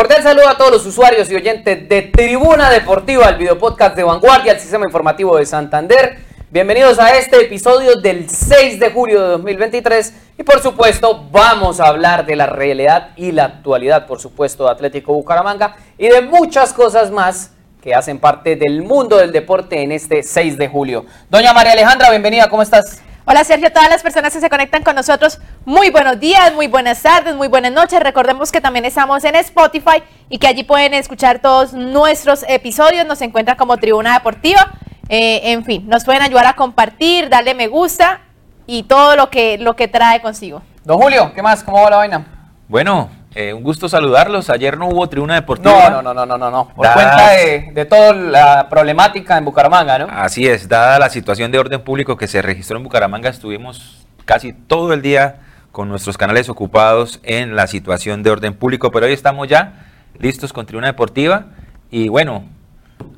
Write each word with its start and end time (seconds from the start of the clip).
Cordial 0.00 0.22
saludo 0.22 0.48
a 0.48 0.56
todos 0.56 0.70
los 0.70 0.86
usuarios 0.86 1.30
y 1.30 1.34
oyentes 1.34 1.86
de 1.86 2.00
Tribuna 2.00 2.70
Deportiva, 2.70 3.28
el 3.28 3.36
videopodcast 3.36 3.94
de 3.94 4.02
Vanguardia, 4.02 4.52
el 4.54 4.58
sistema 4.58 4.86
informativo 4.86 5.36
de 5.36 5.44
Santander. 5.44 6.16
Bienvenidos 6.50 6.98
a 6.98 7.18
este 7.18 7.42
episodio 7.42 7.96
del 7.96 8.30
6 8.30 8.80
de 8.80 8.90
julio 8.92 9.20
de 9.20 9.28
2023 9.28 10.14
y 10.38 10.42
por 10.42 10.62
supuesto 10.62 11.28
vamos 11.30 11.80
a 11.80 11.88
hablar 11.88 12.24
de 12.24 12.34
la 12.34 12.46
realidad 12.46 13.10
y 13.14 13.32
la 13.32 13.44
actualidad, 13.44 14.06
por 14.06 14.20
supuesto, 14.20 14.64
de 14.64 14.70
Atlético 14.70 15.12
Bucaramanga 15.12 15.76
y 15.98 16.08
de 16.08 16.22
muchas 16.22 16.72
cosas 16.72 17.10
más 17.10 17.50
que 17.82 17.94
hacen 17.94 18.18
parte 18.18 18.56
del 18.56 18.80
mundo 18.80 19.18
del 19.18 19.32
deporte 19.32 19.82
en 19.82 19.92
este 19.92 20.22
6 20.22 20.56
de 20.56 20.66
julio. 20.66 21.04
Doña 21.28 21.52
María 21.52 21.72
Alejandra, 21.72 22.08
bienvenida, 22.08 22.48
¿cómo 22.48 22.62
estás? 22.62 23.02
Hola 23.26 23.44
Sergio, 23.44 23.70
todas 23.70 23.90
las 23.90 24.02
personas 24.02 24.32
que 24.32 24.40
se 24.40 24.48
conectan 24.48 24.82
con 24.82 24.96
nosotros, 24.96 25.40
muy 25.66 25.90
buenos 25.90 26.18
días, 26.18 26.54
muy 26.54 26.68
buenas 26.68 27.02
tardes, 27.02 27.34
muy 27.34 27.48
buenas 27.48 27.70
noches. 27.70 28.00
Recordemos 28.00 28.50
que 28.50 28.62
también 28.62 28.86
estamos 28.86 29.22
en 29.24 29.36
Spotify 29.36 30.02
y 30.30 30.38
que 30.38 30.46
allí 30.46 30.64
pueden 30.64 30.94
escuchar 30.94 31.38
todos 31.40 31.74
nuestros 31.74 32.44
episodios. 32.48 33.06
Nos 33.06 33.20
encuentran 33.20 33.58
como 33.58 33.76
Tribuna 33.76 34.14
Deportiva. 34.14 34.72
Eh, 35.10 35.52
en 35.52 35.64
fin, 35.64 35.86
nos 35.86 36.04
pueden 36.04 36.22
ayudar 36.22 36.46
a 36.46 36.54
compartir, 36.54 37.28
darle 37.28 37.54
me 37.54 37.66
gusta 37.66 38.20
y 38.66 38.84
todo 38.84 39.16
lo 39.16 39.28
que, 39.28 39.58
lo 39.58 39.76
que 39.76 39.86
trae 39.86 40.22
consigo. 40.22 40.62
Don 40.84 40.98
Julio, 40.98 41.32
¿qué 41.34 41.42
más? 41.42 41.62
¿Cómo 41.62 41.82
va 41.82 41.90
la 41.90 41.96
vaina? 41.98 42.26
Bueno, 42.68 43.10
eh, 43.34 43.52
un 43.52 43.62
gusto 43.62 43.88
saludarlos. 43.88 44.50
Ayer 44.50 44.76
no 44.76 44.88
hubo 44.88 45.08
tribuna 45.08 45.34
deportiva. 45.34 45.88
No, 45.90 46.02
no, 46.02 46.14
no, 46.14 46.26
no, 46.26 46.36
no, 46.38 46.50
no. 46.50 46.68
Por 46.74 46.92
cuenta 46.92 47.30
de, 47.30 47.70
de 47.72 47.84
toda 47.84 48.12
la 48.12 48.68
problemática 48.68 49.36
en 49.38 49.44
Bucaramanga, 49.44 49.98
¿no? 49.98 50.08
Así 50.10 50.46
es, 50.46 50.68
dada 50.68 50.98
la 50.98 51.08
situación 51.10 51.50
de 51.52 51.58
orden 51.58 51.82
público 51.82 52.16
que 52.16 52.26
se 52.26 52.42
registró 52.42 52.76
en 52.76 52.84
Bucaramanga, 52.84 53.28
estuvimos 53.30 54.06
casi 54.24 54.52
todo 54.52 54.92
el 54.92 55.02
día 55.02 55.36
con 55.72 55.88
nuestros 55.88 56.18
canales 56.18 56.48
ocupados 56.48 57.20
en 57.22 57.54
la 57.54 57.66
situación 57.68 58.22
de 58.24 58.30
orden 58.30 58.54
público, 58.54 58.90
pero 58.90 59.06
hoy 59.06 59.12
estamos 59.12 59.46
ya 59.48 59.86
listos 60.18 60.52
con 60.52 60.66
tribuna 60.66 60.88
deportiva 60.88 61.46
y 61.90 62.08
bueno, 62.08 62.44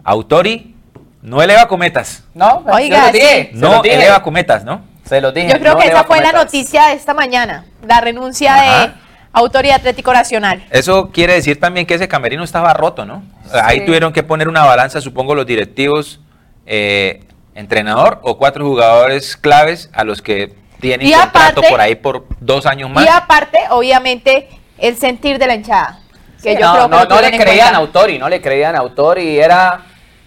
Autori 0.05 0.75
no 1.23 1.43
eleva 1.43 1.69
cometas. 1.69 2.25
No, 2.35 2.63
Oiga, 2.71 3.07
se 3.07 3.07
lo 3.07 3.13
dije, 3.13 3.49
sí. 3.53 3.59
se 3.59 3.61
lo 3.61 3.69
No 3.77 3.83
dije. 3.83 3.95
eleva 3.97 4.23
cometas, 4.23 4.65
¿no? 4.65 4.83
Se 5.05 5.21
lo 5.21 5.33
dije. 5.33 5.49
Yo 5.53 5.59
creo 5.59 5.75
no 5.75 5.79
que 5.81 5.89
esa 5.89 6.05
fue 6.05 6.21
la 6.21 6.33
noticia 6.33 6.89
de 6.89 6.95
esta 6.95 7.15
mañana, 7.15 7.65
la 7.87 8.01
renuncia 8.01 8.55
Ajá. 8.55 8.87
de 8.87 8.93
Autoridad 9.33 9.77
Atlético 9.77 10.13
Nacional. 10.13 10.65
Eso 10.71 11.11
quiere 11.11 11.33
decir 11.35 11.59
también 11.59 11.87
que 11.87 11.95
ese 11.95 12.07
camerino 12.09 12.45
estaba 12.45 12.75
roto, 12.75 13.05
¿no? 13.07 13.23
Ahí 13.65 13.85
tuvieron 13.87 14.13
que 14.13 14.23
poner 14.23 14.49
una 14.49 14.65
balanza, 14.65 15.01
supongo, 15.01 15.35
los 15.35 15.47
directivos, 15.47 16.21
eh, 16.67 17.25
entrenador 17.55 18.19
o 18.23 18.37
cuatro 18.39 18.65
jugadores 18.67 19.37
claves 19.37 19.91
a 19.93 20.05
los 20.05 20.21
que 20.23 20.55
tienen 20.81 21.07
Y 21.07 21.13
contrato 21.13 21.61
aparte- 21.61 21.69
por 21.71 21.81
ahí 21.81 21.95
por 21.95 22.27
dos 22.41 22.67
años 22.67 22.91
más. 22.91 23.05
Y 23.05 23.09
aparte, 23.09 23.59
obviamente, 23.71 24.49
el 24.79 24.97
sentir 24.97 25.39
de 25.39 25.47
la 25.47 25.55
hinchada. 25.55 25.99
Que 26.43 26.55
Sí, 26.57 26.61
yo 26.61 26.67
no, 26.67 26.73
creo 26.75 26.85
que 26.85 26.97
no, 26.97 27.05
no 27.17 27.21
le 27.23 27.39
creían 27.39 27.75
a. 27.75 27.79
Autori, 27.79 28.19
no 28.19 28.29
le 28.29 28.41
creían 28.41 28.75
a 28.75 28.79
Autori. 28.81 29.39
Era, 29.39 29.83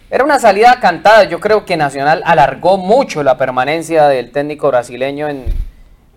era 0.09 0.23
una 0.23 0.39
salida 0.39 0.79
cantada. 0.79 1.25
Yo 1.25 1.39
creo 1.41 1.65
que 1.65 1.75
Nacional 1.75 2.23
alargó 2.25 2.77
mucho 2.77 3.21
la 3.21 3.37
permanencia 3.37 4.07
del 4.07 4.31
técnico 4.31 4.69
brasileño 4.69 5.27
en, 5.27 5.45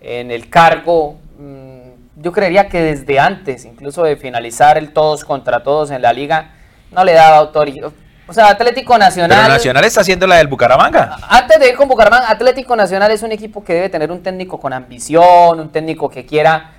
en 0.01 0.31
el 0.31 0.49
cargo. 0.49 1.17
Mm, 1.37 1.78
Yo 2.21 2.31
creería 2.31 2.67
que 2.67 2.81
desde 2.81 3.19
antes, 3.19 3.65
incluso 3.65 4.03
de 4.03 4.17
finalizar 4.17 4.77
el 4.77 4.91
todos 4.91 5.23
contra 5.23 5.63
todos 5.63 5.89
en 5.91 6.01
la 6.01 6.11
liga, 6.11 6.51
no 6.91 7.03
le 7.03 7.13
daba 7.13 7.37
Autori. 7.37 7.79
O 8.27 8.33
sea, 8.33 8.49
Atlético 8.49 8.97
Nacional. 8.97 9.37
Pero 9.41 9.53
Nacional 9.53 9.83
está 9.85 10.01
haciendo 10.01 10.27
la 10.27 10.35
del 10.35 10.47
Bucaramanga. 10.47 11.17
Antes 11.29 11.59
de 11.59 11.69
ir 11.69 11.75
con 11.75 11.87
Bucaramanga, 11.87 12.29
Atlético 12.29 12.75
Nacional 12.75 13.09
es 13.11 13.23
un 13.23 13.31
equipo 13.31 13.63
que 13.63 13.73
debe 13.73 13.89
tener 13.89 14.11
un 14.11 14.21
técnico 14.21 14.59
con 14.59 14.73
ambición, 14.73 15.59
un 15.59 15.69
técnico 15.71 16.09
que 16.09 16.25
quiera. 16.25 16.71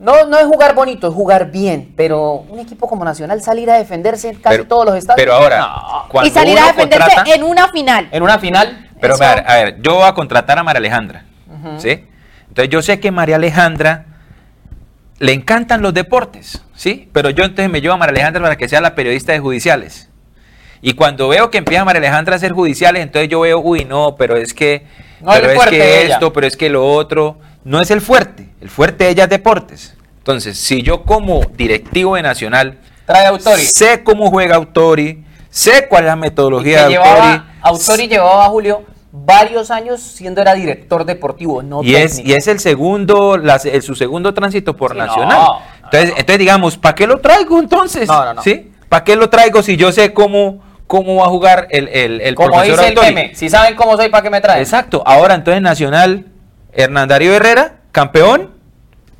No, 0.00 0.26
no 0.26 0.38
es 0.38 0.46
jugar 0.46 0.74
bonito, 0.74 1.08
es 1.08 1.14
jugar 1.14 1.50
bien, 1.50 1.92
pero 1.96 2.44
un 2.48 2.58
equipo 2.58 2.88
como 2.88 3.04
Nacional 3.04 3.40
salir 3.42 3.70
a 3.70 3.74
defenderse 3.78 4.28
en 4.28 4.36
casi 4.36 4.56
Pero- 4.58 4.68
todos 4.68 4.84
los 4.86 4.96
estadios. 4.96 5.24
Pero 5.24 5.34
ahora, 5.34 5.58
No. 5.60 6.04
cuando 6.08 6.28
Y 6.28 6.32
salir 6.32 6.58
a 6.58 6.66
defenderse 6.66 7.06
contrata- 7.14 7.34
en 7.34 7.42
una 7.44 7.68
final. 7.68 8.08
En 8.10 8.22
una 8.22 8.38
final. 8.38 8.88
Pero 9.00 9.14
eso- 9.14 9.24
a 9.24 9.34
ver, 9.36 9.44
a 9.46 9.54
ver, 9.54 9.80
yo 9.80 9.94
voy 9.94 10.04
a 10.08 10.12
contratar 10.12 10.58
a 10.58 10.62
María 10.64 10.78
Alejandra. 10.78 11.24
¿sí? 11.78 12.04
Entonces 12.48 12.68
yo 12.70 12.82
sé 12.82 13.00
que 13.00 13.10
María 13.10 13.36
Alejandra 13.36 14.04
le 15.18 15.32
encantan 15.32 15.82
los 15.82 15.94
deportes, 15.94 16.62
¿sí? 16.74 17.08
Pero 17.12 17.30
yo 17.30 17.44
entonces 17.44 17.70
me 17.70 17.80
llevo 17.80 17.94
a 17.94 17.96
María 17.96 18.12
Alejandra 18.12 18.42
para 18.42 18.56
que 18.56 18.68
sea 18.68 18.80
la 18.80 18.94
periodista 18.94 19.32
de 19.32 19.40
judiciales. 19.40 20.08
Y 20.80 20.92
cuando 20.92 21.28
veo 21.28 21.50
que 21.50 21.58
empieza 21.58 21.84
María 21.84 21.98
Alejandra 21.98 22.34
a 22.34 22.36
hacer 22.36 22.52
judiciales, 22.52 23.02
entonces 23.02 23.28
yo 23.28 23.40
veo, 23.40 23.58
uy, 23.58 23.84
no, 23.84 24.14
pero 24.16 24.36
es 24.36 24.54
que, 24.54 24.86
No 25.20 25.32
es 25.32 25.40
pero 25.40 25.52
es 25.52 25.66
que 25.68 26.04
ella. 26.04 26.14
esto, 26.14 26.32
pero 26.32 26.46
es 26.46 26.56
que 26.56 26.68
lo 26.68 26.86
otro, 26.86 27.38
no 27.64 27.80
es 27.80 27.90
el 27.90 28.00
fuerte. 28.00 28.48
El 28.60 28.70
fuerte 28.70 29.04
de 29.04 29.10
ella 29.10 29.24
es 29.24 29.30
deportes. 29.30 29.96
Entonces, 30.18 30.56
si 30.58 30.82
yo 30.82 31.02
como 31.02 31.40
directivo 31.56 32.14
de 32.16 32.22
Nacional 32.22 32.78
Trae 33.06 33.26
Autori. 33.26 33.62
sé 33.62 34.04
cómo 34.04 34.30
juega 34.30 34.56
Autori, 34.56 35.24
sé 35.50 35.88
cuál 35.88 36.04
es 36.04 36.08
la 36.08 36.16
metodología 36.16 36.86
que 36.86 36.90
de 36.90 36.96
Autori, 36.96 37.14
llevaba, 37.14 37.46
Autori 37.62 38.08
llevaba 38.08 38.44
a 38.44 38.48
Julio 38.48 38.84
varios 39.10 39.70
años 39.70 40.00
siendo 40.02 40.40
era 40.42 40.54
director 40.54 41.04
deportivo, 41.04 41.62
no 41.62 41.82
y 41.82 41.94
es, 41.96 42.16
técnico. 42.16 42.28
y 42.30 42.32
es 42.34 42.46
el 42.48 42.60
segundo, 42.60 43.36
la- 43.38 43.56
el- 43.64 43.82
su 43.82 43.94
segundo 43.94 44.34
tránsito 44.34 44.76
por 44.76 44.92
Sí, 44.92 44.98
Nacional. 44.98 45.38
no, 45.38 45.58
entonces, 45.84 46.10
no. 46.10 46.16
entonces, 46.18 46.38
digamos, 46.38 46.76
¿para 46.76 46.94
qué 46.94 47.06
lo 47.06 47.18
traigo 47.20 47.58
entonces? 47.58 48.08
¿Sí? 48.44 48.70
¿Para 48.88 49.04
qué 49.04 49.16
lo 49.16 49.30
traigo 49.30 49.62
si 49.62 49.76
yo 49.76 49.92
sé 49.92 50.12
cómo, 50.12 50.62
cómo 50.86 51.16
va 51.16 51.24
a 51.26 51.28
jugar 51.28 51.66
el, 51.70 51.88
el, 51.88 52.20
el 52.20 52.34
Como 52.34 52.48
profesor 52.50 52.76
dice 52.78 52.88
el 52.92 52.98
Autori? 52.98 53.14
meme, 53.14 53.34
si 53.34 53.48
saben 53.48 53.74
cómo 53.76 53.96
soy, 53.96 54.08
¿para 54.10 54.22
qué 54.22 54.30
me 54.30 54.40
traen? 54.40 54.60
Exacto. 54.60 55.02
Ahora 55.06 55.34
entonces 55.34 55.62
Nacional, 55.62 56.26
Hernán 56.72 57.08
Darío 57.08 57.32
Herrera, 57.34 57.76
campeón. 57.92 58.56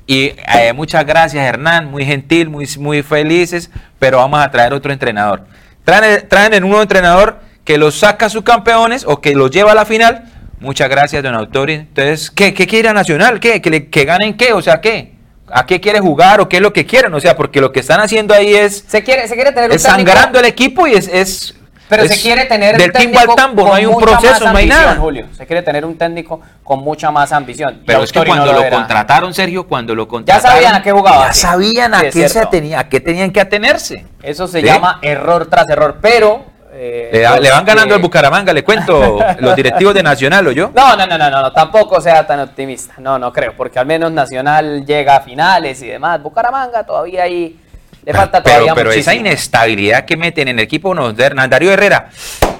Y 0.06 0.32
eh, 0.55 0.72
muchas 0.75 1.05
gracias 1.05 1.44
Hernán, 1.44 1.91
muy 1.91 2.05
gentil, 2.06 2.49
muy, 2.49 2.66
muy 2.78 3.03
felices, 3.03 3.70
pero 3.99 4.16
vamos 4.19 4.41
a 4.41 4.50
traer 4.50 4.72
otro 4.72 4.91
entrenador. 4.91 5.44
Traen, 5.84 6.26
traen 6.28 6.55
en 6.55 6.65
un 6.65 6.70
nuevo 6.70 6.82
entrenador 6.82 7.41
que 7.68 7.76
los 7.76 7.96
saca 7.98 8.30
sus 8.30 8.44
campeones 8.44 9.04
o 9.06 9.20
que 9.20 9.34
los 9.34 9.50
lleva 9.50 9.72
a 9.72 9.74
la 9.74 9.84
final. 9.84 10.24
Muchas 10.58 10.88
gracias, 10.88 11.22
don 11.22 11.34
Autori. 11.34 11.74
Entonces, 11.74 12.30
¿qué, 12.30 12.54
qué 12.54 12.66
quiere 12.66 12.88
a 12.88 12.94
Nacional? 12.94 13.38
¿Qué? 13.40 13.60
¿Que, 13.60 13.68
le- 13.68 13.88
¿Que 13.90 14.06
ganen 14.06 14.38
qué? 14.38 14.54
O 14.54 14.62
sea, 14.62 14.80
¿qué? 14.80 15.12
¿A 15.52 15.66
qué 15.66 15.78
quiere 15.78 16.00
jugar 16.00 16.40
o 16.40 16.48
qué 16.48 16.56
es 16.56 16.62
lo 16.62 16.72
que 16.72 16.86
quieren? 16.86 17.12
O 17.12 17.20
sea, 17.20 17.36
porque 17.36 17.60
lo 17.60 17.70
que 17.70 17.80
están 17.80 18.00
haciendo 18.00 18.32
ahí 18.32 18.54
es, 18.54 18.86
Se 18.88 19.02
quiere, 19.04 19.28
se 19.28 19.34
quiere 19.34 19.52
tener 19.52 19.68
un 19.68 19.76
es 19.76 19.82
técnico- 19.82 19.96
sangrando 20.12 20.38
el 20.38 20.46
equipo 20.46 20.86
y 20.86 20.94
es... 20.94 21.08
es 21.08 21.54
Pero 21.90 22.04
es 22.04 22.14
se 22.16 22.22
quiere 22.22 22.46
tener 22.46 22.78
del 22.78 22.90
timbo 22.90 23.18
al 23.18 23.26
técnico 23.26 23.34
tambo, 23.34 23.64
no 23.66 23.74
hay 23.74 23.84
un 23.84 23.98
proceso, 23.98 24.50
no 24.50 24.56
hay 24.56 24.66
nada. 24.66 24.96
Julio. 24.96 25.26
Se 25.36 25.44
quiere 25.46 25.60
tener 25.60 25.84
un 25.84 25.98
técnico 25.98 26.40
con 26.64 26.80
mucha 26.80 27.10
más 27.10 27.32
ambición. 27.32 27.82
Pero 27.84 28.02
es 28.02 28.10
que 28.12 28.20
no 28.20 28.24
cuando 28.24 28.50
lo, 28.50 28.70
contrataron, 28.70 29.34
Sergio, 29.34 29.66
cuando 29.68 29.94
lo 29.94 30.08
contrataron. 30.08 30.50
sabían 30.52 30.74
a 30.74 30.82
qué 30.82 30.90
jugaba, 30.92 31.26
Ya 31.26 31.32
sabían 31.34 31.92
a 31.92 32.00
Sí, 32.00 32.06
qué, 32.14 32.28
se 32.30 32.46
tenía, 32.46 32.78
a 32.80 32.88
qué 32.88 32.98
tenían 33.00 33.30
que 33.30 33.42
atenerse. 33.42 34.06
Eso 34.22 34.48
se 34.48 34.60
¿Sí? 34.62 34.66
llama 34.66 35.00
error 35.02 35.46
tras 35.50 35.68
error, 35.68 35.98
pero... 36.00 36.56
eh, 36.80 37.10
Le, 37.40 37.50
van 37.50 37.64
ganando 37.64 37.88
que- 37.88 37.94
al 37.94 38.00
Bucaramanga, 38.00 38.52
le 38.52 38.62
cuento, 38.62 39.18
los 39.40 39.56
directivos 39.56 39.94
de 39.94 40.02
Nacional, 40.02 40.46
¿o 40.46 40.52
yo? 40.52 40.70
No, 40.74 40.96
no, 40.96 41.06
no, 41.06 41.18
no, 41.18 41.28
no, 41.30 41.52
tampoco 41.52 42.00
sea 42.00 42.26
tan 42.26 42.38
optimista. 42.40 42.94
No, 42.98 43.18
no 43.18 43.32
creo, 43.32 43.54
porque 43.56 43.78
al 43.78 43.86
menos 43.86 44.12
Nacional 44.12 44.86
llega 44.86 45.16
a 45.16 45.20
finales 45.20 45.82
y 45.82 45.88
demás. 45.88 46.22
Bucaramanga 46.22 46.84
todavía 46.84 47.24
ahí 47.24 47.58
le 48.04 48.14
falta 48.14 48.42
pero, 48.42 48.54
todavía 48.54 48.74
pero 48.74 48.90
esa 48.90 49.10
muchísimo. 49.10 49.26
inestabilidad 49.26 50.04
que 50.04 50.16
meten 50.16 50.48
en 50.48 50.58
el 50.58 50.64
equipo 50.64 50.94
no, 50.94 51.12
de 51.12 51.24
Hernán 51.24 51.50
Darío 51.50 51.70
Herrera, 51.72 52.08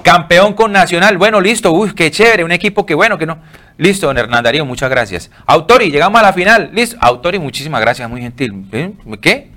campeón 0.03 0.53
con 0.53 0.71
Nacional, 0.71 1.17
bueno, 1.17 1.39
listo, 1.41 1.71
uy, 1.71 1.93
qué 1.95 2.11
chévere, 2.11 2.43
un 2.43 2.51
equipo 2.51 2.85
que 2.85 2.93
bueno, 2.93 3.17
que 3.17 3.25
no. 3.25 3.39
Listo, 3.77 4.07
don 4.07 4.17
Hernán 4.17 4.43
Darío, 4.43 4.65
muchas 4.65 4.89
gracias. 4.89 5.31
Autori, 5.45 5.89
llegamos 5.89 6.19
a 6.19 6.23
la 6.23 6.33
final, 6.33 6.69
listo. 6.73 6.97
Autori, 6.99 7.39
muchísimas 7.39 7.79
gracias, 7.79 8.09
muy 8.09 8.21
gentil. 8.21 8.65
¿Eh? 8.73 8.91
¿Qué? 9.21 9.51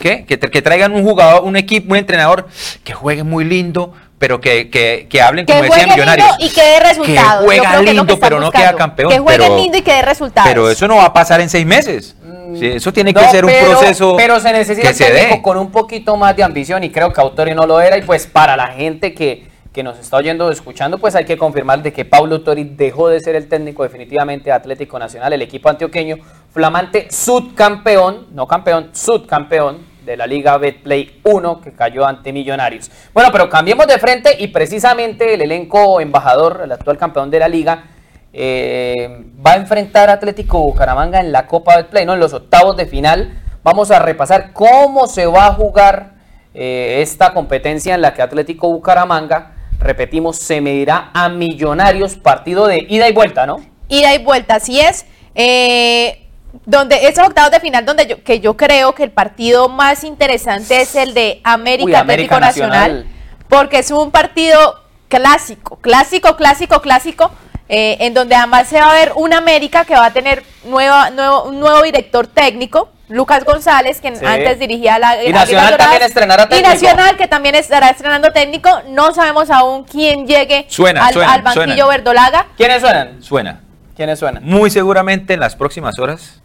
¿Qué? 0.00 0.24
Que, 0.24 0.40
tra- 0.40 0.50
que 0.50 0.62
traigan 0.62 0.92
un 0.92 1.04
jugador, 1.04 1.44
un 1.44 1.56
equipo, 1.56 1.92
un 1.92 1.96
entrenador 1.98 2.48
que 2.82 2.92
juegue 2.94 3.22
muy 3.22 3.44
lindo, 3.44 3.92
pero 4.18 4.40
que, 4.40 4.68
que, 4.70 5.06
que 5.08 5.20
hablen 5.22 5.46
como 5.46 5.62
decían 5.62 5.80
lindo 5.80 5.94
millonarios. 5.94 6.28
y 6.40 6.48
que 6.50 6.60
dé 6.62 6.80
resultados. 6.80 7.40
Que 7.40 7.44
juega 7.46 7.82
lindo, 7.82 8.06
que 8.06 8.16
pero 8.16 8.40
no 8.40 8.50
queda 8.50 8.74
campeón. 8.74 9.10
Que 9.12 9.18
juegue 9.18 9.38
pero- 9.38 9.56
lindo 9.56 9.78
y 9.78 9.82
que 9.82 9.92
dé 9.92 10.02
resultados. 10.02 10.48
Pero 10.48 10.70
eso 10.70 10.88
no 10.88 10.96
va 10.96 11.04
a 11.04 11.12
pasar 11.12 11.40
en 11.40 11.48
seis 11.48 11.64
meses. 11.66 12.16
Sí, 12.58 12.66
eso 12.66 12.92
tiene 12.92 13.14
que 13.14 13.20
Mm, 13.20 13.24
No, 13.24 13.30
ser 13.30 13.44
un 13.44 13.50
pero- 13.50 13.70
proceso 13.70 14.14
Pero 14.16 14.40
se 14.40 14.52
necesita 14.52 14.88
que 14.88 14.94
se 14.94 15.12
dé. 15.12 15.40
con 15.42 15.56
un 15.56 15.70
poquito 15.70 16.16
más 16.16 16.34
de 16.34 16.42
ambición 16.42 16.82
y 16.82 16.90
creo 16.90 17.12
que 17.12 17.20
Autori 17.20 17.54
no 17.54 17.64
lo 17.66 17.80
era. 17.80 17.96
Y 17.96 18.02
pues 18.02 18.26
para 18.26 18.56
la 18.56 18.66
gente 18.68 19.14
que, 19.14 19.46
que 19.72 19.82
nos 19.84 19.98
está 20.00 20.16
oyendo 20.16 20.46
o 20.46 20.50
escuchando, 20.50 20.98
pues 20.98 21.14
hay 21.14 21.24
que 21.24 21.36
confirmar 21.36 21.80
de 21.82 21.92
que 21.92 22.04
Pablo 22.04 22.34
Autori 22.36 22.64
dejó 22.64 23.08
de 23.08 23.20
ser 23.20 23.36
el 23.36 23.48
técnico 23.48 23.84
definitivamente 23.84 24.46
de 24.46 24.52
Atlético 24.52 24.98
Nacional, 24.98 25.32
el 25.32 25.42
equipo 25.42 25.68
antioqueño, 25.68 26.16
flamante 26.52 27.06
subcampeón, 27.10 28.26
no 28.32 28.46
campeón, 28.48 28.90
subcampeón 28.92 29.78
de 30.04 30.16
la 30.16 30.26
Liga 30.26 30.56
Betplay 30.58 31.20
1 31.24 31.60
que 31.60 31.72
cayó 31.72 32.06
ante 32.06 32.32
Millonarios. 32.32 32.90
Bueno, 33.12 33.30
pero 33.32 33.48
cambiemos 33.48 33.86
de 33.86 33.98
frente 33.98 34.36
y 34.38 34.48
precisamente 34.48 35.34
el 35.34 35.42
elenco 35.42 36.00
embajador, 36.00 36.62
el 36.64 36.72
actual 36.72 36.98
campeón 36.98 37.30
de 37.30 37.38
la 37.38 37.48
liga, 37.48 37.84
eh, 38.32 39.24
va 39.44 39.52
a 39.52 39.56
enfrentar 39.56 40.08
a 40.10 40.14
Atlético 40.14 40.60
Bucaramanga 40.60 41.20
en 41.20 41.32
la 41.32 41.46
Copa 41.46 41.76
Betplay, 41.76 42.06
¿no? 42.06 42.14
En 42.14 42.20
los 42.20 42.32
octavos 42.32 42.76
de 42.76 42.86
final. 42.86 43.38
Vamos 43.62 43.90
a 43.90 43.98
repasar 43.98 44.52
cómo 44.52 45.06
se 45.06 45.26
va 45.26 45.46
a 45.46 45.52
jugar 45.52 46.12
eh, 46.54 47.00
esta 47.02 47.32
competencia 47.32 47.94
en 47.94 48.02
la 48.02 48.14
que 48.14 48.22
Atlético 48.22 48.68
Bucaramanga, 48.68 49.52
repetimos, 49.78 50.36
se 50.36 50.60
medirá 50.60 51.10
a 51.12 51.28
Millonarios, 51.28 52.16
partido 52.16 52.66
de 52.66 52.86
ida 52.88 53.08
y 53.08 53.12
vuelta, 53.12 53.46
¿no? 53.46 53.60
ida 53.90 54.14
y 54.14 54.24
vuelta, 54.24 54.54
así 54.54 54.80
es. 54.80 55.04
Eh, 55.34 56.29
donde 56.64 57.06
esos 57.08 57.26
octavos 57.26 57.50
de 57.50 57.60
final 57.60 57.84
donde 57.86 58.06
yo 58.06 58.24
que 58.24 58.40
yo 58.40 58.56
creo 58.56 58.94
que 58.94 59.04
el 59.04 59.10
partido 59.12 59.68
más 59.68 60.04
interesante 60.04 60.80
es 60.80 60.94
el 60.94 61.14
de 61.14 61.40
América, 61.44 61.84
Uy, 61.86 61.94
Atlético 61.94 62.34
América 62.36 62.40
Nacional, 62.40 62.92
Nacional. 62.92 63.06
porque 63.48 63.78
es 63.78 63.90
un 63.90 64.10
partido 64.10 64.82
clásico, 65.08 65.76
clásico, 65.80 66.36
clásico, 66.36 66.80
clásico, 66.80 67.30
eh, 67.68 67.96
en 68.00 68.14
donde 68.14 68.34
además 68.34 68.68
se 68.68 68.80
va 68.80 68.90
a 68.90 68.94
ver 68.94 69.12
un 69.16 69.32
América 69.32 69.84
que 69.84 69.94
va 69.94 70.06
a 70.06 70.12
tener 70.12 70.42
nueva, 70.64 71.10
nuevo, 71.10 71.44
un 71.44 71.60
nuevo 71.60 71.82
director 71.82 72.26
técnico, 72.26 72.90
Lucas 73.08 73.44
González, 73.44 74.00
quien 74.00 74.16
Sí. 74.16 74.24
antes 74.24 74.58
dirigía 74.60 74.98
la 75.00 75.22
Y 75.24 75.32
Nacional 75.32 75.70
Doradas, 75.72 75.78
también 75.90 76.02
estrenará 76.02 76.42
Y 76.44 76.48
técnico. 76.48 76.68
Nacional 76.70 77.16
que 77.16 77.26
también 77.26 77.54
estará 77.56 77.88
estrenando 77.90 78.30
técnico, 78.32 78.70
no 78.88 79.12
sabemos 79.12 79.50
aún 79.50 79.82
quién 79.84 80.26
llegue 80.28 80.66
Suena, 80.68 81.06
al, 81.06 81.14
suena, 81.14 81.32
al 81.32 81.42
banquillo 81.42 81.66
suena. 81.66 81.86
verdolaga. 81.86 82.46
¿Quiénes 82.56 82.80
suenan? 82.80 83.20
Suena. 83.22 83.60
¿Quiénes 84.00 84.18
suenan? 84.18 84.42
Muy 84.46 84.70
seguramente 84.70 85.34
en 85.34 85.40
las 85.40 85.56
próximas 85.56 85.98
horas, 85.98 86.40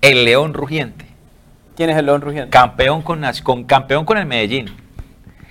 el 0.00 0.24
León 0.24 0.54
Rugiente. 0.54 1.04
¿Quién 1.76 1.90
es 1.90 1.98
el 1.98 2.06
León 2.06 2.22
Rugiente? 2.22 2.48
Campeón 2.48 3.02
con, 3.02 3.20
con, 3.42 3.64
campeón 3.64 4.06
con 4.06 4.16
el 4.16 4.24
Medellín. 4.24 4.74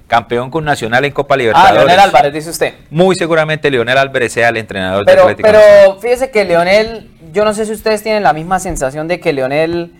Campeón 0.07 0.49
con 0.49 0.65
Nacional 0.65 1.05
en 1.05 1.11
Copa 1.11 1.35
Ah, 1.35 1.37
Libertadores. 1.37 1.75
Leonel 1.75 1.99
Álvarez, 1.99 2.33
dice 2.33 2.49
usted. 2.49 2.73
Muy 2.89 3.15
seguramente 3.15 3.69
Leonel 3.69 3.99
Álvarez 3.99 4.33
sea 4.33 4.49
el 4.49 4.57
entrenador 4.57 5.05
de 5.05 5.11
Pero, 5.11 5.21
Atlético 5.27 5.47
Nacional. 5.47 5.71
pero 5.85 5.99
fíjese 5.99 6.31
que 6.31 6.43
Leonel, 6.43 7.11
yo 7.31 7.45
no 7.45 7.53
sé 7.53 7.67
si 7.67 7.71
ustedes 7.73 8.01
tienen 8.01 8.23
la 8.23 8.33
misma 8.33 8.57
sensación 8.57 9.07
de 9.07 9.19
que 9.19 9.31
Leonel 9.31 9.93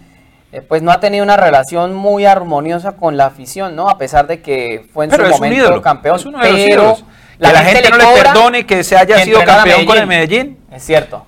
eh, 0.51 0.61
pues 0.63 0.81
no 0.81 0.89
ha 0.89 0.99
tenido 0.99 1.23
una 1.23 1.37
relación 1.37 1.93
muy 1.93 2.25
armoniosa 2.25 2.93
con 2.93 3.15
la 3.15 3.27
afición, 3.27 3.75
¿no? 3.75 3.91
A 3.91 3.99
pesar 3.99 4.25
de 4.25 4.41
que 4.41 4.87
fue 4.91 5.05
en 5.05 5.11
Pero 5.11 5.25
su 5.27 5.33
momento 5.33 5.55
ídolo, 5.55 5.81
campeón. 5.83 6.15
es 6.15 6.25
uno 6.25 6.39
de 6.39 6.75
los 6.75 7.03
ídolos. 7.39 7.51
Que 7.51 7.53
la 7.53 7.63
gente 7.63 7.89
no 7.89 7.97
le 7.97 8.21
perdone 8.23 8.65
que 8.65 8.83
se 8.83 8.97
haya 8.97 9.15
que 9.17 9.23
sido 9.23 9.43
campeón 9.43 9.85
con 9.85 9.97
el 9.97 10.07
Medellín. 10.07 10.57
Es 10.71 10.83
cierto. 10.83 11.25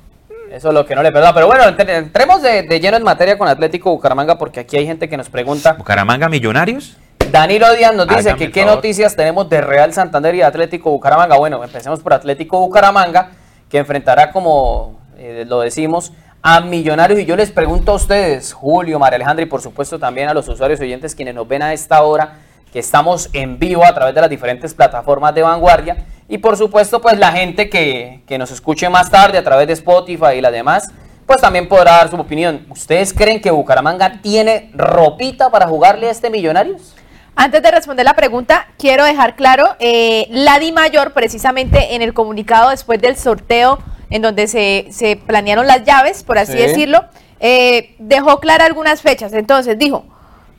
Eso 0.52 0.70
es 0.70 0.74
lo 0.74 0.86
que 0.86 0.96
no 0.96 1.04
le 1.04 1.12
perdona. 1.12 1.34
Pero 1.34 1.46
bueno, 1.48 1.64
entre- 1.68 1.96
entremos 1.98 2.42
de, 2.42 2.64
de 2.64 2.80
lleno 2.80 2.98
en 2.98 3.04
materia 3.04 3.38
con 3.38 3.48
Atlético 3.48 3.92
Bucaramanga 3.92 4.38
porque 4.38 4.60
aquí 4.62 4.78
hay 4.78 4.86
gente 4.86 5.08
que 5.08 5.16
nos 5.18 5.30
pregunta. 5.30 5.74
Bucaramanga 5.74 6.28
Millonarios. 6.28 6.98
Danilo 7.32 7.72
Díaz 7.76 7.94
nos 7.94 8.08
dice 8.08 8.30
Hágame 8.32 8.40
que 8.48 8.52
qué 8.52 8.62
favor. 8.62 8.76
noticias 8.78 9.16
tenemos 9.16 9.48
de 9.50 9.62
Real 9.62 9.94
Santander 9.94 10.34
y 10.34 10.42
Atlético 10.42 10.90
Bucaramanga. 10.90 11.38
Bueno, 11.38 11.64
empecemos 11.64 12.00
por 12.00 12.14
Atlético 12.14 12.60
Bucaramanga, 12.60 13.30
que 13.70 13.78
enfrentará, 13.78 14.32
como 14.32 15.00
eh, 15.20 15.46
lo 15.48 15.60
decimos, 15.60 16.12
a 16.42 16.62
Millonarios. 16.62 17.20
Y 17.20 17.26
yo 17.26 17.36
les 17.36 17.52
pregunto 17.52 17.92
a 17.92 17.96
ustedes, 17.96 18.52
Julio, 18.54 18.98
María 18.98 19.18
Alejandra, 19.18 19.44
y 19.44 19.48
por 19.48 19.62
supuesto 19.62 20.00
también 20.00 20.30
a 20.30 20.34
los 20.34 20.48
usuarios 20.48 20.80
oyentes 20.80 21.14
quienes 21.14 21.36
nos 21.36 21.48
ven 21.48 21.62
a 21.62 21.74
esta 21.74 22.02
hora, 22.02 22.38
que 22.72 22.80
estamos 22.80 23.30
en 23.34 23.60
vivo 23.60 23.84
a 23.86 23.94
través 23.94 24.14
de 24.16 24.22
las 24.22 24.30
diferentes 24.30 24.74
plataformas 24.74 25.34
de 25.36 25.42
vanguardia. 25.42 26.06
Y 26.28 26.38
por 26.38 26.56
supuesto, 26.58 27.02
pues 27.02 27.18
la 27.18 27.32
gente 27.32 27.70
que, 27.70 28.22
que 28.28 28.38
nos 28.38 28.52
escuche 28.52 28.88
más 28.90 29.10
tarde 29.10 29.38
a 29.38 29.44
través 29.44 29.68
de 29.68 29.74
Spotify 29.74 30.36
y 30.38 30.42
la 30.42 30.52
demás, 30.52 30.92
pues 31.26 31.42
también 31.42 31.68
podrá 31.68 31.94
dar 31.94 32.10
su 32.10 32.16
opinión. 32.16 32.66
¿Ustedes 32.70 33.14
creen 33.14 33.42
que 33.42 33.52
Bucaramanga 33.52 34.22
tiene 34.22 34.70
ropita 34.74 35.50
para 35.50 35.68
jugarle 35.68 36.08
a 36.08 36.12
este 36.12 36.30
Millonarios? 36.30 36.96
Antes 37.36 37.62
de 37.64 37.72
responder 37.72 38.06
la 38.06 38.16
pregunta, 38.16 38.68
quiero 38.78 39.06
dejar 39.06 39.36
claro, 39.36 39.76
eh, 39.80 40.28
la 40.30 40.60
Di 40.60 40.72
Mayor, 40.72 41.14
precisamente 41.14 41.96
en 41.96 42.02
el 42.02 42.14
comunicado 42.14 42.70
después 42.70 43.00
del 43.00 43.16
sorteo 43.16 43.80
en 44.10 44.22
donde 44.22 44.48
se, 44.48 44.88
se 44.92 45.16
planearon 45.16 45.66
las 45.68 45.84
llaves, 45.84 46.24
por 46.24 46.38
así 46.38 46.52
Sí. 46.54 46.58
decirlo, 46.58 47.06
eh, 47.40 47.96
dejó 48.00 48.40
clara 48.40 48.66
algunas 48.66 49.02
fechas. 49.02 49.32
Entonces 49.34 49.78
dijo, 49.78 50.04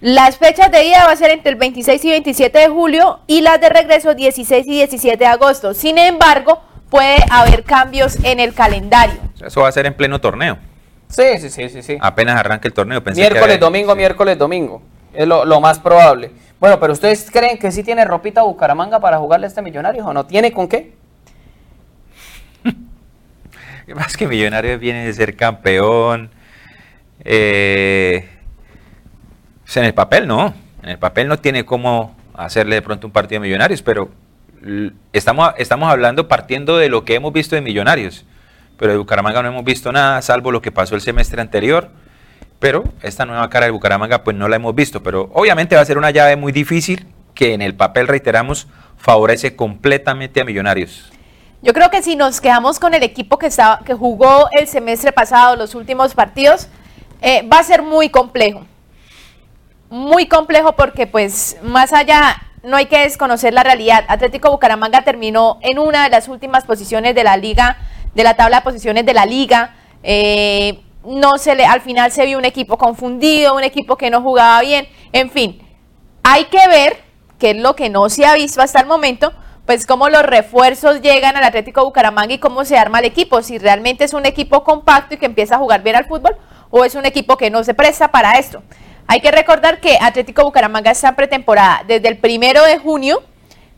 las 0.01 0.39
fechas 0.39 0.71
de 0.71 0.85
ida 0.85 1.05
va 1.07 1.13
a 1.13 1.17
ser 1.17 1.31
entre 1.31 1.51
el 1.53 1.57
26 1.57 2.05
y 2.05 2.11
27 2.11 2.59
de 2.59 2.69
julio 2.69 3.21
y 3.27 3.43
las 3.43 3.61
de 3.61 3.69
regreso 3.69 4.15
16 4.15 4.67
y 4.67 4.71
17 4.71 5.17
de 5.19 5.27
agosto. 5.27 5.75
Sin 5.75 5.99
embargo, 5.99 6.63
puede 6.89 7.17
haber 7.31 7.65
cambios 7.65 8.17
en 8.25 8.41
el 8.41 8.55
calendario. 8.55 9.21
Eso 9.45 9.61
va 9.61 9.69
a 9.69 9.73
ser 9.73 9.87
en 9.87 9.95
pleno 9.95 10.21
torneo. 10.21 10.59
Sí, 11.09 11.39
sí, 11.39 11.51
sí, 11.51 11.69
sí, 11.69 11.83
sí. 11.83 11.99
Apenas 12.01 12.37
arranque 12.39 12.69
el 12.69 12.75
torneo. 12.75 13.03
Pensé 13.03 13.21
que 13.21 13.29
miércoles, 13.31 13.57
había- 13.57 13.59
domingo, 13.67 13.95
miércoles, 13.97 14.39
domingo. 14.39 14.83
Es 15.13 15.27
lo, 15.27 15.45
lo 15.45 15.61
más 15.61 15.79
probable. 15.81 16.31
Bueno, 16.61 16.79
pero 16.79 16.93
¿ustedes 16.93 17.29
creen 17.31 17.59
que 17.59 17.73
sí 17.73 17.83
tiene 17.83 18.05
ropita 18.05 18.43
Bucaramanga 18.43 19.01
para 19.01 19.19
jugarle 19.19 19.47
a 19.47 19.49
este 19.49 19.61
Millonarios 19.63 20.07
o 20.07 20.13
no? 20.13 20.25
¿Tiene 20.27 20.53
con 20.53 20.69
qué? 20.69 20.93
Más 23.95 24.17
que 24.17 24.27
Millonarios 24.29 24.79
viene 24.79 25.05
de 25.05 25.13
ser 25.13 25.37
campeón. 25.37 26.31
Eh, 27.25 28.29
en 29.77 29.85
el 29.85 29.95
papel 29.95 30.27
no. 30.27 30.55
En 30.83 30.91
el 30.91 30.99
papel 30.99 31.29
no 31.29 31.39
tiene 31.39 31.65
cómo 31.65 32.17
hacerle 32.35 32.77
de 32.77 32.83
pronto 32.83 33.07
un 33.07 33.13
partido 33.13 33.41
de 33.41 33.49
Millonarios, 33.49 33.83
pero 33.83 34.11
estamos, 35.13 35.53
estamos 35.59 35.91
hablando 35.91 36.29
partiendo 36.29 36.79
de 36.79 36.89
lo 36.89 37.05
que 37.05 37.15
hemos 37.15 37.33
visto 37.33 37.55
de 37.55 37.63
Millonarios. 37.63 38.25
Pero 38.79 38.93
de 38.93 38.99
Bucaramanga 38.99 39.43
no 39.43 39.49
hemos 39.49 39.65
visto 39.65 39.93
nada, 39.93 40.23
salvo 40.23 40.51
lo 40.53 40.63
que 40.63 40.73
pasó 40.73 40.95
el 40.95 41.03
semestre 41.03 41.41
anterior. 41.41 41.91
Pero 42.59 42.85
esta 43.03 43.27
nueva 43.27 43.49
cara 43.51 43.67
de 43.67 43.73
Bucaramanga 43.73 44.25
pues 44.25 44.37
no 44.37 44.49
la 44.49 44.57
hemos 44.57 44.75
visto. 44.75 45.03
Pero 45.03 45.31
obviamente 45.35 45.77
va 45.77 45.83
a 45.83 45.85
ser 45.85 45.99
una 45.99 46.11
llave 46.11 46.37
muy 46.37 46.53
difícil 46.53 47.07
que 47.35 47.55
en 47.55 47.63
el 47.63 47.75
papel, 47.75 48.09
reiteramos, 48.09 48.67
favorece 48.97 49.57
completamente 49.57 50.41
a 50.41 50.45
Millonarios. 50.45 51.11
Yo 51.63 51.75
creo 51.75 51.91
que 51.91 52.03
si 52.03 52.17
nos 52.17 52.41
quedamos 52.41 52.79
con 52.79 52.95
el 52.95 53.03
equipo 53.03 53.39
que, 53.39 53.47
estaba, 53.47 53.81
que 53.85 53.95
jugó 53.95 54.49
el 54.53 54.67
semestre 54.67 55.13
pasado, 55.13 55.57
los 55.57 55.75
últimos 55.75 56.15
partidos, 56.15 56.69
eh, 57.21 57.47
va 57.51 57.59
a 57.59 57.65
ser 57.65 57.83
muy 57.83 58.09
complejo. 58.09 58.65
Muy 59.91 60.27
complejo 60.27 60.77
porque 60.77 61.09
pues 61.09 61.57
más 61.65 61.93
allá 61.93 62.41
no 62.63 62.77
hay 62.77 62.87
que 62.87 63.01
desconocer 63.01 63.53
la 63.53 63.65
realidad. 63.65 64.05
Atlético 64.07 64.49
Bucaramanga 64.53 65.03
terminó 65.03 65.59
en 65.63 65.81
una 65.81 66.05
de 66.05 66.11
las 66.11 66.29
últimas 66.29 66.65
posiciones 66.65 67.17
de 67.17 67.25
la 67.25 67.37
liga, 67.37 67.77
de 68.15 68.23
la 68.23 68.35
tabla 68.35 68.59
de 68.59 68.63
posiciones 68.63 69.05
de 69.05 69.15
la 69.15 69.27
liga. 69.27 69.75
Eh, 70.05 70.81
no 71.05 71.39
se 71.39 71.57
le, 71.57 71.67
al 71.67 71.81
final 71.81 72.13
se 72.13 72.25
vio 72.25 72.39
un 72.39 72.45
equipo 72.45 72.79
confundido, 72.79 73.57
un 73.57 73.65
equipo 73.65 73.97
que 73.97 74.11
no 74.11 74.23
jugaba 74.23 74.61
bien. 74.61 74.87
En 75.13 75.29
fin, 75.29 75.61
hay 76.23 76.45
que 76.45 76.69
ver, 76.69 76.99
que 77.41 77.51
es 77.51 77.57
lo 77.57 77.75
que 77.75 77.89
no 77.89 78.09
se 78.09 78.25
ha 78.25 78.35
visto 78.35 78.63
hasta 78.63 78.79
el 78.79 78.87
momento, 78.87 79.33
pues 79.67 79.87
cómo 79.87 80.09
los 80.09 80.23
refuerzos 80.23 81.01
llegan 81.01 81.37
al 81.37 81.43
Atlético 81.43 81.85
Bucaramanga 81.85 82.35
y 82.35 82.39
cómo 82.39 82.65
se 82.65 82.79
arma 82.79 83.01
el 83.01 83.07
equipo. 83.07 83.43
Si 83.43 83.59
realmente 83.59 84.05
es 84.05 84.15
un 84.15 84.25
equipo 84.25 84.63
compacto 84.63 85.15
y 85.15 85.19
que 85.19 85.27
empieza 85.27 85.57
a 85.57 85.59
jugar 85.59 85.83
bien 85.83 85.97
al 85.97 86.07
fútbol 86.07 86.37
o 86.71 86.85
es 86.85 86.95
un 86.95 87.07
equipo 87.07 87.37
que 87.37 87.51
no 87.51 87.65
se 87.65 87.75
presta 87.75 88.13
para 88.13 88.39
esto. 88.39 88.63
Hay 89.13 89.21
que 89.21 89.31
recordar 89.33 89.81
que 89.81 89.99
Atlético 90.01 90.45
Bucaramanga 90.45 90.93
está 90.93 91.09
en 91.09 91.15
pretemporada 91.17 91.83
desde 91.87 92.07
el 92.09 92.17
primero 92.19 92.65
de 92.65 92.79
junio. 92.79 93.23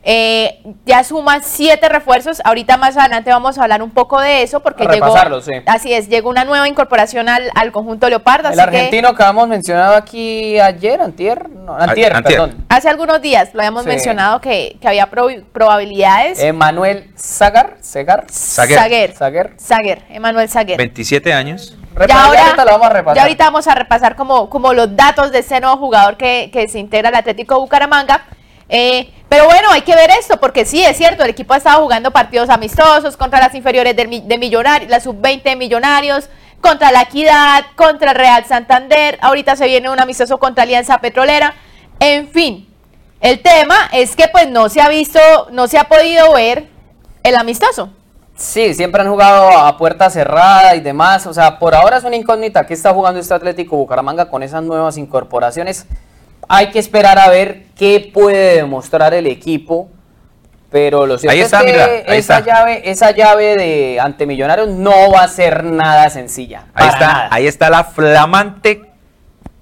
eh, 0.05 0.61
ya 0.85 1.05
suma 1.05 1.41
siete 1.43 1.89
refuerzos. 1.89 2.43
Ahorita 2.45 2.77
más 2.77 2.97
adelante 2.97 3.31
vamos 3.31 3.57
a 3.57 3.63
hablar 3.63 3.85
un 3.85 3.93
poco 3.93 4.21
de 4.21 4.43
eso 4.43 4.59
porque 4.59 4.83
A 4.83 4.91
llegó. 4.91 5.41
sí. 5.41 5.53
Así 5.65 5.93
es, 5.95 6.09
llegó 6.09 6.29
una 6.29 6.45
nueva 6.45 6.67
incorporación 6.69 7.29
al, 7.29 7.49
al 7.55 7.71
conjunto 7.71 8.09
Leopardo. 8.09 8.49
El 8.49 8.55
así 8.59 8.61
argentino 8.69 9.15
que 9.15 9.23
habíamos 9.23 9.47
mencionado 9.47 9.95
aquí 9.95 10.59
ayer, 10.59 11.01
antier, 11.01 11.49
no, 11.49 11.77
antier, 11.77 12.17
antier. 12.17 12.41
perdón. 12.41 12.65
Hace 12.69 12.89
algunos 12.89 13.23
días 13.23 13.51
lo 13.55 13.61
habíamos 13.61 13.85
Sí. 13.85 13.91
mencionado 13.91 14.41
que, 14.41 14.77
que 14.81 14.89
había 14.89 15.09
prob- 15.09 15.45
probabilidades. 15.53 16.41
Emanuel 16.41 17.09
Zagar. 17.17 17.77
Saguer. 17.81 18.25
Saguer. 18.29 19.15
Saguer, 19.57 20.03
Emanuel 20.11 20.49
Saguer. 20.49 20.79
27 20.79 21.33
años. 21.33 21.77
Ya 22.09 22.25
ahora, 22.25 22.41
ahorita 22.47 22.65
lo 22.65 22.71
vamos 22.73 22.87
a 22.87 22.91
repasar. 22.93 23.17
ya 23.17 23.23
ahorita 23.23 23.45
vamos 23.45 23.67
a 23.69 23.75
repasar 23.75 24.17
como, 24.17 24.49
como 24.51 24.73
los 24.73 24.95
datos 24.97 25.31
de 25.33 25.41
ese 25.41 25.61
nuevo 25.61 25.77
jugador 25.77 26.17
que, 26.17 26.51
que 26.53 26.69
se 26.69 26.79
integra 26.79 27.09
al 27.11 27.15
Atlético 27.17 27.59
Bucaramanga. 27.61 28.25
Eh, 28.69 29.13
pero 29.29 29.45
bueno, 29.45 29.71
hay 29.71 29.83
que 29.83 29.95
ver 29.95 30.11
esto, 30.11 30.39
porque 30.41 30.65
sí, 30.65 30.83
es 30.83 30.97
cierto, 30.97 31.25
el 31.25 31.31
equipo 31.31 31.53
ha 31.53 31.59
estado 31.59 31.83
jugando 31.83 32.11
partidos 32.11 32.49
amistosos 32.49 33.17
contra 33.17 33.39
las 33.41 33.55
inferiores 33.55 33.95
mi- 34.09 34.21
de 34.21 34.39
Millonarios, 34.39 34.91
la 34.91 35.01
sub-20 35.01 35.43
de 35.43 35.57
Millonarios, 35.57 36.29
contra 36.61 36.91
la 36.93 37.03
Equidad, 37.03 37.65
contra 37.77 38.13
el 38.13 38.17
Real 38.17 38.45
Santander, 38.47 39.19
ahorita 39.21 39.57
se 39.57 39.67
viene 39.67 39.91
un 39.91 40.01
amistoso 40.01 40.39
contra 40.39 40.63
Alianza 40.63 40.99
Petrolera, 40.99 41.55
en 42.01 42.29
fin. 42.29 42.69
El 43.21 43.41
tema 43.43 43.77
es 43.93 44.17
que 44.17 44.29
pues 44.29 44.49
no 44.49 44.69
se 44.69 44.81
ha 44.81 44.89
visto, 44.89 45.19
no 45.51 45.67
se 45.69 45.77
ha 45.79 45.85
podido 45.85 46.33
ver 46.33 46.69
el 47.25 47.37
amistoso. 47.37 47.91
Sí, 48.43 48.75
siempre 48.75 49.01
han 49.03 49.09
jugado 49.09 49.51
a 49.57 49.79
puerta 49.79 50.11
cerrada 50.11 50.75
y 50.75 50.81
demás. 50.81 51.29
O 51.29 51.33
sea, 51.33 51.61
por 51.61 51.77
ahora 51.77 51.99
es 51.99 52.05
una 52.05 52.17
incógnita 52.17 52.67
que 52.67 52.75
está 52.75 52.93
jugando 52.93 53.21
este 53.21 53.33
Atlético 53.33 53.77
Bucaramanga 53.77 54.29
con 54.29 54.43
esas 54.43 54.65
nuevas 54.65 54.99
incorporaciones. 54.99 55.87
Hay 56.49 56.71
que 56.71 56.81
esperar 56.81 57.21
a 57.21 57.31
ver 57.31 57.67
qué 57.79 58.11
puede 58.13 58.57
demostrar 58.57 59.15
el 59.15 59.29
equipo. 59.29 59.89
Pero 60.73 61.07
lo 61.07 61.19
cierto 61.19 61.35
Ahí 61.35 61.41
es 61.41 61.53
que 61.53 61.65
mira, 61.65 61.85
ahí 61.85 62.19
esa, 62.19 62.39
está. 62.39 62.53
llave, 62.53 62.91
esa 62.91 63.11
llave 63.13 63.57
de 63.57 64.01
ante 64.01 64.27
Millonarios 64.27 64.69
no 64.71 65.13
va 65.13 65.23
a 65.23 65.29
ser 65.29 65.63
nada 65.63 66.11
sencilla. 66.11 66.65
Ahí 66.75 66.89
está, 66.89 67.07
nada. 67.07 67.29
ahí 67.31 67.47
está 67.47 67.71
la 67.71 67.85
flamante 67.85 68.91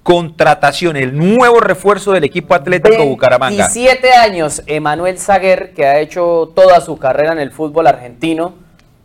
contratación, 0.01 0.97
el 0.97 1.15
nuevo 1.15 1.59
refuerzo 1.59 2.13
del 2.13 2.23
equipo 2.23 2.55
Atlético 2.55 3.05
Bucaramanga. 3.05 3.67
17 3.67 4.11
años, 4.13 4.63
Emanuel 4.65 5.19
Saguer, 5.19 5.73
que 5.73 5.85
ha 5.85 5.99
hecho 5.99 6.51
toda 6.55 6.81
su 6.81 6.97
carrera 6.97 7.33
en 7.33 7.39
el 7.39 7.51
fútbol 7.51 7.85
argentino. 7.85 8.60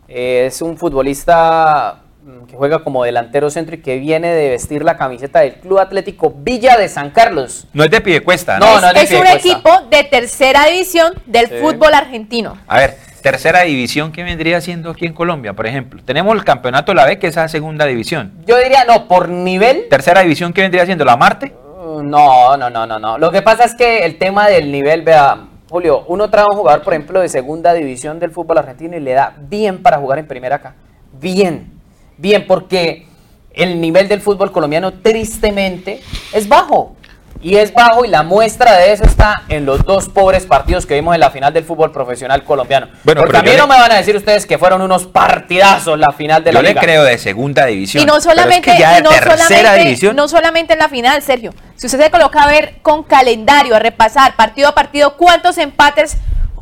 Eh, 0.07 0.45
es 0.47 0.61
un 0.61 0.77
futbolista 0.77 1.99
mm, 2.23 2.45
que 2.45 2.55
juega 2.55 2.79
como 2.79 3.03
delantero 3.03 3.49
centro 3.49 3.75
y 3.75 3.79
que 3.81 3.97
viene 3.97 4.33
de 4.33 4.49
vestir 4.49 4.83
la 4.83 4.97
camiseta 4.97 5.39
del 5.41 5.55
Club 5.55 5.79
Atlético 5.79 6.33
Villa 6.37 6.77
de 6.77 6.87
San 6.89 7.09
Carlos. 7.11 7.67
No 7.73 7.83
es 7.83 7.91
de 7.91 7.99
Piedecuesta, 8.01 8.57
No, 8.59 8.75
¿no? 8.79 8.81
no, 8.81 8.87
es 8.99 9.09
de 9.09 9.17
un 9.17 9.23
Piedecuesta. 9.23 9.49
equipo 9.49 9.71
de 9.89 10.03
tercera 10.05 10.65
división 10.65 11.13
del 11.25 11.47
Sí. 11.47 11.55
fútbol 11.61 11.93
argentino. 11.93 12.57
A 12.67 12.77
ver, 12.77 13.07
Tercera 13.21 13.63
división, 13.63 14.13
¿qué 14.13 14.23
vendría 14.23 14.61
siendo 14.61 14.91
aquí 14.91 15.05
en 15.05 15.11
Colombia, 15.11 15.51
por 15.51 15.67
ejemplo? 15.67 16.01
Tenemos 16.05 16.33
el 16.35 16.45
campeonato 16.45 16.91
de 16.93 16.95
la 16.95 17.05
B, 17.05 17.19
que 17.19 17.27
es 17.27 17.35
la 17.35 17.49
segunda 17.49 17.85
división. 17.85 18.31
Yo 18.45 18.57
diría, 18.57 18.85
no, 18.85 19.07
por 19.09 19.27
nivel. 19.27 19.87
Tercera 19.89 20.21
división, 20.21 20.53
¿qué 20.53 20.61
vendría 20.61 20.85
siendo? 20.85 21.03
¿La 21.03 21.17
Marte? 21.17 21.51
uh, 21.77 22.01
No, 22.03 22.55
no, 22.55 22.69
no, 22.69 22.85
no, 22.85 22.99
no. 22.99 23.17
Lo 23.17 23.29
que 23.31 23.41
pasa 23.41 23.65
es 23.65 23.75
que 23.75 24.05
el 24.05 24.17
tema 24.17 24.47
del 24.47 24.71
nivel, 24.71 25.01
vea, 25.01 25.39
Julio, 25.69 26.05
uno 26.07 26.29
trae 26.29 26.45
un 26.49 26.57
jugador, 26.57 26.83
por 26.83 26.93
ejemplo, 26.93 27.19
de 27.19 27.29
segunda 27.29 27.73
división 27.73 28.19
del 28.19 28.31
fútbol 28.31 28.57
argentino 28.57 28.95
y 28.95 29.01
le 29.01 29.13
da 29.13 29.35
bien 29.37 29.81
para 29.81 29.97
jugar 29.97 30.19
en 30.19 30.27
primera 30.27 30.57
acá. 30.57 30.75
Bien, 31.19 31.73
bien, 32.17 32.45
porque 32.47 33.05
el 33.51 33.81
nivel 33.81 34.07
del 34.07 34.21
fútbol 34.21 34.51
colombiano 34.51 34.93
tristemente 34.93 36.01
es 36.33 36.47
bajo. 36.47 36.96
Y 37.41 37.57
es 37.57 37.73
bajo 37.73 38.03
y 38.03 38.07
la 38.07 38.23
muestra 38.23 38.75
de 38.77 38.91
eso 38.91 39.03
está 39.03 39.43
en 39.47 39.65
los 39.65 39.83
dos 39.85 40.09
pobres 40.09 40.45
partidos 40.45 40.85
que 40.85 40.95
vimos 40.95 41.13
en 41.13 41.21
la 41.21 41.29
final 41.29 41.53
del 41.53 41.63
fútbol 41.63 41.91
profesional 41.91 42.43
colombiano. 42.43 42.87
Bueno, 43.03 43.21
porque 43.21 43.31
pero 43.33 43.39
a 43.39 43.43
mí 43.43 43.51
yo 43.51 43.57
no 43.57 43.67
me 43.67 43.79
van 43.79 43.91
a 43.91 43.95
decir 43.95 44.15
ustedes 44.15 44.45
que 44.45 44.57
fueron 44.57 44.81
unos 44.81 45.05
partidazos 45.05 45.99
la 45.99 46.11
final 46.11 46.43
de 46.43 46.51
la 46.51 46.59
Yo 46.59 46.63
le 46.63 46.69
liga. 46.69 46.81
creo 46.81 47.03
de 47.03 47.17
segunda 47.17 47.65
división. 47.65 48.01
Y 48.03 48.05
no 48.05 48.13
pero 48.13 48.19
es 48.19 48.25
que 48.25 48.31
solamente, 48.41 48.75
ya 48.79 48.99
y 48.99 49.01
no 49.03 49.09
tercera 49.09 49.37
solamente, 49.37 49.83
división. 49.85 50.15
no 50.15 50.27
solamente 50.27 50.73
en 50.73 50.79
la 50.79 50.89
final, 50.89 51.21
Sergio. 51.21 51.53
Si 51.75 51.85
usted 51.85 52.01
se 52.01 52.09
coloca 52.11 52.41
a 52.41 52.47
ver 52.47 52.79
con 52.81 53.03
calendario, 53.03 53.75
a 53.75 53.79
repasar 53.79 54.35
partido 54.35 54.69
a 54.69 54.75
partido, 54.75 55.15
¿cuántos 55.15 55.57
empates 55.59 56.17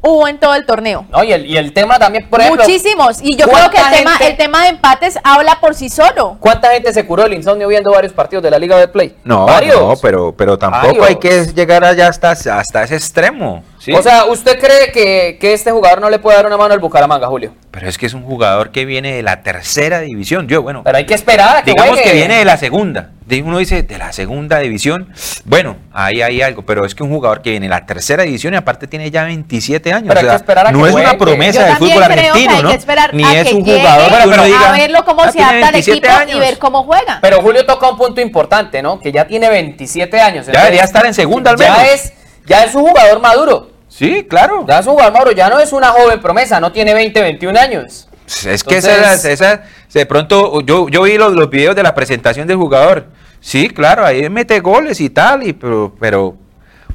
hubo 0.06 0.28
en 0.28 0.40
todo 0.40 0.56
el 0.56 0.66
torneo? 0.66 1.06
No, 1.10 1.24
y 1.24 1.34
el, 1.34 1.46
y 1.46 1.58
el 1.58 1.74
tema 1.74 2.00
también, 2.00 2.30
por 2.30 2.40
ejemplo, 2.40 2.64
Muchísimos. 2.64 3.18
Y 3.22 3.36
yo 3.36 3.48
creo 3.48 3.70
que 3.70 3.78
el 3.78 3.84
¿cuánta 3.84 3.98
tema, 3.98 4.18
el 4.22 4.38
tema 4.38 4.64
de 4.64 4.70
empates 4.70 5.20
habla 5.24 5.60
por 5.60 5.76
sí 5.76 5.90
solo. 5.90 6.38
¿Cuánta 6.40 6.72
gente 6.72 6.94
se 6.94 7.06
curó 7.06 7.26
el 7.26 7.34
insomnio 7.34 7.68
viendo 7.68 7.92
varios 7.92 8.14
partidos 8.14 8.44
de 8.44 8.52
la 8.52 8.60
Liga 8.60 8.78
de 8.78 8.88
Play? 8.88 9.16
No, 9.24 9.46
varios. 9.46 9.80
no, 9.80 9.94
pero, 10.02 10.34
pero 10.36 10.58
tampoco 10.58 11.00
Varios. 11.00 11.08
hay 11.10 11.16
que 11.16 11.46
llegar 11.54 11.84
allá 11.84 12.08
hasta, 12.08 12.32
hasta 12.32 12.84
ese 12.84 12.96
extremo. 12.96 13.64
¿Sí? 13.86 13.94
O 13.94 14.02
sea, 14.02 14.26
¿usted 14.26 14.60
cree 14.60 14.92
que, 14.92 15.38
que 15.40 15.54
este 15.54 15.72
jugador 15.72 16.02
no 16.02 16.10
le 16.10 16.20
puede 16.20 16.36
dar 16.38 16.46
una 16.48 16.58
mano 16.58 16.74
al 16.74 16.80
Bucaramanga, 16.80 17.28
Julio? 17.28 17.54
pero 17.72 17.90
es 17.90 17.98
que 17.98 18.06
es 18.06 18.14
un 18.14 18.24
jugador 18.24 18.72
que 18.72 18.86
viene 18.86 19.14
de 19.14 19.22
la 19.22 19.44
tercera 19.44 20.00
división. 20.00 20.48
Yo, 20.48 20.62
bueno, 20.62 20.82
Pero 20.86 20.98
hay 20.98 21.06
que 21.06 21.14
esperar 21.14 21.58
a 21.58 21.62
que 21.64 21.72
digamos 21.72 21.96
juegue. 21.96 22.10
que 22.10 22.16
viene 22.16 22.38
de 22.38 22.46
la 22.46 22.56
segunda. 22.56 23.10
Uno 23.44 23.58
dice 23.58 23.84
de 23.84 23.98
la 23.98 24.14
segunda 24.14 24.60
división. 24.60 25.10
Bueno, 25.44 25.76
ahí 25.92 26.22
hay 26.22 26.42
algo, 26.42 26.62
pero 26.62 26.86
es 26.86 26.96
que 26.96 27.04
un 27.04 27.10
jugador 27.10 27.42
que 27.42 27.50
viene 27.50 27.66
de 27.66 27.72
la 27.72 27.86
tercera 27.86 28.24
división 28.24 28.54
y 28.54 28.58
aparte 28.58 28.88
tiene 28.88 29.12
ya 29.12 29.26
27 29.26 29.92
años. 29.92 30.08
Pero 30.08 30.20
hay 30.22 30.26
o 30.26 30.30
sea, 30.30 30.38
que 30.38 30.42
esperar 30.42 30.68
a 30.68 30.72
no 30.72 30.84
que 30.84 30.90
es 30.90 30.96
una 30.96 31.18
promesa 31.18 31.60
Yo 31.60 31.66
del 31.66 31.76
fútbol 31.76 31.90
creo 32.06 32.08
que 32.08 32.14
argentino, 32.14 32.56
hay 32.56 32.64
¿no? 32.64 32.70
que 32.70 32.76
esperar 32.76 33.14
Ni 33.14 33.24
a 33.26 33.42
es 33.42 33.50
que 33.50 33.56
un 33.56 33.66
llegue 33.66 33.80
jugador 33.82 34.08
que 34.08 34.28
uno 34.30 34.66
a 34.66 34.72
verlo 34.72 35.04
cómo 35.06 35.22
"Ah, 35.24 35.32
se 35.34 35.40
adapta 35.42 35.68
al 35.68 35.74
27 35.74 35.98
equipo 35.98 36.14
y 36.14 36.22
años". 36.22 36.40
ver 36.40 36.58
cómo 36.60 36.84
juega. 36.84 37.20
Pero 37.22 37.42
Julio 37.42 37.66
toca 37.66 37.90
un 37.90 37.98
punto 37.98 38.22
importante, 38.22 38.82
¿no? 38.82 39.02
Que 39.02 39.12
ya 39.12 39.28
tiene 39.28 39.50
27 39.50 40.22
años. 40.22 40.46
Ya 40.46 40.60
debería 40.62 40.84
estar 40.86 41.06
en 41.06 41.14
segunda 41.14 41.52
al 41.52 41.58
ya 41.58 41.76
menos. 41.76 41.92
Es, 41.94 42.14
ya 42.46 42.64
es 42.64 42.74
un 42.74 42.84
jugador 42.88 43.20
maduro. 43.20 43.75
Sí, 43.98 44.26
claro. 44.30 44.66
Ya 44.68 44.80
es 44.80 44.88
un 44.88 44.96
maduro. 44.98 45.32
Ya 45.32 45.50
no 45.50 45.60
es 45.60 45.72
una 45.72 45.88
joven 45.88 46.20
promesa. 46.20 46.60
No 46.60 46.72
tiene 46.72 46.94
20, 46.94 47.22
21 47.22 47.58
años. 47.60 48.08
Es 48.46 48.64
que 48.64 48.78
esa, 48.78 49.14
esa- 49.14 49.64
de 49.94 50.06
pronto, 50.06 50.62
yo, 50.62 50.90
yo 50.90 51.04
vi 51.04 51.18
los, 51.18 51.34
los 51.34 51.50
videos 51.50 51.76
de 51.76 51.84
la 51.84 51.94
presentación 51.96 52.48
del 52.48 52.58
jugador. 52.58 53.08
Sí, 53.40 53.70
claro, 53.70 54.04
ahí 54.06 54.28
mete 54.30 54.60
goles 54.60 55.00
y 55.00 55.10
tal, 55.12 55.44
y, 55.48 55.54
pero, 55.54 55.96
pero 56.00 56.36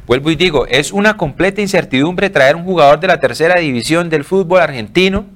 vuelvo 0.07 0.31
y 0.33 0.37
digo, 0.37 0.67
es 0.67 0.93
una 0.93 1.17
completa 1.17 1.61
incertidumbre 1.61 2.29
traer 2.29 2.57
un 2.57 2.65
jugador 2.65 2.99
de 2.99 3.07
la 3.07 3.21
tercera 3.21 3.61
división 3.61 4.11
del 4.11 4.25
fútbol 4.25 4.61
argentino 4.61 5.27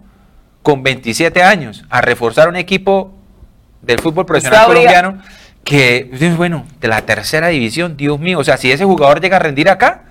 con 0.63 0.83
27 0.83 1.43
años 1.43 1.85
a 1.89 2.01
reforzar 2.01 2.49
un 2.49 2.57
equipo 2.57 3.15
del 3.81 4.01
fútbol 4.01 4.27
profesional 4.27 4.67
colombiano 4.67 5.23
que, 5.63 6.11
bueno, 6.37 6.67
de 6.81 6.89
la 6.89 7.03
tercera 7.03 7.49
división, 7.49 7.97
Dios 7.97 8.19
mío, 8.19 8.41
o 8.41 8.45
sea, 8.45 8.57
si 8.57 8.73
ese 8.73 8.85
jugador 8.85 9.21
llega 9.21 9.37
a 9.37 9.41
rendir 9.41 9.71
acá, 9.71 10.03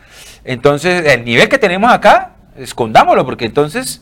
entonces 0.46 1.06
el 1.06 1.24
nivel 1.26 1.50
que 1.50 1.58
tenemos 1.58 1.92
acá, 1.92 2.32
escondámoslo, 2.58 3.26
porque 3.26 3.46
entonces 3.46 4.02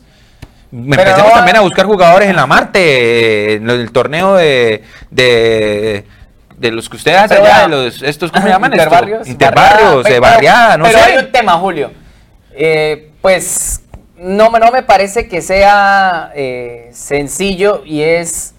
me 0.70 0.96
Pero 0.96 1.10
empecemos 1.10 1.32
no- 1.32 1.36
también 1.38 1.56
a 1.56 1.60
buscar 1.60 1.86
jugadores 1.86 2.28
en 2.30 2.36
la 2.36 2.46
Marte, 2.46 2.80
eh, 2.80 3.54
en 3.56 3.68
el 3.70 3.92
torneo 3.92 4.34
de, 4.34 4.82
de, 5.10 6.04
de 6.56 6.70
los 6.70 6.88
que 6.88 6.96
ustedes 6.96 7.18
hacen 7.18 7.38
Pero 7.42 7.52
allá, 7.52 7.62
de 7.62 7.68
los, 7.68 8.02
estos, 8.02 8.30
¿cómo 8.32 8.42
se 8.44 8.48
llaman? 8.48 8.72
esto? 8.72 8.82
Interbarrios. 8.84 9.28
Interbarrios, 9.28 10.02
Barriada, 10.02 10.10
de 10.14 10.20
barriada, 10.20 10.76
no 10.78 10.84
pero 10.84 10.98
sé. 10.98 11.04
hay 11.04 11.18
un 11.18 11.30
tema, 11.32 11.52
Julio. 11.54 11.90
Eh, 12.52 13.10
pues 13.20 13.82
no, 14.16 14.50
me- 14.50 14.58
no 14.60 14.70
me 14.70 14.82
parece 14.82 15.28
que 15.28 15.42
sea 15.42 16.32
eh, 16.34 16.90
sencillo 16.92 17.82
y 17.84 18.02
es... 18.02 18.54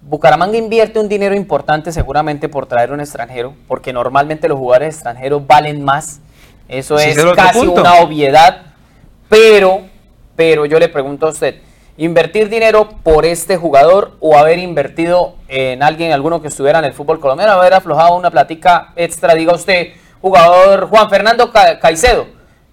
Bucaramanga 0.00 0.56
invierte 0.56 0.98
un 1.00 1.08
dinero 1.08 1.34
importante 1.34 1.92
seguramente 1.92 2.48
por 2.48 2.64
traer 2.64 2.92
un 2.92 3.00
extranjero, 3.00 3.54
porque 3.66 3.92
normalmente 3.92 4.48
los 4.48 4.56
jugadores 4.56 4.94
extranjeros 4.94 5.46
valen 5.46 5.84
más. 5.84 6.20
Eso 6.68 6.98
Ese 6.98 7.10
es 7.20 7.26
casi 7.34 7.58
punto. 7.60 7.80
una 7.80 7.94
obviedad. 7.96 8.62
Pero, 9.28 9.82
pero 10.36 10.64
yo 10.66 10.78
le 10.78 10.88
pregunto 10.88 11.26
a 11.26 11.30
usted, 11.30 11.56
¿invertir 11.96 12.48
dinero 12.48 12.88
por 13.02 13.24
este 13.26 13.56
jugador 13.56 14.12
o 14.20 14.36
haber 14.38 14.58
invertido 14.58 15.34
en 15.48 15.82
alguien, 15.82 16.12
alguno 16.12 16.40
que 16.40 16.48
estuviera 16.48 16.78
en 16.78 16.84
el 16.86 16.92
fútbol 16.92 17.20
colombiano, 17.20 17.52
haber 17.52 17.74
aflojado 17.74 18.16
una 18.16 18.30
platica 18.30 18.92
extra, 18.96 19.34
diga 19.34 19.54
usted, 19.54 19.88
jugador 20.20 20.88
Juan 20.88 21.10
Fernando 21.10 21.50
Ca- 21.52 21.78
Caicedo, 21.78 22.26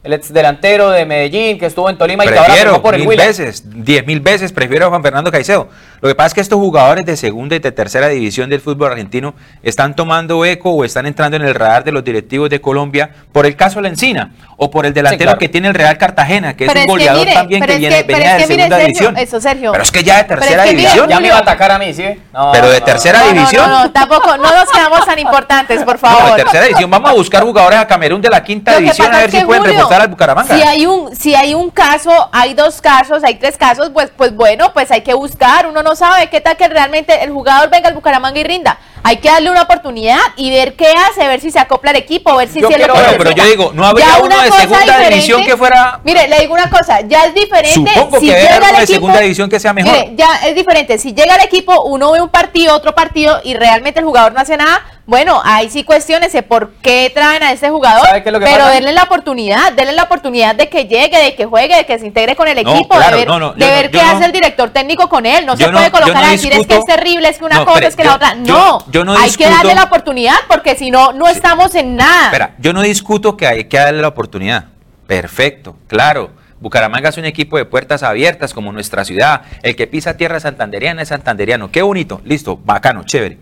el 0.03 0.13
ex 0.13 0.31
delantero 0.31 0.91
de 0.91 1.05
Medellín 1.05 1.57
que 1.57 1.65
estuvo 1.65 1.89
en 1.89 1.97
Tolima 1.97 2.23
y 2.25 2.27
que 2.29 2.35
ahora 2.37 2.45
Prefiero 2.53 2.81
por 2.81 2.93
el 2.93 3.01
mil 3.01 3.09
Huila? 3.09 3.25
veces, 3.25 3.63
diez 3.83 4.05
mil 4.05 4.19
veces 4.21 4.53
prefiero 4.53 4.85
a 4.85 4.89
Juan 4.89 5.01
Fernando 5.01 5.31
Caicedo. 5.31 5.67
Lo 6.05 6.09
que 6.09 6.13
pasa 6.13 6.27
es 6.27 6.33
que 6.35 6.41
estos 6.41 6.59
jugadores 6.59 7.03
de 7.03 7.17
segunda 7.17 7.55
y 7.55 7.59
de 7.59 7.71
tercera 7.71 8.07
división 8.09 8.47
del 8.47 8.61
fútbol 8.61 8.91
argentino 8.91 9.33
están 9.63 9.95
tomando 9.95 10.45
eco 10.45 10.69
o 10.69 10.85
están 10.85 11.07
entrando 11.07 11.35
en 11.35 11.41
el 11.43 11.55
radar 11.55 11.83
de 11.83 11.91
los 11.91 12.03
directivos 12.03 12.47
de 12.47 12.61
Colombia 12.61 13.09
por 13.31 13.47
el 13.47 13.55
caso 13.55 13.81
Lencina 13.81 14.31
o 14.57 14.69
por 14.69 14.85
el 14.85 14.93
delantero 14.93 15.29
claro. 15.29 15.39
que 15.39 15.49
tiene 15.49 15.67
el 15.67 15.73
Real 15.73 15.97
Cartagena, 15.97 16.55
que 16.55 16.67
Pero 16.67 16.79
es 16.81 16.85
es 16.85 16.91
un 16.91 16.97
que 16.99 17.03
goleador 17.05 17.25
mire, 17.25 17.33
también 17.33 17.63
que 17.65 17.73
es 17.73 17.79
viene, 17.79 17.95
que- 17.95 18.01
es 18.01 18.07
de 18.07 18.13
mire, 18.13 18.45
segunda 18.45 18.75
Sergio, 18.77 18.85
división. 18.85 19.17
eso, 19.17 19.41
Sergio. 19.41 19.71
Pero 19.71 19.83
es 19.83 19.91
que 19.91 20.03
ya 20.03 20.17
de 20.17 20.23
tercera 20.25 20.63
mire, 20.65 20.75
división. 20.77 21.09
Ya 21.09 21.19
me 21.19 21.25
iba 21.27 21.37
a 21.37 21.39
atacar 21.39 21.71
a 21.71 21.79
mí, 21.79 21.91
¿sí? 21.91 22.05
No, 22.31 22.51
Pero 22.51 22.69
de 22.69 22.79
no, 22.81 22.85
tercera 22.85 23.19
No, 23.21 23.33
división. 23.33 23.67
No, 23.67 23.83
no, 23.85 23.91
tampoco, 23.91 24.37
no 24.37 24.43
nos 24.43 24.69
quedamos 24.71 25.03
tan 25.07 25.17
importantes, 25.17 25.83
por 25.83 25.97
favor. 25.97 26.35
de 26.35 26.43
tercera 26.43 26.65
división. 26.65 26.91
Vamos 26.91 27.09
a 27.09 27.13
buscar 27.13 27.41
jugadores 27.41 27.79
a 27.79 27.87
Camerún 27.87 28.21
de 28.21 28.29
la 28.29 28.43
quinta 28.43 28.73
Lo 28.73 28.79
división 28.81 29.11
a 29.11 29.17
ver 29.21 29.31
si 29.31 29.41
pueden 29.41 29.63
Julio, 29.63 29.75
reforzar 29.79 30.01
al 30.03 30.07
Bucaramanga. 30.09 30.55
Si 30.55 30.61
hay 30.61 30.85
un, 30.85 31.15
si 31.15 31.33
hay 31.33 31.55
un 31.55 31.71
caso, 31.71 32.11
hay 32.31 32.53
dos 32.53 32.79
casos, 32.79 33.23
hay 33.23 33.35
tres 33.39 33.57
casos, 33.57 33.89
pues, 33.91 34.11
pues 34.15 34.35
bueno, 34.35 34.71
pues 34.71 34.91
hay 34.91 35.01
que 35.01 35.15
buscar. 35.15 35.65
Uno 35.65 35.81
no 35.81 35.94
sabe 35.95 36.29
qué 36.29 36.41
tal 36.41 36.57
que 36.57 36.67
realmente 36.67 37.23
el 37.23 37.31
jugador 37.31 37.69
venga 37.69 37.89
al 37.89 37.95
Bucaramanga 37.95 38.39
y 38.39 38.43
rinda. 38.43 38.77
Hay 39.03 39.17
que 39.17 39.29
darle 39.29 39.51
una 39.51 39.61
oportunidad 39.61 40.17
y 40.35 40.49
ver 40.49 40.75
qué 40.75 40.87
hace, 40.91 41.27
ver 41.27 41.39
si 41.39 41.51
se 41.51 41.59
acopla 41.59 41.91
al 41.91 41.97
equipo, 41.97 42.35
ver 42.37 42.49
si 42.49 42.59
Yo 42.59 42.69
se 42.69 42.73
quiero 42.75 42.95
lo 42.95 42.99
Bueno, 42.99 43.17
pero 43.19 43.31
yo 43.31 43.43
digo, 43.45 43.71
¿no 43.73 43.85
habría 43.85 44.17
uno 44.21 44.41
de 44.41 44.51
segunda 44.51 44.99
división 45.09 45.43
que 45.45 45.55
fuera- 45.55 45.99
Mire, 46.03 46.27
le 46.27 46.39
digo 46.39 46.53
una 46.55 46.69
cosa, 46.71 47.01
ya 47.01 47.25
es 47.25 47.35
diferente. 47.35 47.73
Supongo 47.93 48.19
si 48.19 48.27
que 48.27 48.33
llega 48.33 48.57
uno 48.57 48.65
de 48.65 48.71
equipo- 48.83 48.85
segunda 48.93 49.19
división 49.19 49.49
que 49.49 49.59
sea 49.59 49.73
mejor. 49.73 49.91
Mire, 49.93 50.13
ya 50.15 50.27
es 50.47 50.55
diferente. 50.55 50.97
Si 50.97 51.13
llega 51.13 51.35
el 51.35 51.41
equipo, 51.43 51.83
uno 51.83 52.11
ve 52.13 52.21
un 52.21 52.29
partido, 52.29 52.75
otro 52.75 52.95
partido 52.95 53.39
y 53.43 53.53
realmente 53.53 53.99
el 53.99 54.05
jugador 54.05 54.33
no 54.33 54.39
hace 54.39 54.57
nada, 54.57 54.81
bueno, 55.07 55.39
ahí 55.43 55.69
sí 55.69 55.83
cuestionese 55.83 56.41
por 56.41 56.71
qué 56.81 57.11
traen 57.13 57.43
a 57.43 57.51
ese 57.51 57.69
jugador, 57.69 58.07
¿Sabe 58.07 58.23
qué 58.23 58.29
es 58.29 58.33
lo 58.33 58.39
que 58.39 58.45
pero 58.45 58.57
pasa? 58.59 58.71
denle 58.71 58.91
la 58.93 59.03
oportunidad, 59.03 59.71
denle 59.73 59.93
la 59.93 60.03
oportunidad 60.03 60.55
de 60.55 60.67
que 60.67 60.85
llegue, 60.85 61.17
de 61.21 61.35
que 61.35 61.45
juegue, 61.45 61.75
de 61.75 61.85
que 61.85 61.99
se 61.99 62.07
integre 62.07 62.35
con 62.35 62.47
el 62.47 62.63
No, 62.63 62.73
equipo, 62.73 62.95
claro, 62.95 63.11
de 63.11 63.17
ver, 63.21 63.27
no, 63.27 63.39
no, 63.39 63.53
de 63.53 63.65
no- 63.65 63.71
ver 63.71 63.91
qué 63.91 64.01
no- 64.01 64.09
hace 64.09 64.25
el 64.25 64.31
director 64.31 64.71
técnico 64.71 65.07
con 65.07 65.25
él. 65.27 65.45
No 65.45 65.55
se 65.55 65.65
no- 65.67 65.73
puede 65.73 65.91
colocar 65.91 66.15
no 66.23 66.27
a 66.27 66.31
decir 66.31 66.51
es 66.53 66.65
que 66.65 66.75
es 66.77 66.85
terrible, 66.85 67.29
es 67.29 67.37
que 67.37 67.45
una 67.45 67.55
No, 67.59 67.65
cosa, 67.65 67.85
es 67.87 67.95
que 67.95 68.03
yo- 68.03 68.09
la 68.09 68.15
otra. 68.15 68.35
No, 68.35 68.79
yo 68.91 69.05
no 69.05 69.15
hay 69.15 69.29
que 69.31 69.47
darle 69.49 69.75
la 69.75 69.83
oportunidad 69.83 70.35
porque 70.47 70.75
si 70.75 70.89
no, 70.89 71.13
no 71.13 71.27
estamos 71.27 71.75
en 71.75 71.95
nada. 71.95 72.25
Espera, 72.25 72.55
yo 72.57 72.73
no 72.73 72.81
discuto 72.81 73.37
que 73.37 73.45
hay 73.45 73.65
que 73.65 73.77
darle 73.77 74.01
la 74.01 74.07
oportunidad. 74.07 74.65
Perfecto, 75.05 75.75
claro. 75.87 76.31
Bucaramanga 76.59 77.09
es 77.09 77.17
un 77.17 77.25
equipo 77.25 77.57
de 77.57 77.65
puertas 77.65 78.01
abiertas 78.01 78.53
como 78.53 78.71
nuestra 78.71 79.05
ciudad. 79.05 79.41
El 79.61 79.75
que 79.75 79.85
pisa 79.85 80.17
tierra 80.17 80.39
santanderiana 80.39 81.03
es 81.03 81.09
santanderiano. 81.09 81.69
Qué 81.69 81.83
bonito, 81.83 82.21
listo, 82.23 82.57
bacano, 82.63 83.03
chévere. 83.03 83.37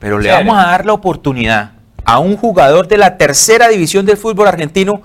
Pero 0.00 0.18
le 0.18 0.32
vamos 0.32 0.56
a 0.58 0.66
dar 0.66 0.86
la 0.86 0.94
oportunidad 0.94 1.72
a 2.04 2.18
un 2.18 2.36
jugador 2.36 2.88
de 2.88 2.96
la 2.98 3.16
tercera 3.16 3.68
división 3.68 4.04
del 4.06 4.16
fútbol 4.16 4.48
argentino 4.48 5.02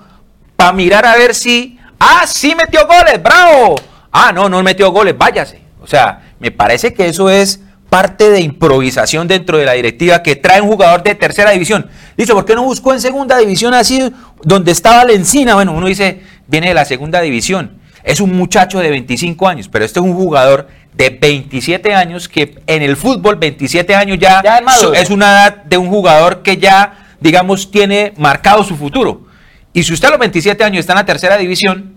para 0.56 0.72
mirar 0.72 1.06
a 1.06 1.14
ver 1.14 1.34
si. 1.34 1.78
¡Ah, 2.00 2.24
sí 2.26 2.54
metió 2.56 2.86
goles! 2.86 3.22
¡Bravo! 3.22 3.76
Ah, 4.10 4.32
no, 4.32 4.48
no 4.48 4.62
metió 4.62 4.90
goles, 4.90 5.16
váyase. 5.16 5.60
O 5.80 5.86
sea, 5.86 6.32
me 6.40 6.50
parece 6.50 6.92
que 6.92 7.06
eso 7.06 7.30
es 7.30 7.60
parte 7.90 8.30
de 8.30 8.40
improvisación 8.40 9.28
dentro 9.28 9.58
de 9.58 9.66
la 9.66 9.72
directiva 9.72 10.22
que 10.22 10.36
trae 10.36 10.60
un 10.60 10.68
jugador 10.68 11.02
de 11.02 11.14
tercera 11.14 11.50
división. 11.50 11.88
Listo, 12.16 12.34
¿por 12.34 12.44
qué 12.44 12.54
no 12.54 12.64
buscó 12.64 12.92
en 12.92 13.00
segunda 13.00 13.38
división 13.38 13.74
así 13.74 14.12
donde 14.42 14.72
estaba 14.72 15.04
Lencina? 15.04 15.54
Bueno, 15.54 15.72
uno 15.72 15.86
dice, 15.86 16.22
viene 16.46 16.68
de 16.68 16.74
la 16.74 16.84
segunda 16.84 17.20
división. 17.20 17.78
Es 18.02 18.20
un 18.20 18.36
muchacho 18.36 18.78
de 18.78 18.90
25 18.90 19.46
años, 19.46 19.68
pero 19.68 19.84
este 19.84 20.00
es 20.00 20.04
un 20.04 20.14
jugador 20.14 20.68
de 20.96 21.10
27 21.10 21.94
años 21.94 22.28
que 22.28 22.58
en 22.66 22.82
el 22.82 22.96
fútbol 22.96 23.36
27 23.36 23.94
años 23.94 24.18
ya, 24.18 24.42
Ya 24.42 24.60
es 24.94 25.10
una 25.10 25.26
edad 25.32 25.56
de 25.64 25.76
un 25.76 25.88
jugador 25.88 26.42
que 26.42 26.56
ya, 26.56 27.06
digamos, 27.20 27.70
tiene 27.70 28.14
marcado 28.16 28.64
su 28.64 28.76
futuro. 28.76 29.26
Y 29.74 29.82
si 29.82 29.92
usted 29.92 30.08
a 30.08 30.12
los 30.12 30.20
27 30.20 30.64
años 30.64 30.80
está 30.80 30.94
en 30.94 30.98
la 31.00 31.04
tercera 31.04 31.36
división, 31.36 31.96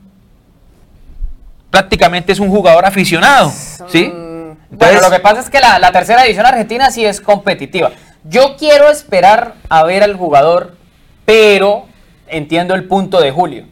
prácticamente 1.70 2.34
es 2.34 2.40
un 2.40 2.50
jugador 2.50 2.86
aficionado, 2.86 3.52
¿sí? 3.88 4.08
Mm, 4.08 4.52
Entonces- 4.72 4.78
bueno, 4.78 5.02
lo 5.02 5.12
que 5.12 5.20
pasa 5.20 5.40
es 5.40 5.50
que 5.50 5.60
la, 5.60 5.80
la 5.80 5.92
tercera 5.92 6.24
división 6.24 6.46
argentina 6.46 6.92
sí 6.92 7.06
es 7.06 7.22
competitiva. 7.22 7.92
Yo 8.26 8.58
quiero 8.58 8.90
esperar 8.90 9.54
a 9.70 9.84
ver 9.84 10.04
al 10.04 10.16
jugador, 10.16 10.76
pero 11.26 11.86
entiendo 12.28 12.76
el 12.76 12.84
punto 12.86 13.22
de 13.22 13.32
Julio. 13.32 13.66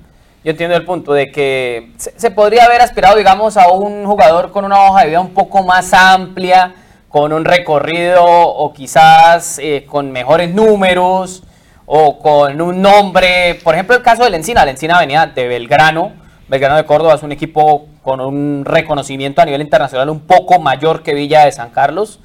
Yo 0.43 0.51
entiendo 0.51 0.75
el 0.75 0.85
punto 0.85 1.13
de 1.13 1.31
que 1.31 1.91
se, 1.97 2.31
podría 2.31 2.65
haber 2.65 2.81
aspirado, 2.81 3.17
digamos, 3.17 3.57
a 3.57 3.69
un 3.69 4.05
jugador 4.05 4.51
con 4.51 4.65
una 4.65 4.79
hoja 4.85 5.01
de 5.01 5.07
vida 5.07 5.19
un 5.19 5.33
poco 5.33 5.63
más 5.63 5.93
amplia, 5.93 6.73
con 7.09 7.33
un 7.33 7.43
recorrido 7.43 8.23
o 8.23 8.71
quizás 8.71 9.59
eh, 9.59 9.85
con 9.89 10.11
mejores 10.11 10.53
números 10.53 11.43
o 11.85 12.19
con 12.19 12.61
un 12.61 12.81
nombre. 12.81 13.59
Por 13.63 13.73
ejemplo, 13.73 13.95
el 13.95 14.03
caso 14.03 14.23
de 14.23 14.29
Lencina. 14.29 14.63
Lencina 14.63 14.99
venía 14.99 15.25
de 15.25 15.47
Belgrano. 15.47 16.13
Belgrano 16.47 16.77
de 16.77 16.85
Córdoba 16.85 17.15
es 17.15 17.23
un 17.23 17.31
equipo 17.31 17.87
con 18.03 18.21
un 18.21 18.63
reconocimiento 18.63 19.41
a 19.41 19.45
nivel 19.45 19.61
internacional 19.61 20.09
un 20.09 20.21
poco 20.21 20.59
mayor 20.59 21.03
que 21.03 21.13
Villa 21.13 21.45
de 21.45 21.51
San 21.51 21.71
Carlos. 21.71 22.19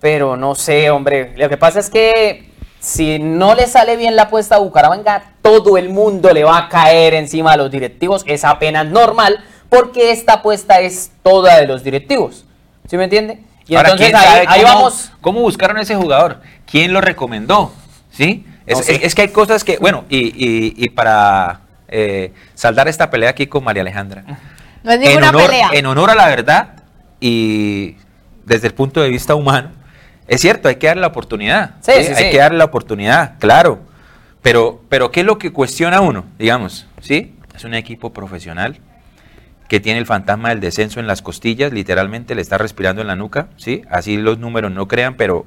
Pero 0.00 0.36
no 0.36 0.54
sé, 0.54 0.90
hombre. 0.90 1.32
Lo 1.36 1.48
que 1.48 1.56
pasa 1.56 1.78
es 1.78 1.88
que 1.88 2.51
si 2.82 3.20
no 3.20 3.54
le 3.54 3.68
sale 3.68 3.96
bien 3.96 4.16
la 4.16 4.22
apuesta 4.22 4.56
a 4.56 4.58
Bucaramanga, 4.58 5.22
todo 5.40 5.78
el 5.78 5.88
mundo 5.88 6.32
le 6.32 6.42
va 6.42 6.58
a 6.58 6.68
caer 6.68 7.14
encima 7.14 7.52
a 7.52 7.56
los 7.56 7.70
directivos. 7.70 8.24
Es 8.26 8.44
apenas 8.44 8.86
normal 8.86 9.38
porque 9.68 10.10
esta 10.10 10.34
apuesta 10.34 10.80
es 10.80 11.12
toda 11.22 11.60
de 11.60 11.68
los 11.68 11.84
directivos. 11.84 12.44
¿Sí 12.88 12.96
me 12.96 13.04
entiende? 13.04 13.38
Y 13.68 13.76
entonces 13.76 14.12
ahí, 14.12 14.64
vamos. 14.64 15.12
¿Cómo 15.20 15.42
buscaron 15.42 15.78
ese 15.78 15.94
jugador? 15.94 16.40
¿Quién 16.66 16.92
lo 16.92 17.00
recomendó? 17.00 17.72
¿Sí? 18.10 18.44
Es, 18.66 19.14
que 19.14 19.22
hay 19.22 19.28
cosas 19.28 19.62
que, 19.62 19.78
bueno, 19.78 20.04
y, 20.08 20.88
para 20.90 21.60
eh, 21.86 22.32
saldar 22.56 22.88
esta 22.88 23.10
pelea 23.10 23.30
aquí 23.30 23.46
con 23.46 23.62
María 23.62 23.82
Alejandra. 23.82 24.24
No 24.82 24.90
es 24.90 24.98
ninguna 24.98 25.28
en 25.28 25.34
honor, 25.36 25.46
pelea. 25.50 25.70
En 25.72 25.86
honor 25.86 26.10
a 26.10 26.16
la 26.16 26.26
verdad 26.26 26.82
y 27.20 27.94
desde 28.44 28.66
el 28.66 28.74
punto 28.74 29.00
de 29.00 29.08
vista 29.08 29.36
humano, 29.36 29.70
es 30.28 30.40
cierto, 30.40 30.68
hay 30.68 30.76
que 30.76 30.86
darle 30.86 31.02
la 31.02 31.08
oportunidad. 31.08 31.76
Sí, 31.80 31.92
sí, 32.04 32.12
hay 32.12 32.30
que 32.30 32.38
darle 32.38 32.58
la 32.58 32.64
oportunidad, 32.64 33.38
claro. 33.38 33.80
Pero, 34.42 34.82
pero 34.88 35.10
¿qué 35.10 35.20
es 35.20 35.26
lo 35.26 35.38
que 35.38 35.52
cuestiona 35.52 36.00
uno? 36.00 36.24
Digamos, 36.38 36.86
¿sí? 37.00 37.34
Es 37.54 37.64
un 37.64 37.74
equipo 37.74 38.12
profesional 38.12 38.78
que 39.68 39.80
tiene 39.80 39.98
el 39.98 40.06
fantasma 40.06 40.50
del 40.50 40.60
descenso 40.60 41.00
en 41.00 41.06
las 41.06 41.22
costillas, 41.22 41.72
literalmente 41.72 42.34
le 42.34 42.42
está 42.42 42.58
respirando 42.58 43.00
en 43.00 43.08
la 43.08 43.16
nuca, 43.16 43.48
¿sí? 43.56 43.82
Así 43.88 44.18
los 44.18 44.38
números 44.38 44.70
no 44.70 44.86
crean, 44.86 45.14
pero 45.14 45.46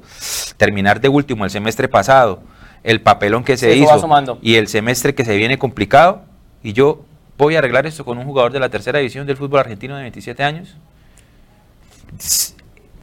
terminar 0.58 1.00
de 1.00 1.10
último 1.10 1.46
el 1.46 1.52
semestre 1.52 1.88
pasado, 1.88 2.42
el 2.84 3.02
papelón 3.02 3.44
que 3.44 3.56
se 3.56 3.76
hizo 3.76 4.40
y 4.42 4.56
el 4.56 4.68
semestre 4.68 5.14
que 5.14 5.26
se 5.26 5.36
viene 5.36 5.60
complicado, 5.60 6.24
y 6.64 6.74
yo 6.74 7.06
voy 7.38 7.56
a 7.56 7.60
arreglar 7.60 7.86
esto 7.86 8.04
con 8.04 8.18
un 8.18 8.26
jugador 8.26 8.52
de 8.52 8.60
la 8.60 8.70
tercera 8.70 8.98
división 8.98 9.28
del 9.28 9.38
fútbol 9.38 9.60
argentino 9.60 9.96
de 9.96 10.02
27 10.02 10.44
años. 10.44 10.76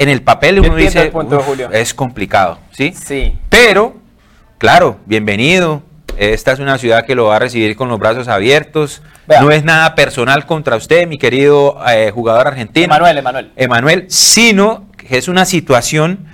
En 0.02 0.09
el 0.09 0.21
papel 0.21 0.59
uno 0.59 0.75
dice, 0.75 1.12
es 1.71 1.94
complicado, 1.94 2.59
¿sí? 2.73 2.92
Sí. 2.92 3.38
Pero, 3.49 3.94
claro, 4.59 4.99
bienvenido, 5.06 5.85
esta 6.16 6.50
es 6.50 6.59
una 6.59 6.76
ciudad 6.76 7.06
que 7.06 7.14
lo 7.14 7.26
va 7.26 7.37
a 7.37 7.38
recibir 7.38 7.76
con 7.76 7.88
los 7.88 8.00
brazos 8.00 8.26
abiertos. 8.26 9.00
No 9.28 9.52
es 9.52 9.62
nada 9.62 9.94
personal 9.94 10.44
contra 10.44 10.75
usted, 10.75 11.06
mi 11.06 11.18
querido 11.18 11.80
eh, 11.88 12.11
jugador 12.12 12.49
argentino. 12.49 12.87
Emanuel, 12.87 13.18
Emanuel. 13.18 13.52
Emanuel, 13.54 14.06
sino 14.09 14.88
que 14.97 15.18
es 15.18 15.28
una 15.28 15.44
situación 15.44 16.26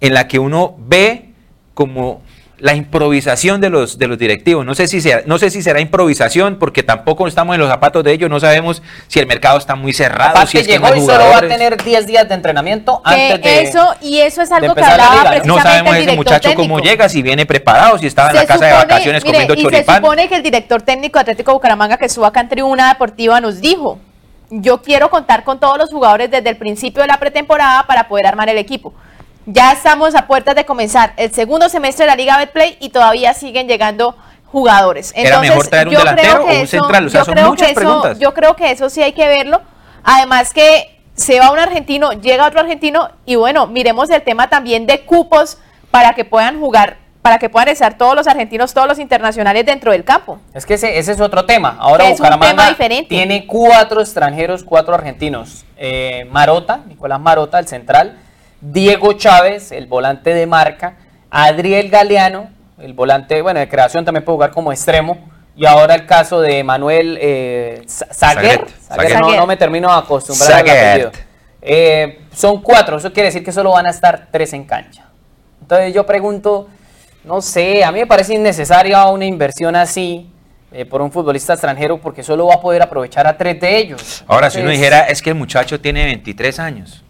en 0.00 0.14
la 0.14 0.26
que 0.26 0.38
uno 0.38 0.76
ve 0.78 1.28
como 1.74 2.22
la 2.60 2.74
improvisación 2.74 3.60
de 3.60 3.70
los, 3.70 3.98
de 3.98 4.06
los 4.06 4.18
directivos. 4.18 4.64
No 4.64 4.74
sé, 4.74 4.86
si 4.86 5.00
será, 5.00 5.22
no 5.26 5.38
sé 5.38 5.50
si 5.50 5.62
será 5.62 5.80
improvisación, 5.80 6.56
porque 6.58 6.82
tampoco 6.82 7.26
estamos 7.26 7.54
en 7.54 7.60
los 7.60 7.70
zapatos 7.70 8.04
de 8.04 8.12
ellos, 8.12 8.30
no 8.30 8.38
sabemos 8.38 8.82
si 9.08 9.18
el 9.18 9.26
mercado 9.26 9.58
está 9.58 9.74
muy 9.74 9.92
cerrado. 9.92 10.46
si 10.46 10.58
es 10.58 10.66
llegó 10.66 10.94
y 10.94 11.00
solo 11.00 11.30
va 11.30 11.38
a 11.38 11.40
tener 11.40 11.82
10 11.82 12.06
días 12.06 12.28
de 12.28 12.34
entrenamiento 12.34 13.00
antes 13.04 13.42
de 13.42 13.62
eso 13.62 13.94
Y 14.00 14.18
eso 14.18 14.42
es 14.42 14.52
algo 14.52 14.74
que 14.74 14.82
hablaba 14.82 15.30
precisamente 15.30 15.48
No 15.48 15.62
sabemos 15.62 15.96
ese 15.96 16.16
muchacho 16.16 16.50
cómo 16.54 16.80
llega, 16.80 17.08
si 17.08 17.22
viene 17.22 17.46
preparado, 17.46 17.98
si 17.98 18.06
estaba 18.06 18.30
en 18.30 18.36
la 18.36 18.46
casa 18.46 18.66
de 18.66 18.72
vacaciones 18.72 19.24
comiendo 19.24 19.54
y 19.54 19.64
se 19.64 19.84
supone 19.84 20.28
que 20.28 20.36
el 20.36 20.42
director 20.42 20.82
técnico 20.82 21.18
Atlético 21.18 21.52
Bucaramanga 21.52 21.96
que 21.96 22.06
estuvo 22.06 22.26
acá 22.26 22.40
en 22.40 22.48
Tribuna 22.48 22.88
Deportiva 22.88 23.40
nos 23.40 23.60
dijo, 23.60 23.98
yo 24.50 24.82
quiero 24.82 25.10
contar 25.10 25.44
con 25.44 25.58
todos 25.60 25.78
los 25.78 25.90
jugadores 25.90 26.30
desde 26.30 26.50
el 26.50 26.56
principio 26.56 27.02
de 27.02 27.08
la 27.08 27.18
pretemporada 27.18 27.86
para 27.86 28.08
poder 28.08 28.26
armar 28.26 28.48
el 28.48 28.58
equipo. 28.58 28.92
Ya 29.52 29.72
estamos 29.72 30.14
a 30.14 30.28
puertas 30.28 30.54
de 30.54 30.64
comenzar 30.64 31.12
el 31.16 31.32
segundo 31.32 31.68
semestre 31.68 32.04
de 32.04 32.10
la 32.12 32.16
Liga 32.16 32.38
Betplay 32.38 32.76
y 32.78 32.90
todavía 32.90 33.34
siguen 33.34 33.66
llegando 33.66 34.16
jugadores. 34.46 35.12
Entonces, 35.16 35.30
¿Era 35.30 35.40
mejor 35.40 35.66
traer 35.66 35.88
un 35.88 35.94
delantero 35.94 36.44
o 36.44 36.60
un 36.60 36.66
central? 36.68 37.06
O 37.06 37.10
sea, 37.10 37.24
son 37.24 37.34
muchas 37.44 37.72
preguntas. 37.72 38.18
Yo 38.20 38.32
creo 38.32 38.54
que 38.54 38.70
eso 38.70 38.88
sí 38.88 39.02
hay 39.02 39.12
que 39.12 39.26
verlo. 39.26 39.60
Además 40.04 40.52
que 40.52 41.00
se 41.14 41.40
va 41.40 41.50
un 41.50 41.58
argentino, 41.58 42.12
llega 42.12 42.46
otro 42.46 42.60
argentino 42.60 43.10
y 43.26 43.34
bueno, 43.34 43.66
miremos 43.66 44.08
el 44.10 44.22
tema 44.22 44.48
también 44.48 44.86
de 44.86 45.00
cupos 45.00 45.58
para 45.90 46.14
que 46.14 46.24
puedan 46.24 46.60
jugar 46.60 46.98
para 47.20 47.38
que 47.38 47.50
puedan 47.50 47.68
estar 47.68 47.98
todos 47.98 48.14
los 48.14 48.26
argentinos, 48.28 48.72
todos 48.72 48.88
los 48.88 48.98
internacionales 48.98 49.66
dentro 49.66 49.92
del 49.92 50.04
campo. 50.04 50.38
Es 50.54 50.64
que 50.64 50.74
ese, 50.74 50.98
es 50.98 51.20
otro 51.20 51.44
tema. 51.44 51.76
Ahora 51.78 52.08
es 52.08 52.16
Bucaramanga 52.16 52.74
tiene 53.08 53.46
cuatro 53.46 54.00
extranjeros, 54.00 54.64
cuatro 54.64 54.94
argentinos. 54.94 55.66
Eh, 55.76 56.26
Marota, 56.30 56.80
Nicolás 56.86 57.20
Marota, 57.20 57.58
el 57.58 57.68
central, 57.68 58.16
Diego 58.60 59.14
Chávez, 59.14 59.72
el 59.72 59.86
volante 59.86 60.34
de 60.34 60.46
marca, 60.46 60.96
Adriel 61.30 61.88
Galeano, 61.88 62.50
el 62.78 62.94
volante, 62.94 63.40
bueno, 63.42 63.60
de 63.60 63.68
creación 63.68 64.04
también 64.04 64.24
puede 64.24 64.36
jugar 64.36 64.50
como 64.50 64.72
extremo, 64.72 65.30
y 65.56 65.66
ahora 65.66 65.94
el 65.94 66.06
caso 66.06 66.40
de 66.40 66.64
Manuel 66.64 67.18
eh, 67.20 67.82
Zaguer, 67.86 68.64
no, 69.20 69.46
me 69.46 69.56
termino 69.56 69.88
de 69.88 69.98
acostumbrar 69.98 70.52
al 70.52 70.60
apellido. 70.60 71.10
Eh, 71.62 72.20
son 72.32 72.62
cuatro, 72.62 72.96
eso 72.96 73.12
quiere 73.12 73.26
decir 73.26 73.44
que 73.44 73.52
solo 73.52 73.72
van 73.72 73.86
a 73.86 73.90
estar 73.90 74.28
tres 74.30 74.52
en 74.52 74.64
cancha. 74.64 75.04
Entonces 75.60 75.92
yo 75.92 76.06
pregunto, 76.06 76.68
no 77.24 77.42
sé, 77.42 77.84
a 77.84 77.92
mí 77.92 78.00
me 78.00 78.06
parece 78.06 78.34
innecesaria 78.34 79.06
una 79.06 79.26
inversión 79.26 79.76
así. 79.76 80.30
Eh, 80.72 80.84
por 80.84 81.02
un 81.02 81.10
futbolista 81.10 81.54
extranjero 81.54 82.00
porque 82.00 82.22
solo 82.22 82.46
va 82.46 82.54
a 82.54 82.60
poder 82.60 82.80
aprovechar 82.80 83.26
a 83.26 83.36
tres 83.36 83.60
de 83.60 83.76
ellos. 83.76 84.22
Ahora, 84.28 84.50
si 84.50 84.60
uno 84.60 84.70
dijera, 84.70 85.00
es 85.00 85.20
que 85.20 85.30
el 85.30 85.34
muchacho 85.34 85.80
tiene 85.80 86.04
23 86.04 86.60
años, 86.60 87.02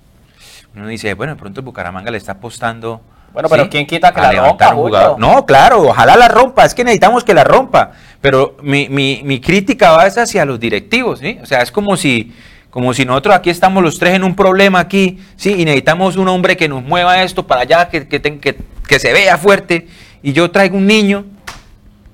uno 0.75 0.87
dice, 0.87 1.15
bueno, 1.15 1.35
de 1.35 1.39
pronto 1.39 1.61
el 1.61 1.65
Bucaramanga 1.65 2.11
le 2.11 2.19
está 2.19 2.33
apostando. 2.33 3.01
Bueno, 3.33 3.49
pero 3.49 3.71
¿quién 3.71 3.87
quita 3.87 4.13
que 4.13 4.21
la 4.21 4.33
rompa? 4.33 4.75
No, 5.19 5.47
claro, 5.47 5.83
ojalá 5.83 6.17
la 6.17 6.29
rompa, 6.29 6.65
es 6.65 6.75
que 6.75 6.85
necesitamos 6.85 7.25
que 7.25 7.35
la 7.35 7.45
rompa. 7.45 7.93
Pero 8.21 8.57
mi, 8.63 8.89
mi, 8.89 9.23
mi 9.25 9.41
crítica 9.41 9.93
va 9.93 10.03
hacia 10.03 10.45
los 10.45 10.59
directivos, 10.59 11.21
¿sí? 11.21 11.39
O 11.43 11.47
sea, 11.47 11.63
es 11.63 11.71
como 11.71 11.97
si, 11.97 12.35
como 12.71 12.93
si 12.93 13.05
nosotros 13.05 13.35
aquí 13.35 13.51
estamos 13.51 13.83
los 13.83 13.99
tres 13.99 14.15
en 14.15 14.25
un 14.25 14.35
problema 14.35 14.81
aquí, 14.81 15.19
¿sí? 15.37 15.55
Y 15.59 15.65
necesitamos 15.65 16.17
un 16.17 16.29
hombre 16.29 16.57
que 16.57 16.69
nos 16.69 16.83
mueva 16.83 17.23
esto 17.23 17.47
para 17.47 17.63
allá, 17.63 17.89
que, 17.89 18.09
que, 18.09 18.21
que, 18.21 18.59
que 18.87 18.99
se 18.99 19.13
vea 19.13 19.39
fuerte. 19.39 19.87
Y 20.23 20.33
yo 20.33 20.51
traigo 20.51 20.77
un 20.77 20.87
niño, 20.87 21.25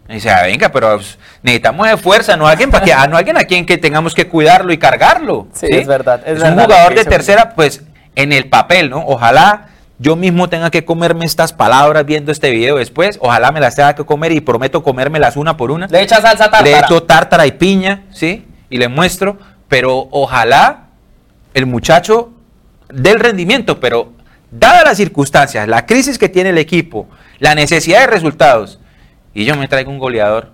y 0.08 0.14
dice, 0.14 0.30
ah, 0.30 0.42
venga, 0.42 0.70
pero 0.70 1.00
necesitamos 1.42 1.88
de 1.88 1.96
fuerza, 1.96 2.36
no 2.36 2.46
alguien 2.46 2.70
para 2.70 2.84
que, 2.84 2.94
no 3.08 3.16
alguien 3.16 3.36
a 3.36 3.44
quien 3.44 3.66
que 3.66 3.76
tengamos 3.76 4.14
que 4.14 4.28
cuidarlo 4.28 4.72
y 4.72 4.78
cargarlo. 4.78 5.48
Sí, 5.52 5.66
es 5.68 5.86
verdad. 5.86 6.20
Es, 6.24 6.40
un 6.42 6.58
jugador 6.58 6.94
de 6.94 7.04
tercera, 7.04 7.54
pues 7.54 7.82
en 8.16 8.32
el 8.32 8.48
papel, 8.48 8.90
¿no? 8.90 9.04
Ojalá 9.06 9.68
yo 9.98 10.16
mismo 10.16 10.48
tenga 10.48 10.70
que 10.70 10.84
comerme 10.84 11.24
estas 11.24 11.52
palabras 11.52 12.04
viendo 12.04 12.32
este 12.32 12.50
video 12.50 12.76
después. 12.76 13.18
Ojalá 13.22 13.52
me 13.52 13.60
las 13.60 13.76
tenga 13.76 13.94
que 13.94 14.04
comer 14.04 14.32
y 14.32 14.40
prometo 14.40 14.82
comérmelas 14.82 15.36
una 15.36 15.56
por 15.56 15.70
una. 15.70 15.86
Le 15.86 16.02
echa 16.02 16.20
salsa 16.20 16.50
tártara. 16.50 16.64
Le 16.64 16.78
echo 16.78 17.02
tártara 17.04 17.46
y 17.46 17.52
piña, 17.52 18.02
¿sí? 18.10 18.44
Y 18.68 18.78
le 18.78 18.88
muestro. 18.88 19.38
Pero 19.68 20.08
ojalá 20.10 20.88
el 21.54 21.66
muchacho 21.66 22.32
dé 22.88 23.10
el 23.10 23.20
rendimiento, 23.20 23.80
pero 23.80 24.12
dadas 24.50 24.84
las 24.84 24.96
circunstancias, 24.96 25.66
la 25.66 25.86
crisis 25.86 26.18
que 26.18 26.28
tiene 26.28 26.50
el 26.50 26.58
equipo, 26.58 27.08
la 27.38 27.54
necesidad 27.54 28.00
de 28.00 28.06
resultados, 28.06 28.78
y 29.34 29.44
yo 29.44 29.56
me 29.56 29.66
traigo 29.66 29.90
un 29.90 29.98
goleador, 29.98 30.52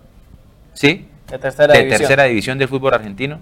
¿sí? 0.73 1.09
De 1.29 1.39
tercera, 1.39 1.75
de 1.75 1.85
tercera 1.85 2.25
división 2.25 2.59
del 2.59 2.69
fútbol 2.69 2.95
argentino 2.95 3.41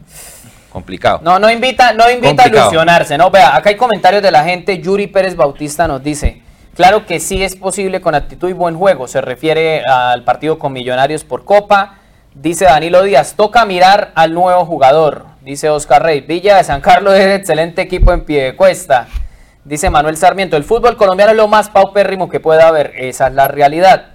complicado. 0.70 1.20
No, 1.22 1.38
no 1.38 1.50
invita, 1.50 1.92
no 1.92 2.10
invita 2.10 2.44
a 2.44 2.48
ilusionarse, 2.48 3.18
¿no? 3.18 3.30
Vea, 3.30 3.54
acá 3.54 3.70
hay 3.70 3.76
comentarios 3.76 4.22
de 4.22 4.30
la 4.30 4.44
gente. 4.44 4.78
Yuri 4.80 5.06
Pérez 5.06 5.36
Bautista 5.36 5.86
nos 5.86 6.02
dice, 6.02 6.40
claro 6.74 7.04
que 7.04 7.20
sí 7.20 7.42
es 7.42 7.56
posible 7.56 8.00
con 8.00 8.14
actitud 8.14 8.48
y 8.48 8.54
buen 8.54 8.76
juego. 8.76 9.06
Se 9.08 9.20
refiere 9.20 9.82
al 9.84 10.24
partido 10.24 10.58
con 10.58 10.72
Millonarios 10.72 11.24
por 11.24 11.44
Copa. 11.44 11.98
Dice 12.34 12.64
Danilo 12.64 13.02
Díaz, 13.02 13.34
toca 13.36 13.64
mirar 13.66 14.12
al 14.14 14.32
nuevo 14.32 14.64
jugador. 14.64 15.26
Dice 15.42 15.68
Oscar 15.68 16.02
Rey, 16.02 16.20
Villa 16.20 16.56
de 16.56 16.64
San 16.64 16.80
Carlos 16.80 17.14
es 17.14 17.38
excelente 17.38 17.82
equipo 17.82 18.12
en 18.12 18.24
pie 18.24 18.44
de 18.44 18.56
cuesta. 18.56 19.08
Dice 19.64 19.90
Manuel 19.90 20.16
Sarmiento, 20.16 20.56
el 20.56 20.64
fútbol 20.64 20.96
colombiano 20.96 21.32
es 21.32 21.36
lo 21.36 21.48
más 21.48 21.68
paupérrimo 21.68 22.28
que 22.28 22.40
pueda 22.40 22.68
haber. 22.68 22.92
Esa 22.96 23.26
es 23.26 23.34
la 23.34 23.48
realidad. 23.48 24.10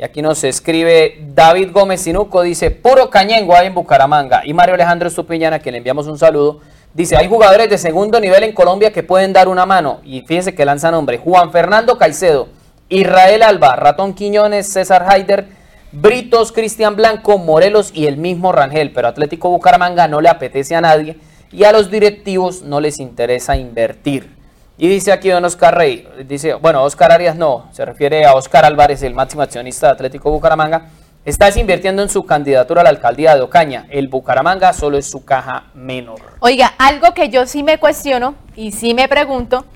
Y 0.00 0.02
aquí 0.02 0.22
nos 0.22 0.42
escribe 0.44 1.18
David 1.34 1.72
Gómez 1.72 2.00
Sinuco, 2.00 2.40
dice, 2.40 2.70
puro 2.70 3.10
cañengo 3.10 3.54
hay 3.54 3.66
en 3.66 3.74
Bucaramanga. 3.74 4.40
Y 4.46 4.54
Mario 4.54 4.74
Alejandro 4.74 5.08
Estupiñana, 5.08 5.58
que 5.58 5.70
le 5.70 5.76
enviamos 5.76 6.06
un 6.06 6.16
saludo, 6.16 6.60
dice, 6.94 7.18
hay 7.18 7.28
jugadores 7.28 7.68
de 7.68 7.76
segundo 7.76 8.18
nivel 8.18 8.44
en 8.44 8.54
Colombia 8.54 8.94
que 8.94 9.02
pueden 9.02 9.34
dar 9.34 9.46
una 9.46 9.66
mano. 9.66 10.00
Y 10.02 10.22
fíjense 10.22 10.54
que 10.54 10.64
lanza 10.64 10.90
nombre, 10.90 11.18
Juan 11.18 11.52
Fernando 11.52 11.98
Caicedo, 11.98 12.48
Israel 12.88 13.42
Alba, 13.42 13.76
Ratón 13.76 14.14
Quiñones, 14.14 14.72
César 14.72 15.04
Haider, 15.06 15.48
Britos, 15.92 16.50
Cristian 16.50 16.96
Blanco, 16.96 17.36
Morelos 17.36 17.90
y 17.92 18.06
el 18.06 18.16
mismo 18.16 18.52
Rangel. 18.52 18.92
Pero 18.94 19.06
Atlético 19.06 19.50
Bucaramanga 19.50 20.08
no 20.08 20.22
le 20.22 20.30
apetece 20.30 20.74
a 20.74 20.80
nadie 20.80 21.18
y 21.52 21.64
a 21.64 21.72
los 21.72 21.90
directivos 21.90 22.62
no 22.62 22.80
les 22.80 23.00
interesa 23.00 23.58
invertir. 23.58 24.39
Y 24.82 24.88
dice 24.88 25.12
aquí 25.12 25.28
don 25.28 25.44
Oscar 25.44 25.76
Rey, 25.76 26.08
dice, 26.26 26.54
bueno, 26.54 26.82
Oscar 26.82 27.12
Arias 27.12 27.36
no, 27.36 27.68
se 27.70 27.84
refiere 27.84 28.24
a 28.24 28.32
Oscar 28.32 28.64
Álvarez, 28.64 29.02
el 29.02 29.12
máximo 29.12 29.42
accionista 29.42 29.88
de 29.88 29.92
Atlético 29.92 30.30
Bucaramanga. 30.30 30.86
Estás 31.22 31.58
invirtiendo 31.58 32.00
en 32.00 32.08
su 32.08 32.24
candidatura 32.24 32.80
a 32.80 32.84
la 32.84 32.88
alcaldía 32.88 33.34
de 33.34 33.42
Ocaña. 33.42 33.84
El 33.90 34.08
Bucaramanga 34.08 34.72
solo 34.72 34.96
es 34.96 35.04
su 35.04 35.22
caja 35.22 35.64
menor. 35.74 36.22
Oiga, 36.38 36.72
algo 36.78 37.12
que 37.12 37.28
yo 37.28 37.44
sí 37.44 37.62
me 37.62 37.76
cuestiono 37.76 38.36
y 38.56 38.72
sí 38.72 38.94
me 38.94 39.06
pregunto, 39.06 39.66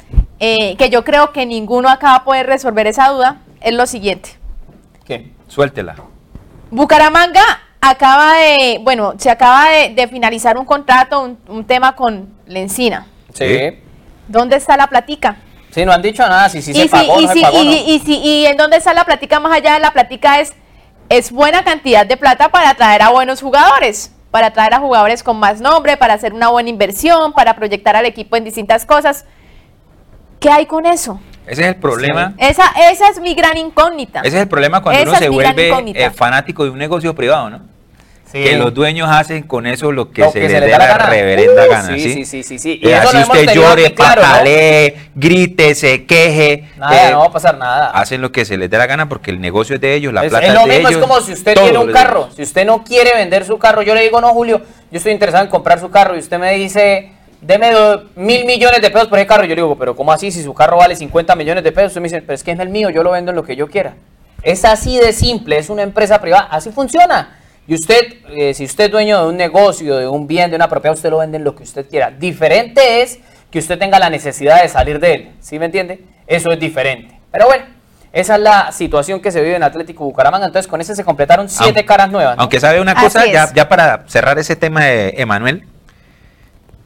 eh, 0.41 0.75
que 0.79 0.89
yo 0.89 1.05
creo 1.05 1.33
que 1.33 1.45
ninguno 1.45 1.91
acá 1.91 2.07
va 2.07 2.17
a 2.17 2.25
poder 2.25 2.47
resolver 2.47 2.87
esa 2.87 3.11
duda, 3.11 3.43
es 3.61 3.75
lo 3.75 3.85
siguiente. 3.85 4.31
¿Qué? 5.05 5.33
Suéltela. 5.49 5.97
Bucaramanga 6.71 7.43
acaba 7.79 8.39
de, 8.39 8.81
bueno, 8.83 9.13
se 9.19 9.29
acaba 9.29 9.69
de, 9.69 9.91
de 9.91 10.09
finalizar 10.09 10.57
un 10.57 10.65
contrato, 10.65 11.21
un, 11.21 11.39
un 11.47 11.67
tema 11.67 11.95
con 11.95 12.31
Lencina. 12.47 13.07
Sí. 13.35 13.84
¿Dónde 14.29 14.57
está 14.57 14.77
la 14.77 14.87
platica? 14.87 15.37
Sí, 15.71 15.85
no 15.85 15.93
han 15.93 16.03
dicho 16.03 16.23
nada. 16.27 16.49
Si 16.49 16.63
sí 16.63 16.71
y, 16.71 16.75
se 16.75 16.89
pagó, 16.89 17.21
y 17.21 17.23
no 17.27 17.29
se 17.29 17.35
si- 17.35 17.43
pagó, 17.43 17.63
y- 17.63 17.65
¿no? 17.67 17.73
y 17.73 17.99
si- 18.01 18.19
y 18.21 18.47
en 18.47 18.57
dónde 18.57 18.77
está 18.77 18.95
la 18.95 19.05
platica 19.05 19.41
más 19.41 19.53
allá 19.53 19.75
de 19.75 19.81
la 19.81 19.91
platica 19.93 20.41
es, 20.41 20.53
es 21.09 21.33
buena 21.33 21.65
cantidad 21.65 22.07
de 22.07 22.17
plata 22.17 22.49
para 22.49 22.75
traer 22.75 23.03
a 23.03 23.11
buenos 23.11 23.43
jugadores, 23.43 24.13
para 24.31 24.53
traer 24.53 24.75
a 24.75 24.79
jugadores 24.79 25.23
con 25.23 25.39
más 25.39 25.61
nombre, 25.61 25.97
para 25.97 26.15
hacer 26.15 26.33
una 26.33 26.49
buena 26.49 26.71
inversión, 26.71 27.33
para 27.33 27.55
proyectar 27.57 27.97
al 27.97 28.07
equipo 28.07 28.37
en 28.37 28.45
distintas 28.45 28.87
cosas. 28.87 29.25
¿Qué 30.41 30.49
hay 30.51 30.67
con 30.67 30.87
eso? 30.87 31.21
Ese 31.47 31.63
es 31.63 31.69
el 31.69 31.77
problema. 31.77 32.35
Esa, 32.39 32.65
esa 32.91 33.09
es 33.09 33.21
mi 33.21 33.35
gran 33.35 33.57
incógnita. 33.59 34.21
Ese 34.21 34.37
es 34.37 34.43
el 34.43 34.49
problema 34.49 34.83
cuando 34.83 35.01
Esa 35.01 35.11
uno 35.11 35.19
se 35.19 35.29
vuelve 35.29 35.71
eh, 35.95 36.11
fanático 36.11 36.65
de 36.65 36.71
un 36.71 36.79
negocio 36.79 37.15
privado, 37.15 37.51
¿no? 37.51 37.61
Sí. 38.35 38.43
Que 38.43 38.57
los 38.57 38.75
dueños 38.75 39.09
hacen 39.09 39.45
con 39.45 39.65
eso 39.65 39.93
lo 39.93 40.11
que, 40.11 40.23
Lo 40.23 40.33
se, 40.33 40.41
que 40.41 40.49
les 40.49 40.51
se 40.55 40.59
les 40.61 40.67
dé 40.67 40.73
da 40.73 40.79
la 40.79 40.87
la 40.89 40.99
gana. 40.99 41.07
reverenda 41.11 41.67
Uh, 41.67 41.71
gana, 41.71 41.95
sí, 41.95 42.01
¿sí? 42.01 42.25
sí, 42.25 42.43
sí, 42.43 42.59
sí. 42.59 42.81
Y 42.83 42.89
Eh, 42.89 42.97
eso 42.99 43.09
así 43.11 43.19
usted 43.19 43.55
llore, 43.55 43.87
aquí 43.87 43.95
claro, 43.95 44.23
¿no? 44.23 44.29
patalee, 44.29 44.97
grite, 45.15 45.75
se 45.77 46.05
queje. 46.05 46.65
Nada, 46.77 47.09
eh, 47.09 47.13
no 47.13 47.21
va 47.21 47.27
a 47.27 47.31
pasar 47.33 47.57
nada. 47.59 47.91
Hacen 47.91 48.21
lo 48.21 48.33
que 48.33 48.45
se 48.45 48.57
les 48.57 48.69
dé 48.69 48.77
la 48.77 48.87
gana 48.87 49.09
porque 49.09 49.31
el 49.31 49.41
negocio 49.41 49.77
es 49.77 49.81
de 49.81 49.95
ellos, 49.95 50.13
la 50.13 50.25
es, 50.25 50.31
plata 50.31 50.47
es 50.47 50.53
es, 50.53 50.59
lo 50.61 50.67
de 50.67 50.73
mismo, 50.75 50.89
ellos. 50.89 51.01
es 51.01 51.07
como 51.07 51.21
si 51.21 51.33
usted 51.33 51.55
tiene 51.55 51.79
un 51.79 51.93
carro. 51.93 52.29
Si 52.35 52.43
usted 52.43 52.67
no 52.67 52.83
quiere 52.83 53.15
vender 53.15 53.45
su 53.45 53.57
carro, 53.59 53.83
yo 53.83 53.95
le 53.95 54.01
digo, 54.03 54.21
no, 54.21 54.31
Julio, 54.31 54.61
yo 54.91 54.97
estoy 54.99 55.13
interesado 55.13 55.45
en 55.45 55.51
comprar 55.51 55.79
su 55.79 55.89
carro 55.91 56.17
y 56.17 56.19
usted 56.19 56.39
me 56.41 56.53
dice, 56.55 57.13
deme 57.41 57.71
do- 57.71 58.03
mil 58.17 58.45
millones 58.47 58.83
de 58.83 58.91
pesos 58.91 59.07
por 59.07 59.21
ese 59.21 59.29
carro. 59.29 59.45
Yo 59.45 59.51
le 59.55 59.63
digo, 59.63 59.79
pero 59.79 59.95
¿cómo 59.95 60.11
así? 60.11 60.33
Si 60.33 60.43
su 60.43 60.53
carro 60.55 60.77
vale 60.79 60.97
50 60.97 61.37
millones 61.37 61.63
de 61.63 61.71
pesos, 61.71 61.91
usted 61.91 62.01
me 62.01 62.09
dice, 62.09 62.21
pero 62.23 62.35
es 62.35 62.43
que 62.43 62.51
es 62.51 62.59
el 62.59 62.69
mío, 62.69 62.91
yo 62.91 63.05
lo 63.05 63.13
vendo 63.13 63.31
en 63.31 63.37
lo 63.37 63.45
que 63.45 63.55
yo 63.55 63.69
quiera. 63.69 63.95
Es 64.43 64.65
así 64.65 64.99
de 64.99 65.13
simple, 65.13 65.57
es 65.57 65.71
una 65.71 65.83
empresa 65.83 66.21
privada, 66.21 66.49
así 66.51 66.73
funciona. 66.73 67.39
Y 67.67 67.75
usted, 67.75 68.15
eh, 68.29 68.53
si 68.55 68.65
usted 68.65 68.85
es 68.85 68.91
dueño 68.91 69.23
de 69.23 69.29
un 69.29 69.37
negocio, 69.37 69.97
de 69.97 70.07
un 70.07 70.27
bien, 70.27 70.51
de 70.51 70.57
una 70.57 70.69
propiedad, 70.69 70.95
usted 70.95 71.11
lo 71.11 71.19
vende 71.19 71.39
en 71.39 71.45
lo 71.45 71.55
que 71.55 71.63
usted 71.63 71.89
quiera. 71.89 72.11
Diferente 72.11 73.03
es 73.03 73.19
que 73.51 73.59
usted 73.59 73.79
tenga 73.79 73.99
la 73.99 74.11
necesidad 74.11 74.63
de 74.63 74.69
salir 74.69 75.01
de 75.01 75.15
él, 75.15 75.31
¿sí 75.41 75.59
me 75.59 75.67
entiende? 75.67 76.03
Eso 76.27 76.51
es 76.51 76.61
diferente. 76.61 77.15
Pero 77.33 77.47
bueno, 77.47 77.65
esa 78.13 78.35
es 78.37 78.41
la 78.43 78.71
situación 78.73 79.21
que 79.21 79.31
se 79.31 79.41
vive 79.41 79.57
en 79.57 79.63
Atlético 79.63 80.05
Bucaramanga. 80.05 80.47
Entonces, 80.47 80.69
con 80.69 80.81
ese 80.81 80.95
se 80.95 81.05
completaron 81.05 81.49
siete 81.49 81.65
Aunque- 81.81 81.85
caras 81.85 82.11
nuevas. 82.11 82.37
¿no? 82.37 82.43
Aunque 82.43 82.61
sabe 82.61 82.81
una 82.81 82.95
cosa, 82.95 83.25
ya 83.27 83.69
para 83.69 84.05
cerrar 84.09 84.39
ese 84.39 84.57
tema 84.57 84.85
de 84.85 85.15
Emanuel, 85.17 85.65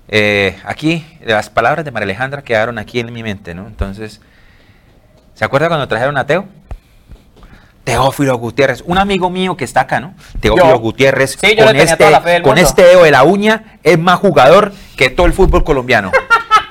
eh, 0.08 0.56
aquí 0.64 1.04
las 1.24 1.50
palabras 1.50 1.84
de 1.84 1.90
María 1.90 2.04
Alejandra 2.04 2.42
quedaron 2.42 2.78
aquí 2.78 3.00
en 3.00 3.12
mi 3.12 3.22
mente, 3.22 3.54
¿no? 3.54 3.66
Entonces, 3.66 4.20
¿se 5.34 5.44
acuerda 5.44 5.68
cuando 5.68 5.86
trajeron 5.86 6.16
a 6.16 6.26
Teo? 6.26 6.46
Teófilo 7.92 8.37
Gutiérrez, 8.37 8.83
un 8.87 8.98
amigo 8.98 9.31
mío 9.31 9.57
que 9.57 9.64
está 9.64 9.81
acá, 9.83 9.98
¿no? 10.01 10.14
Teófilo 10.40 10.70
Yo. 10.72 10.79
Gutiérrez, 10.79 11.37
Sí, 11.40 11.57
con, 11.57 11.74
este, 11.77 12.42
con 12.42 12.59
este 12.59 12.83
dedo 12.85 13.03
de 13.05 13.11
la 13.11 13.22
uña, 13.24 13.79
es 13.83 13.98
más 13.98 14.18
jugador 14.18 14.72
que 14.96 15.11
todo 15.11 15.27
el 15.27 15.33
fútbol 15.33 15.64
colombiano. 15.64 16.12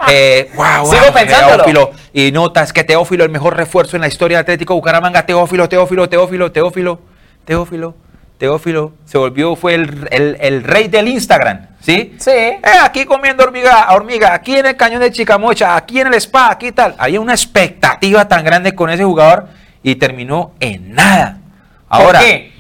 Eh, 0.09 0.49
wow, 0.55 0.89
Sigo 0.89 1.03
wow, 1.03 1.13
pensándolo. 1.13 1.55
Teófilo, 1.65 1.91
y 2.13 2.31
notas 2.31 2.71
que 2.71 2.85
Teófilo 2.85 3.25
el 3.25 3.29
mejor 3.29 3.57
refuerzo 3.57 3.97
en 3.97 4.01
la 4.03 4.07
historia 4.07 4.37
de 4.37 4.41
Atlético 4.43 4.73
Bucaramanga, 4.73 5.25
Teófilo, 5.25 5.67
Teófilo, 5.67 6.07
Teófilo, 6.07 6.49
Teófilo, 6.49 7.01
Teófilo, 7.43 7.93
Teófilo, 8.37 8.93
se 9.03 9.17
volvió, 9.17 9.57
fue 9.57 9.73
el, 9.73 10.07
el- 10.11 10.37
el 10.39 10.63
rey 10.63 10.87
del 10.87 11.09
Instagram, 11.09 11.67
¿sí? 11.81 12.15
Sí. 12.19 12.29
Eh, 12.31 12.61
aquí 12.81 13.03
comiendo 13.03 13.43
hormiga, 13.43 13.87
hormiga, 13.93 14.33
aquí 14.33 14.55
en 14.55 14.67
el 14.67 14.77
cañón 14.77 15.01
de 15.01 15.11
Chicamocha, 15.11 15.75
aquí 15.75 15.99
en 15.99 16.07
el 16.07 16.13
spa, 16.13 16.51
aquí 16.51 16.71
tal. 16.71 16.95
Había 16.99 17.19
una 17.19 17.33
expectativa 17.33 18.25
tan 18.29 18.45
grande 18.45 18.73
con 18.75 18.89
ese 18.89 19.03
jugador 19.03 19.47
y 19.83 19.95
terminó 19.95 20.51
en 20.59 20.93
nada. 20.93 21.37
Ahora, 21.89 22.19
¿Por 22.19 22.27
qué? 22.27 22.51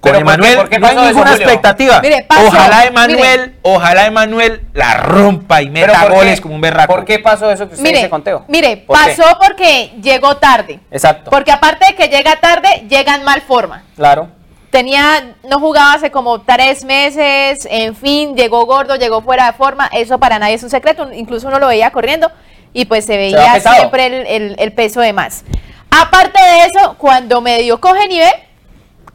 con 0.00 0.12
¿Pero 0.12 0.24
por 0.24 0.28
qué- 0.28 0.32
Emanuel 0.34 0.56
por 0.56 0.68
qué 0.70 0.78
no 0.78 0.86
hay 0.86 0.94
eso, 0.96 1.04
ninguna 1.06 1.30
Julio? 1.32 1.44
expectativa. 1.44 2.00
Mire, 2.00 2.24
pasó, 2.26 2.46
ojalá 2.46 2.84
Emanuel, 2.86 3.40
mire. 3.40 3.52
ojalá 3.62 4.06
Emanuel 4.06 4.62
la 4.72 4.94
rompa 4.94 5.60
y 5.60 5.68
Pero 5.70 5.92
meta 5.92 6.08
goles 6.08 6.40
como 6.40 6.54
un 6.54 6.60
berraco. 6.62 6.94
¿Por 6.94 7.04
qué 7.04 7.18
pasó 7.18 7.50
eso 7.50 7.66
que 7.68 7.74
usted 7.74 7.84
Mire, 7.84 7.98
dice 7.98 8.10
con 8.10 8.22
Teo? 8.24 8.44
mire, 8.48 8.78
¿Por 8.78 8.96
qué? 8.98 9.14
pasó 9.16 9.38
porque 9.38 9.92
llegó 10.00 10.36
tarde. 10.38 10.80
Exacto. 10.90 11.30
Porque 11.30 11.52
aparte 11.52 11.84
de 11.86 11.94
que 11.96 12.08
llega 12.08 12.36
tarde, 12.36 12.86
llega 12.88 13.14
en 13.14 13.24
mal 13.24 13.42
forma. 13.42 13.82
Claro. 13.96 14.28
Tenía, 14.70 15.34
no 15.48 15.58
jugaba 15.58 15.94
hace 15.94 16.10
como 16.12 16.42
tres 16.42 16.84
meses, 16.84 17.66
en 17.68 17.96
fin, 17.96 18.36
llegó 18.36 18.64
gordo, 18.66 18.94
llegó 18.94 19.20
fuera 19.20 19.46
de 19.46 19.52
forma, 19.54 19.90
eso 19.92 20.18
para 20.20 20.38
nadie 20.38 20.54
es 20.54 20.62
un 20.62 20.70
secreto, 20.70 21.10
incluso 21.12 21.48
uno 21.48 21.58
lo 21.58 21.66
veía 21.66 21.90
corriendo 21.90 22.30
y 22.72 22.84
pues 22.84 23.04
se 23.04 23.16
veía 23.16 23.58
siempre 23.60 24.06
el, 24.06 24.14
el- 24.28 24.56
el 24.60 24.72
peso 24.72 25.00
de 25.00 25.12
más. 25.12 25.42
Aparte 25.90 26.40
de 26.42 26.64
eso, 26.66 26.94
cuando 26.98 27.40
medio 27.40 27.80
coge 27.80 28.06
nivel, 28.08 28.32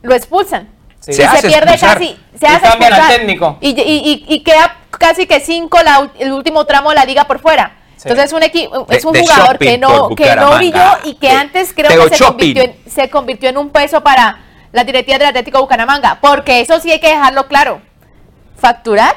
lo 0.02 0.14
expulsan. 0.16 0.70
Sí. 1.00 1.12
Y 1.12 1.14
Se 1.14 1.28
se, 1.30 1.48
pierde 1.48 1.72
expulsar. 1.74 1.94
casi, 2.00 2.20
se 2.40 2.46
Y 2.46 2.50
hace 2.50 2.68
cambian 2.68 2.94
al 2.94 3.08
técnico. 3.08 3.58
Y, 3.62 3.70
y- 3.70 3.82
y- 3.82 4.26
y 4.36 4.40
queda 4.42 4.78
casi 4.92 5.28
que 5.28 5.40
cinco 5.40 5.80
la 5.84 6.10
el 6.20 6.32
último 6.32 6.66
tramo 6.66 6.90
de 6.90 6.96
la 6.96 7.06
liga 7.06 7.26
por 7.26 7.40
fuera. 7.40 7.74
Sí. 7.98 8.10
Entonces 8.10 8.34
un 8.34 8.44
equipo, 8.44 8.86
es 8.90 9.06
un 9.06 9.14
de 9.14 9.22
jugador 9.22 9.58
que 9.58 9.78
no, 9.78 10.10
que 10.10 10.36
no 10.36 10.56
brilló 10.58 10.98
y 11.06 11.14
que 11.16 11.28
De- 11.30 11.34
antes 11.36 11.74
creo 11.74 11.90
que 12.10 12.16
se 12.18 12.24
convirtió, 12.24 12.64
en, 12.64 12.76
se 12.90 13.10
convirtió 13.10 13.50
en 13.50 13.58
un 13.58 13.70
peso 13.70 14.02
para 14.02 14.40
la 14.72 14.84
directiva 14.84 15.18
del 15.18 15.28
Atlético 15.30 15.62
Bucaramanga. 15.62 16.18
Porque 16.22 16.60
eso 16.60 16.80
sí 16.80 16.92
hay 16.92 17.00
que 17.00 17.08
dejarlo 17.10 17.48
claro. 17.48 17.82
Facturar, 18.60 19.16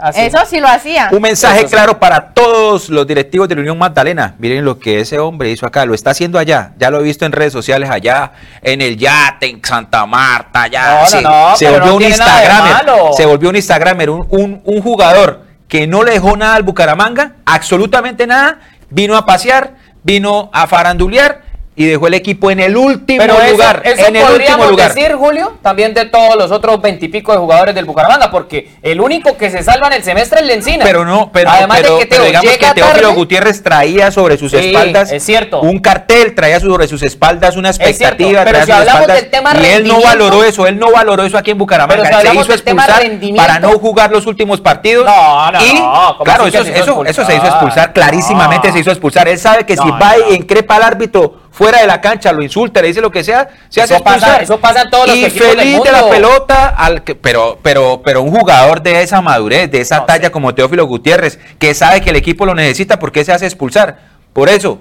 Así. 0.00 0.20
eso 0.20 0.38
sí 0.48 0.60
lo 0.60 0.68
hacía. 0.68 1.08
Un 1.12 1.22
mensaje 1.22 1.58
Eso 1.60 1.68
sí. 1.68 1.74
claro 1.74 1.98
para 1.98 2.28
todos 2.32 2.88
los 2.88 3.06
directivos 3.06 3.48
de 3.48 3.54
la 3.56 3.60
Unión 3.62 3.78
Magdalena. 3.78 4.34
Miren 4.38 4.64
lo 4.64 4.78
que 4.78 5.00
ese 5.00 5.18
hombre 5.18 5.50
hizo 5.50 5.66
acá, 5.66 5.84
lo 5.84 5.94
está 5.94 6.10
haciendo 6.10 6.38
allá. 6.38 6.72
Ya 6.78 6.90
lo 6.90 7.00
he 7.00 7.02
visto 7.02 7.24
en 7.26 7.32
redes 7.32 7.52
sociales 7.52 7.90
allá, 7.90 8.32
en 8.62 8.80
el 8.82 8.96
yate, 8.96 9.46
en 9.50 9.60
Santa 9.64 10.06
Marta, 10.06 10.62
allá. 10.62 11.00
No, 11.02 11.06
se, 11.06 11.22
no, 11.22 11.56
se 11.56 11.64
pero 11.66 11.78
volvió 11.78 11.90
no 11.92 11.96
un 11.96 12.02
Instagramer. 12.04 12.86
Se 13.16 13.26
volvió 13.26 13.48
un 13.50 13.56
Instagramer, 13.56 14.10
un, 14.10 14.26
un- 14.30 14.62
un 14.64 14.82
jugador 14.82 15.42
que 15.68 15.86
no 15.86 16.02
le 16.02 16.12
dejó 16.12 16.36
nada 16.36 16.54
al 16.54 16.62
Bucaramanga, 16.62 17.32
absolutamente 17.44 18.26
nada. 18.26 18.58
Vino 18.90 19.16
a 19.16 19.26
pasear, 19.26 19.74
vino 20.02 20.50
a 20.54 20.66
farandulear 20.66 21.42
y 21.78 21.86
dejó 21.86 22.08
el 22.08 22.14
equipo 22.14 22.50
en 22.50 22.58
el 22.60 22.76
último 22.76 23.20
Pero 23.20 23.40
eso, 23.40 23.52
lugar. 23.52 23.82
eso 23.84 24.06
en 24.06 24.16
el 24.16 24.22
último 24.22 24.28
podríamos 24.32 24.70
lugar. 24.70 24.92
decir, 24.92 25.14
Julio, 25.14 25.52
también 25.62 25.94
de 25.94 26.06
todos 26.06 26.34
los 26.36 26.50
otros 26.50 26.82
veintipico 26.82 27.30
de 27.32 27.38
jugadores 27.38 27.74
del 27.74 27.84
Bucaramanga, 27.84 28.30
porque 28.32 28.72
el 28.82 29.00
único 29.00 29.36
que 29.36 29.48
se 29.50 29.62
salva 29.62 29.86
en 29.86 29.92
el 29.94 30.02
semestre 30.02 30.40
es 30.40 30.46
Lencina. 30.46 30.84
Pero 30.84 31.04
no, 31.04 31.30
pero, 31.32 31.48
Además 31.50 31.78
pero- 31.80 31.94
de 31.94 32.00
que 32.00 32.06
pero 32.06 32.22
Teo 32.22 32.26
digamos 32.26 32.50
llega 32.52 32.74
que 32.74 32.80
Teófilo 32.80 33.14
Gutiérrez 33.14 33.62
traía 33.62 34.10
sobre 34.10 34.36
sus 34.36 34.50
Sí, 34.50 34.56
espaldas 34.58 35.12
es 35.12 35.22
cierto. 35.24 35.60
un 35.60 35.78
cartel, 35.78 36.34
traía 36.34 36.58
sobre 36.58 36.88
sus 36.88 37.02
espaldas 37.04 37.56
una 37.56 37.68
expectativa, 37.68 38.42
pero 38.44 38.58
traía 38.58 38.64
si 38.66 38.72
sus 38.72 38.80
hablamos 38.80 39.00
espaldas, 39.02 39.20
del 39.22 39.30
tema 39.30 39.52
y 39.62 39.66
él 39.66 39.86
no 39.86 40.02
valoró 40.02 40.42
eso, 40.44 40.66
él 40.66 40.78
no 40.80 40.90
valoró 40.90 41.22
eso 41.24 41.38
aquí 41.38 41.52
en 41.52 41.58
Bucaramanga, 41.58 42.02
Pero 42.02 42.20
si 42.20 42.26
se 42.26 42.34
hizo 42.34 42.52
expulsar 42.54 43.02
para 43.36 43.60
no 43.60 43.70
jugar 43.78 44.10
los 44.10 44.26
últimos 44.26 44.60
partidos. 44.60 45.06
No, 45.06 45.52
no, 45.52 45.64
y, 45.64 45.74
no, 45.74 46.14
¿cómo 46.18 46.24
claro, 46.24 46.46
eso, 46.48 46.64
se 46.64 46.70
hizo 46.72 46.82
eso, 46.82 47.04
eso 47.04 47.24
se 47.24 47.36
hizo 47.36 47.46
expulsar? 47.46 47.92
clarísimamente 47.92 48.72
se 48.72 48.80
hizo 48.80 48.90
expulsar. 48.90 49.28
Él 49.28 49.38
sabe 49.38 49.64
que 49.64 49.76
si 49.76 49.88
va 49.90 50.14
y 50.30 50.34
increpa 50.34 50.76
al 50.76 50.82
árbitro 50.82 51.34
fuera 51.50 51.80
de 51.80 51.86
la 51.86 52.00
cancha, 52.00 52.32
lo 52.32 52.42
insulta, 52.42 52.80
le 52.82 52.88
dice 52.88 53.00
lo 53.00 53.10
que 53.10 53.24
sea, 53.24 53.48
se 53.68 53.80
hace 53.82 53.94
Eso 53.94 54.04
pasa- 54.04 54.16
expulsar. 54.16 54.42
eso 54.42 54.60
pasa 54.60 54.82
en 54.82 54.90
todos 54.90 55.08
los 55.08 55.16
y 55.16 55.24
equipos 55.24 55.48
del 55.48 55.58
feliz 55.58 55.82
de 55.82 55.90
la 55.92 55.98
mundo. 56.02 56.10
pelota, 56.14 56.68
al 56.68 57.02
que- 57.04 57.14
pero, 57.14 57.58
pero, 57.62 58.00
pero 58.04 58.22
un 58.22 58.30
jugador 58.30 58.82
de 58.82 59.02
esa 59.02 59.20
madurez, 59.20 59.70
de 59.70 59.80
esa 59.80 59.98
No, 59.98 60.04
talla 60.04 60.26
sí. 60.26 60.32
como 60.32 60.54
Teófilo 60.54 60.86
Gutiérrez, 60.86 61.38
que 61.58 61.74
sabe 61.74 62.00
que 62.00 62.10
el 62.10 62.16
equipo 62.16 62.46
lo 62.46 62.54
necesita, 62.54 62.98
¿por 62.98 63.10
qué 63.12 63.24
se 63.24 63.32
hace 63.32 63.46
expulsar? 63.46 63.98
Por 64.32 64.48
eso, 64.48 64.78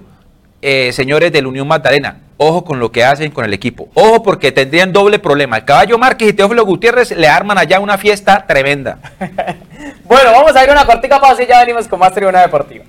eh, 0.62 0.92
señores 0.94 1.32
de 1.32 1.42
la 1.42 1.48
Unión 1.48 1.68
Magdalena, 1.68 2.18
ojo 2.38 2.64
con 2.64 2.80
lo 2.80 2.92
que 2.92 3.04
hacen 3.04 3.32
con 3.32 3.46
el 3.46 3.54
equipo. 3.54 3.90
Ojo 3.96 4.22
porque 4.22 4.52
tendrían 4.52 4.94
doble 4.94 5.18
problema. 5.18 5.58
El 5.58 5.66
Caballo 5.66 5.98
Márquez 5.98 6.30
y 6.30 6.34
Teófilo 6.34 6.66
Gutiérrez 6.66 7.12
le 7.12 7.28
arman 7.28 7.58
allá 7.58 7.80
una 7.80 7.98
fiesta 7.98 8.46
tremenda. 8.48 9.00
Bueno, 10.04 10.32
vamos 10.32 10.56
a 10.56 10.64
ir 10.64 10.70
a 10.70 10.72
una 10.74 10.86
cortica 10.86 11.20
pausa 11.20 11.44
y 11.44 11.48
ya 11.48 11.60
venimos 11.60 11.86
con 11.88 12.00
más 12.00 12.14
Tribuna 12.14 12.40
Deportiva. 12.42 12.86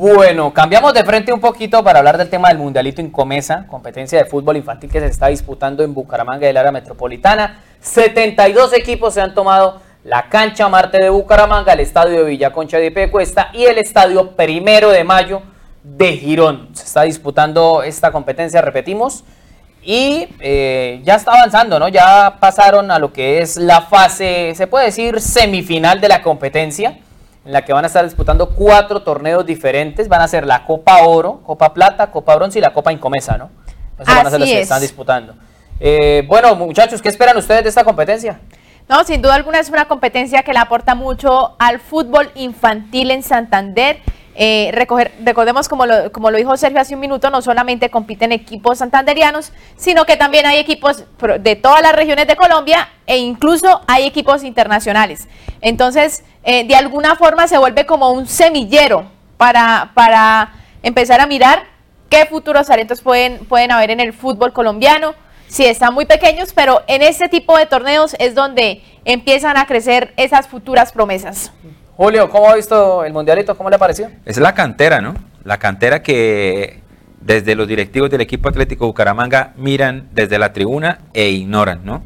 Bueno, 0.00 0.54
cambiamos 0.54 0.94
de 0.94 1.04
frente 1.04 1.30
un 1.30 1.40
poquito 1.40 1.84
para 1.84 1.98
hablar 1.98 2.16
del 2.16 2.30
tema 2.30 2.48
del 2.48 2.56
Mundialito 2.56 3.02
Incomesa, 3.02 3.66
competencia 3.68 4.16
de 4.16 4.24
fútbol 4.24 4.56
infantil 4.56 4.90
que 4.90 4.98
se 4.98 5.04
está 5.04 5.26
disputando 5.26 5.84
en 5.84 5.92
Bucaramanga 5.92 6.46
del 6.46 6.56
área 6.56 6.72
metropolitana. 6.72 7.60
72 7.82 8.72
equipos 8.72 9.12
se 9.12 9.20
han 9.20 9.34
tomado 9.34 9.82
la 10.04 10.30
cancha 10.30 10.70
Marte 10.70 11.02
de 11.02 11.10
Bucaramanga, 11.10 11.74
el 11.74 11.80
estadio 11.80 12.20
de 12.20 12.30
Villaconcha 12.30 12.78
de 12.78 12.90
Piedecuesta 12.90 13.50
y 13.52 13.64
el 13.64 13.76
estadio 13.76 14.30
Primero 14.30 14.88
de 14.88 15.04
Mayo 15.04 15.42
de 15.82 16.16
Girón. 16.16 16.70
Se 16.72 16.86
está 16.86 17.02
disputando 17.02 17.82
esta 17.82 18.10
competencia, 18.10 18.62
repetimos, 18.62 19.24
y 19.82 20.28
eh, 20.40 21.02
ya 21.04 21.16
está 21.16 21.32
avanzando, 21.32 21.78
¿no? 21.78 21.88
Ya 21.88 22.38
pasaron 22.40 22.90
a 22.90 22.98
lo 22.98 23.12
que 23.12 23.42
es 23.42 23.58
la 23.58 23.82
fase, 23.82 24.54
se 24.54 24.66
puede 24.66 24.86
decir, 24.86 25.20
semifinal 25.20 26.00
de 26.00 26.08
la 26.08 26.22
competencia, 26.22 26.96
en 27.44 27.52
la 27.52 27.64
que 27.64 27.72
van 27.72 27.84
a 27.84 27.86
estar 27.86 28.04
disputando 28.04 28.50
cuatro 28.50 29.02
torneos 29.02 29.46
diferentes. 29.46 30.08
Van 30.08 30.20
a 30.20 30.28
ser 30.28 30.46
la 30.46 30.64
Copa 30.66 31.02
Oro, 31.02 31.40
Copa 31.44 31.72
Plata, 31.72 32.10
Copa 32.10 32.36
Bronce 32.36 32.58
y 32.58 32.62
la 32.62 32.72
Copa 32.72 32.92
Incomesa, 32.92 33.38
¿no? 33.38 33.50
Esas 33.98 34.14
van 34.14 34.26
a 34.26 34.30
ser 34.30 34.40
las 34.40 34.46
Así 34.46 34.52
que 34.54 34.60
es. 34.60 34.62
están 34.62 34.80
disputando. 34.80 35.34
Eh, 35.78 36.24
bueno, 36.26 36.54
muchachos, 36.54 37.00
¿qué 37.00 37.08
esperan 37.08 37.36
ustedes 37.36 37.62
de 37.62 37.68
esta 37.70 37.84
competencia? 37.84 38.40
No, 38.88 39.04
sin 39.04 39.22
duda 39.22 39.36
alguna 39.36 39.60
es 39.60 39.68
una 39.68 39.86
competencia 39.86 40.42
que 40.42 40.52
le 40.52 40.58
aporta 40.58 40.94
mucho 40.94 41.54
al 41.58 41.80
fútbol 41.80 42.30
infantil 42.34 43.10
en 43.12 43.22
Santander. 43.22 44.00
Eh, 44.42 44.70
recoger- 44.72 45.10
recordemos, 45.22 45.68
como 45.68 45.84
lo, 45.84 46.10
como 46.12 46.30
lo 46.30 46.38
dijo 46.38 46.56
Sergio 46.56 46.80
hace 46.80 46.94
un 46.94 47.00
minuto, 47.00 47.28
no 47.28 47.42
solamente 47.42 47.90
compiten 47.90 48.32
equipos 48.32 48.78
santanderianos, 48.78 49.52
sino 49.76 50.06
que 50.06 50.16
también 50.16 50.46
hay 50.46 50.56
equipos 50.56 51.04
de 51.40 51.56
todas 51.56 51.82
las 51.82 51.94
regiones 51.94 52.26
de 52.26 52.36
Colombia 52.36 52.88
e 53.06 53.18
incluso 53.18 53.82
hay 53.86 54.06
equipos 54.06 54.42
internacionales. 54.42 55.28
Entonces, 55.60 56.24
eh, 56.42 56.64
de 56.64 56.74
alguna 56.74 57.16
forma 57.16 57.48
se 57.48 57.58
vuelve 57.58 57.84
como 57.84 58.12
un 58.12 58.26
semillero 58.26 59.10
para, 59.36 59.90
para 59.92 60.54
empezar 60.82 61.20
a 61.20 61.26
mirar 61.26 61.64
qué 62.08 62.24
futuros 62.24 62.66
talentos 62.66 63.02
pueden, 63.02 63.44
pueden 63.44 63.72
haber 63.72 63.90
en 63.90 64.00
el 64.00 64.14
fútbol 64.14 64.54
colombiano. 64.54 65.12
Sí, 65.48 65.66
están 65.66 65.92
muy 65.92 66.06
pequeños, 66.06 66.54
pero 66.54 66.82
en 66.86 67.02
este 67.02 67.28
tipo 67.28 67.58
de 67.58 67.66
torneos 67.66 68.16
es 68.18 68.34
donde 68.34 68.82
empiezan 69.04 69.58
a 69.58 69.66
crecer 69.66 70.14
esas 70.16 70.48
futuras 70.48 70.92
promesas. 70.92 71.52
Julio, 72.02 72.30
¿cómo 72.30 72.48
ha 72.48 72.56
visto 72.56 73.04
el 73.04 73.12
mundialito? 73.12 73.54
¿Cómo 73.54 73.68
le 73.68 73.76
ha 73.76 73.78
parecido? 73.78 74.08
Es 74.24 74.38
la 74.38 74.54
cantera, 74.54 75.02
¿no? 75.02 75.12
La 75.44 75.58
cantera 75.58 76.02
que 76.02 76.80
desde 77.20 77.54
los 77.54 77.68
directivos 77.68 78.08
del 78.08 78.22
equipo 78.22 78.48
Atlético 78.48 78.86
Bucaramanga 78.86 79.52
miran 79.58 80.08
desde 80.10 80.38
la 80.38 80.54
tribuna 80.54 81.00
e 81.12 81.28
ignoran, 81.28 81.84
¿no? 81.84 82.02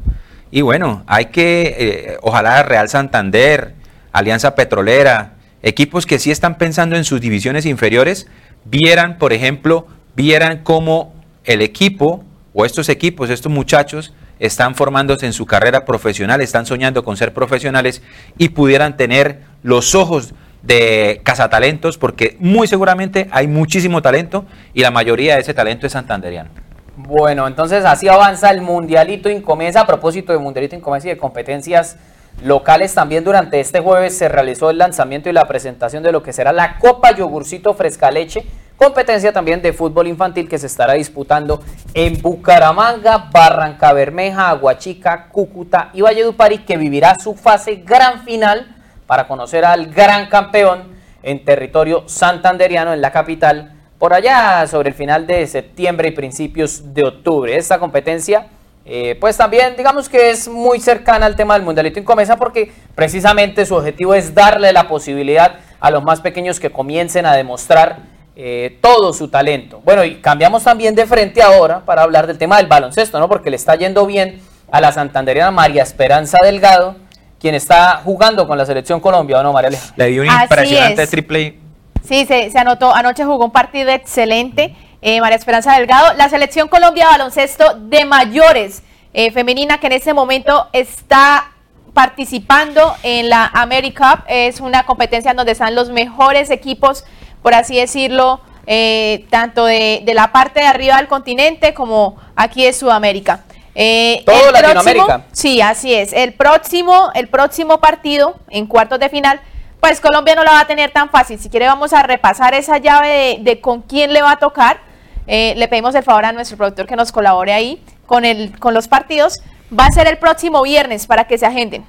Y 0.51 0.59
bueno, 0.63 1.05
hay 1.07 1.27
que, 1.27 1.75
eh, 1.79 2.17
ojalá 2.23 2.61
Real 2.63 2.89
Santander, 2.89 3.73
Alianza 4.11 4.53
Petrolera, 4.53 5.35
equipos 5.63 6.05
que 6.05 6.19
sí 6.19 6.29
están 6.29 6.57
pensando 6.57 6.97
en 6.97 7.05
sus 7.05 7.21
divisiones 7.21 7.65
inferiores, 7.65 8.27
vieran, 8.65 9.17
por 9.17 9.31
ejemplo, 9.31 9.87
vieran 10.13 10.59
cómo 10.63 11.13
el 11.45 11.61
equipo 11.61 12.25
o 12.53 12.65
estos 12.65 12.89
equipos, 12.89 13.29
estos 13.29 13.49
muchachos, 13.49 14.13
están 14.39 14.75
formándose 14.75 15.25
en 15.25 15.31
su 15.31 15.45
carrera 15.45 15.85
profesional, 15.85 16.41
están 16.41 16.65
soñando 16.65 17.05
con 17.05 17.15
ser 17.15 17.33
profesionales 17.33 18.01
y 18.37 18.49
pudieran 18.49 18.97
tener 18.97 19.54
los 19.65 19.95
ojos 19.95 20.35
de 20.61 21.21
cazatalentos, 21.23 21.97
porque 21.97 22.37
muy 22.39 22.67
seguramente 22.67 23.27
hay 23.31 23.47
muchísimo 23.47 23.99
talento 24.03 24.45
y 24.75 24.81
la 24.81 24.91
mayoría 24.91 25.33
de 25.33 25.41
ese 25.41 25.55
talento 25.55 25.87
es 25.87 25.93
santanderiano. 25.93 26.51
Bueno, 26.95 27.47
entonces 27.47 27.83
así 27.83 28.07
avanza 28.07 28.51
el 28.51 28.61
Mundialito 28.61 29.27
Incomesa. 29.27 29.81
A 29.81 29.87
propósito 29.87 30.31
de 30.33 30.37
Mundialito 30.37 30.75
Incomesa 30.75 31.07
y 31.07 31.09
de 31.09 31.17
competencias 31.17 31.97
locales, 32.43 32.93
también 32.93 33.23
durante 33.23 33.59
este 33.59 33.79
jueves 33.79 34.15
se 34.15 34.29
realizó 34.29 34.69
el 34.69 34.77
lanzamiento 34.77 35.29
y 35.29 35.33
la 35.33 35.47
presentación 35.47 36.03
de 36.03 36.11
lo 36.11 36.21
que 36.21 36.31
será 36.31 36.53
la 36.53 36.77
Copa 36.77 37.15
Yogurcito 37.15 37.73
Fresca 37.73 38.11
Leche, 38.11 38.45
competencia 38.77 39.33
también 39.33 39.63
de 39.63 39.73
fútbol 39.73 40.05
infantil 40.05 40.47
que 40.47 40.59
se 40.59 40.67
estará 40.67 40.93
disputando 40.93 41.63
en 41.95 42.21
Bucaramanga, 42.21 43.29
Barranca 43.33 43.93
Bermeja, 43.93 44.49
Aguachica, 44.49 45.29
Cúcuta 45.29 45.89
y 45.93 46.01
Valledupari, 46.01 46.59
que 46.59 46.77
vivirá 46.77 47.17
su 47.17 47.33
fase 47.33 47.77
gran 47.77 48.23
final 48.23 48.74
para 49.07 49.27
conocer 49.27 49.65
al 49.65 49.87
gran 49.87 50.27
campeón 50.27 50.95
en 51.23 51.43
territorio 51.43 52.03
santanderiano 52.07 52.93
en 52.93 53.01
la 53.01 53.11
capital 53.11 53.73
por 53.97 54.13
allá 54.13 54.67
sobre 54.67 54.89
el 54.89 54.95
final 54.95 55.25
de 55.25 55.47
septiembre 55.47 56.09
y 56.09 56.11
principios 56.11 56.93
de 56.93 57.03
octubre. 57.03 57.55
Esta 57.55 57.79
competencia, 57.79 58.47
eh, 58.85 59.17
pues 59.19 59.37
también 59.37 59.75
digamos 59.75 60.09
que 60.09 60.29
es 60.29 60.47
muy 60.47 60.79
cercana 60.79 61.25
al 61.25 61.35
tema 61.35 61.55
del 61.55 61.63
Mundialito 61.63 61.99
Incomesa 61.99 62.35
porque 62.35 62.71
precisamente 62.93 63.65
su 63.65 63.75
objetivo 63.75 64.13
es 64.13 64.35
darle 64.35 64.71
la 64.73 64.87
posibilidad 64.87 65.55
a 65.79 65.91
los 65.91 66.03
más 66.03 66.21
pequeños 66.21 66.59
que 66.59 66.71
comiencen 66.71 67.25
a 67.25 67.33
demostrar 67.33 67.99
eh, 68.35 68.77
todo 68.81 69.13
su 69.13 69.29
talento. 69.29 69.81
Bueno, 69.85 70.03
y 70.03 70.15
cambiamos 70.15 70.63
también 70.63 70.93
de 70.93 71.05
frente 71.05 71.41
ahora 71.41 71.85
para 71.85 72.03
hablar 72.03 72.27
del 72.27 72.37
tema 72.37 72.57
del 72.57 72.67
baloncesto, 72.67 73.17
¿no? 73.17 73.29
Porque 73.29 73.49
le 73.49 73.55
está 73.55 73.75
yendo 73.75 74.05
bien 74.05 74.41
a 74.71 74.81
la 74.81 74.91
santanderiana 74.91 75.51
María 75.51 75.83
Esperanza 75.83 76.37
Delgado, 76.43 76.97
quien 77.45 77.53
está 77.53 78.01
jugando 78.03 78.47
con 78.47 78.57
la 78.57 78.65
selección 78.65 78.99
Colombia, 78.99 79.37
¿o 79.37 79.43
no, 79.43 79.53
María 79.53 79.67
Aleja? 79.67 79.93
Le 79.97 80.07
dio 80.07 80.23
un 80.23 80.29
Así 80.29 80.45
impresionante 80.45 81.03
es. 81.03 81.09
triple 81.11 81.59
Sí, 82.03 82.25
se, 82.25 82.49
se 82.49 82.57
anotó, 82.57 82.91
anoche 82.91 83.23
jugó 83.23 83.45
un 83.45 83.51
partido 83.51 83.91
excelente, 83.91 84.75
eh, 85.03 85.21
María 85.21 85.37
Esperanza 85.37 85.77
Delgado. 85.77 86.15
La 86.15 86.27
selección 86.27 86.67
Colombia 86.69 87.05
de 87.05 87.11
baloncesto 87.11 87.75
de 87.81 88.03
mayores 88.03 88.81
eh, 89.13 89.29
femenina 89.29 89.79
que 89.79 89.85
en 89.85 89.93
este 89.93 90.15
momento 90.15 90.69
está 90.73 91.51
participando 91.93 92.95
en 93.03 93.29
la 93.29 93.45
AmeriCup. 93.53 94.21
Es 94.27 94.59
una 94.59 94.83
competencia 94.87 95.29
en 95.29 95.37
donde 95.37 95.51
están 95.51 95.75
los 95.75 95.91
mejores 95.91 96.49
equipos, 96.49 97.05
por 97.43 97.53
así 97.53 97.75
decirlo, 97.75 98.41
eh, 98.65 99.27
tanto 99.29 99.65
de, 99.65 100.01
de 100.03 100.13
la 100.15 100.31
parte 100.31 100.61
de 100.61 100.65
arriba 100.65 100.97
del 100.97 101.07
continente 101.07 101.75
como 101.75 102.17
aquí 102.35 102.65
de 102.65 102.73
Sudamérica. 102.73 103.44
Eh, 103.75 104.23
Todo 104.25 104.51
Latinoamérica. 104.51 105.05
próximo- 105.05 105.25
Sí, 105.33 105.61
así 105.61 105.93
es. 105.93 106.13
El 106.13 106.33
próximo, 106.33 107.11
el 107.13 107.27
próximo 107.27 107.79
partido 107.79 108.35
en 108.49 108.67
cuartos 108.67 108.99
de 108.99 109.09
final, 109.09 109.41
pues 109.81 109.99
Colombia 109.99 110.33
no 110.35 110.43
la 110.43 110.51
va 110.51 110.59
a 110.61 110.67
tener 110.67 110.91
tan 110.91 111.09
fácil. 111.09 111.37
Si 111.39 111.49
quiere 111.49 111.67
vamos 111.67 111.91
a 111.93 112.01
repasar 112.03 112.53
esa 112.53 112.77
llave 112.77 113.07
de, 113.09 113.37
de 113.51 113.61
con 113.61 113.81
quién 113.81 114.13
le 114.13 114.21
va 114.21 114.31
a 114.31 114.37
tocar. 114.37 114.79
Eh, 115.27 115.53
le 115.57 115.67
pedimos 115.67 115.93
el 115.95 116.03
favor 116.03 116.25
a 116.25 116.31
nuestro 116.31 116.55
productor 116.57 116.85
que 116.87 116.95
nos 116.95 117.11
colabore 117.11 117.51
ahí 117.53 117.83
con, 118.05 118.25
el, 118.25 118.57
con 118.59 118.73
los 118.73 118.87
partidos. 118.87 119.39
Va 119.77 119.87
a 119.87 119.91
ser 119.91 120.07
el 120.07 120.17
próximo 120.19 120.61
viernes 120.61 121.05
para 121.07 121.25
que 121.25 121.37
se 121.37 121.45
agenden. 121.45 121.85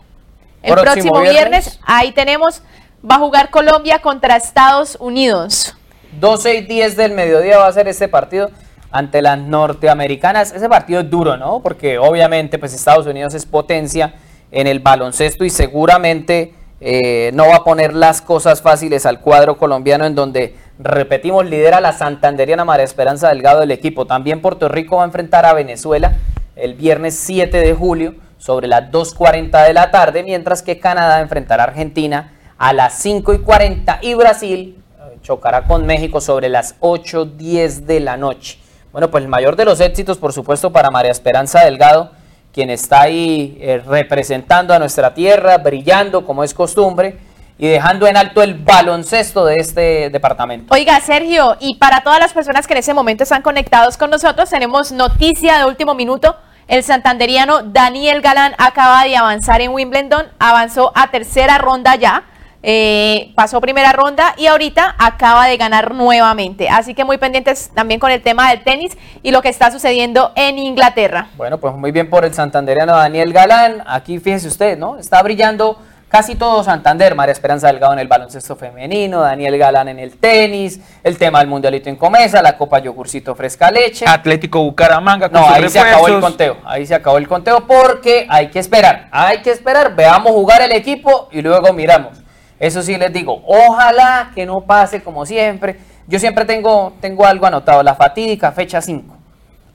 El 0.62 0.72
Próximo 0.74 0.92
próximo, 1.12 1.20
viernes. 1.20 1.64
viernes. 1.66 1.80
ahí 1.84 2.10
tenemos, 2.12 2.62
va 3.08 3.16
a 3.16 3.18
jugar 3.18 3.50
Colombia 3.50 4.00
contra 4.00 4.34
Estados 4.36 4.96
Unidos. 4.98 5.76
12 6.18 6.54
y 6.56 6.60
10 6.62 6.96
del 6.96 7.12
mediodía 7.12 7.58
va 7.58 7.66
a 7.68 7.72
ser 7.72 7.86
este 7.88 8.08
partido 8.08 8.50
ante 8.90 9.22
las 9.22 9.38
norteamericanas. 9.38 10.52
Ese 10.52 10.68
partido 10.68 11.00
es 11.00 11.10
duro, 11.10 11.36
¿no? 11.36 11.60
Porque 11.60 11.98
obviamente 11.98 12.58
pues 12.58 12.74
Estados 12.74 13.06
Unidos 13.06 13.34
es 13.34 13.46
potencia 13.46 14.14
en 14.50 14.66
el 14.66 14.80
baloncesto 14.80 15.44
y 15.44 15.50
seguramente 15.50 16.54
eh, 16.80 17.30
no 17.34 17.48
va 17.48 17.56
a 17.56 17.64
poner 17.64 17.94
las 17.94 18.20
cosas 18.20 18.60
fáciles 18.60 19.06
al 19.06 19.20
cuadro 19.20 19.56
colombiano 19.56 20.04
en 20.04 20.14
donde, 20.14 20.54
repetimos, 20.78 21.46
lidera 21.46 21.80
la 21.80 21.92
santanderiana 21.92 22.64
María 22.64 22.84
Esperanza 22.84 23.28
Delgado 23.28 23.60
del 23.60 23.70
equipo. 23.70 24.06
También 24.06 24.42
Puerto 24.42 24.68
Rico 24.68 24.96
va 24.96 25.02
a 25.02 25.06
enfrentar 25.06 25.46
a 25.46 25.54
Venezuela 25.54 26.16
el 26.54 26.74
viernes 26.74 27.18
7 27.18 27.56
de 27.56 27.74
julio 27.74 28.14
sobre 28.38 28.68
las 28.68 28.90
2.40 28.90 29.66
de 29.66 29.72
la 29.72 29.90
tarde, 29.90 30.22
mientras 30.22 30.62
que 30.62 30.78
Canadá 30.78 31.20
enfrentará 31.20 31.64
a 31.64 31.66
Argentina 31.68 32.32
a 32.58 32.72
las 32.72 32.98
5 32.98 33.34
y 33.34 33.38
40 33.38 33.98
y 34.02 34.14
Brasil 34.14 34.82
chocará 35.22 35.62
con 35.66 35.86
México 35.86 36.20
sobre 36.20 36.48
las 36.48 36.78
8.10 36.80 37.80
de 37.80 38.00
la 38.00 38.16
noche. 38.16 38.58
Bueno, 38.96 39.10
pues 39.10 39.24
el 39.24 39.28
mayor 39.28 39.56
de 39.56 39.66
los 39.66 39.78
éxitos, 39.80 40.16
por 40.16 40.32
supuesto, 40.32 40.72
para 40.72 40.90
María 40.90 41.10
Esperanza 41.10 41.62
Delgado, 41.62 42.12
quien 42.50 42.70
está 42.70 43.02
ahí 43.02 43.58
eh, 43.60 43.82
representando 43.86 44.72
a 44.72 44.78
nuestra 44.78 45.12
tierra, 45.12 45.58
brillando 45.58 46.24
como 46.24 46.42
es 46.42 46.54
costumbre 46.54 47.18
y 47.58 47.68
dejando 47.68 48.06
en 48.06 48.16
alto 48.16 48.42
el 48.42 48.54
baloncesto 48.54 49.44
de 49.44 49.56
este 49.56 50.08
departamento. 50.08 50.72
Oiga, 50.72 50.98
Sergio, 51.00 51.58
y 51.60 51.74
para 51.74 52.00
todas 52.00 52.18
las 52.18 52.32
personas 52.32 52.66
que 52.66 52.72
en 52.72 52.78
ese 52.78 52.94
momento 52.94 53.24
están 53.24 53.42
conectados 53.42 53.98
con 53.98 54.08
nosotros, 54.08 54.48
tenemos 54.48 54.92
noticia 54.92 55.58
de 55.58 55.66
último 55.66 55.94
minuto. 55.94 56.34
El 56.66 56.82
santanderiano 56.82 57.64
Daniel 57.64 58.22
Galán 58.22 58.54
acaba 58.56 59.04
de 59.04 59.14
avanzar 59.14 59.60
en 59.60 59.72
Wimbledon, 59.72 60.28
avanzó 60.38 60.92
a 60.94 61.10
tercera 61.10 61.58
ronda 61.58 61.96
ya, 61.96 62.24
eh, 62.68 63.30
pasó 63.36 63.60
primera 63.60 63.92
ronda 63.92 64.34
y 64.36 64.46
ahorita 64.48 64.96
acaba 64.98 65.46
de 65.46 65.56
ganar 65.56 65.94
nuevamente. 65.94 66.68
Así 66.68 66.94
que 66.94 67.04
muy 67.04 67.16
pendientes 67.16 67.70
también 67.72 68.00
con 68.00 68.10
el 68.10 68.20
tema 68.20 68.50
del 68.50 68.64
tenis 68.64 68.98
y 69.22 69.30
lo 69.30 69.40
que 69.40 69.50
está 69.50 69.70
sucediendo 69.70 70.32
en 70.34 70.58
Inglaterra. 70.58 71.28
Bueno, 71.36 71.58
pues 71.58 71.74
muy 71.76 71.92
bien 71.92 72.10
por 72.10 72.24
el 72.24 72.34
santandereano 72.34 72.96
Daniel 72.96 73.32
Galán. 73.32 73.84
Aquí 73.86 74.18
fíjese 74.18 74.48
usted, 74.48 74.76
¿no? 74.76 74.98
Está 74.98 75.22
brillando 75.22 75.78
casi 76.08 76.34
todo 76.34 76.64
Santander. 76.64 77.14
María 77.14 77.30
Esperanza 77.30 77.68
Delgado 77.68 77.92
en 77.92 78.00
el 78.00 78.08
baloncesto 78.08 78.56
femenino, 78.56 79.20
Daniel 79.20 79.58
Galán 79.58 79.86
en 79.86 80.00
el 80.00 80.16
tenis, 80.16 80.80
el 81.04 81.18
tema 81.18 81.38
del 81.38 81.46
Mundialito 81.46 81.88
en 81.88 81.94
Comesa, 81.94 82.42
la 82.42 82.56
Copa 82.56 82.80
Yogurcito 82.80 83.36
Fresca 83.36 83.70
Leche. 83.70 84.06
Atlético 84.08 84.60
Bucaramanga 84.64 85.28
con 85.28 85.40
No, 85.40 85.46
sus 85.46 85.56
ahí 85.56 85.68
se 85.68 85.78
acabó 85.78 86.08
el 86.08 86.20
conteo. 86.20 86.56
Ahí 86.64 86.84
se 86.84 86.96
acabó 86.96 87.18
el 87.18 87.28
conteo 87.28 87.64
porque 87.64 88.26
hay 88.28 88.48
que 88.48 88.58
esperar. 88.58 89.06
Hay 89.12 89.40
que 89.42 89.52
esperar. 89.52 89.94
Veamos 89.94 90.32
jugar 90.32 90.62
el 90.62 90.72
equipo 90.72 91.28
y 91.30 91.42
luego 91.42 91.72
miramos. 91.72 92.25
Eso 92.58 92.82
sí 92.82 92.96
les 92.96 93.12
digo, 93.12 93.42
ojalá 93.46 94.30
que 94.34 94.46
no 94.46 94.60
pase 94.62 95.02
como 95.02 95.26
siempre. 95.26 95.78
Yo 96.06 96.18
siempre 96.18 96.44
tengo, 96.44 96.94
tengo 97.00 97.26
algo 97.26 97.46
anotado, 97.46 97.82
la 97.82 97.94
fatídica 97.94 98.52
fecha 98.52 98.80
5. 98.80 99.14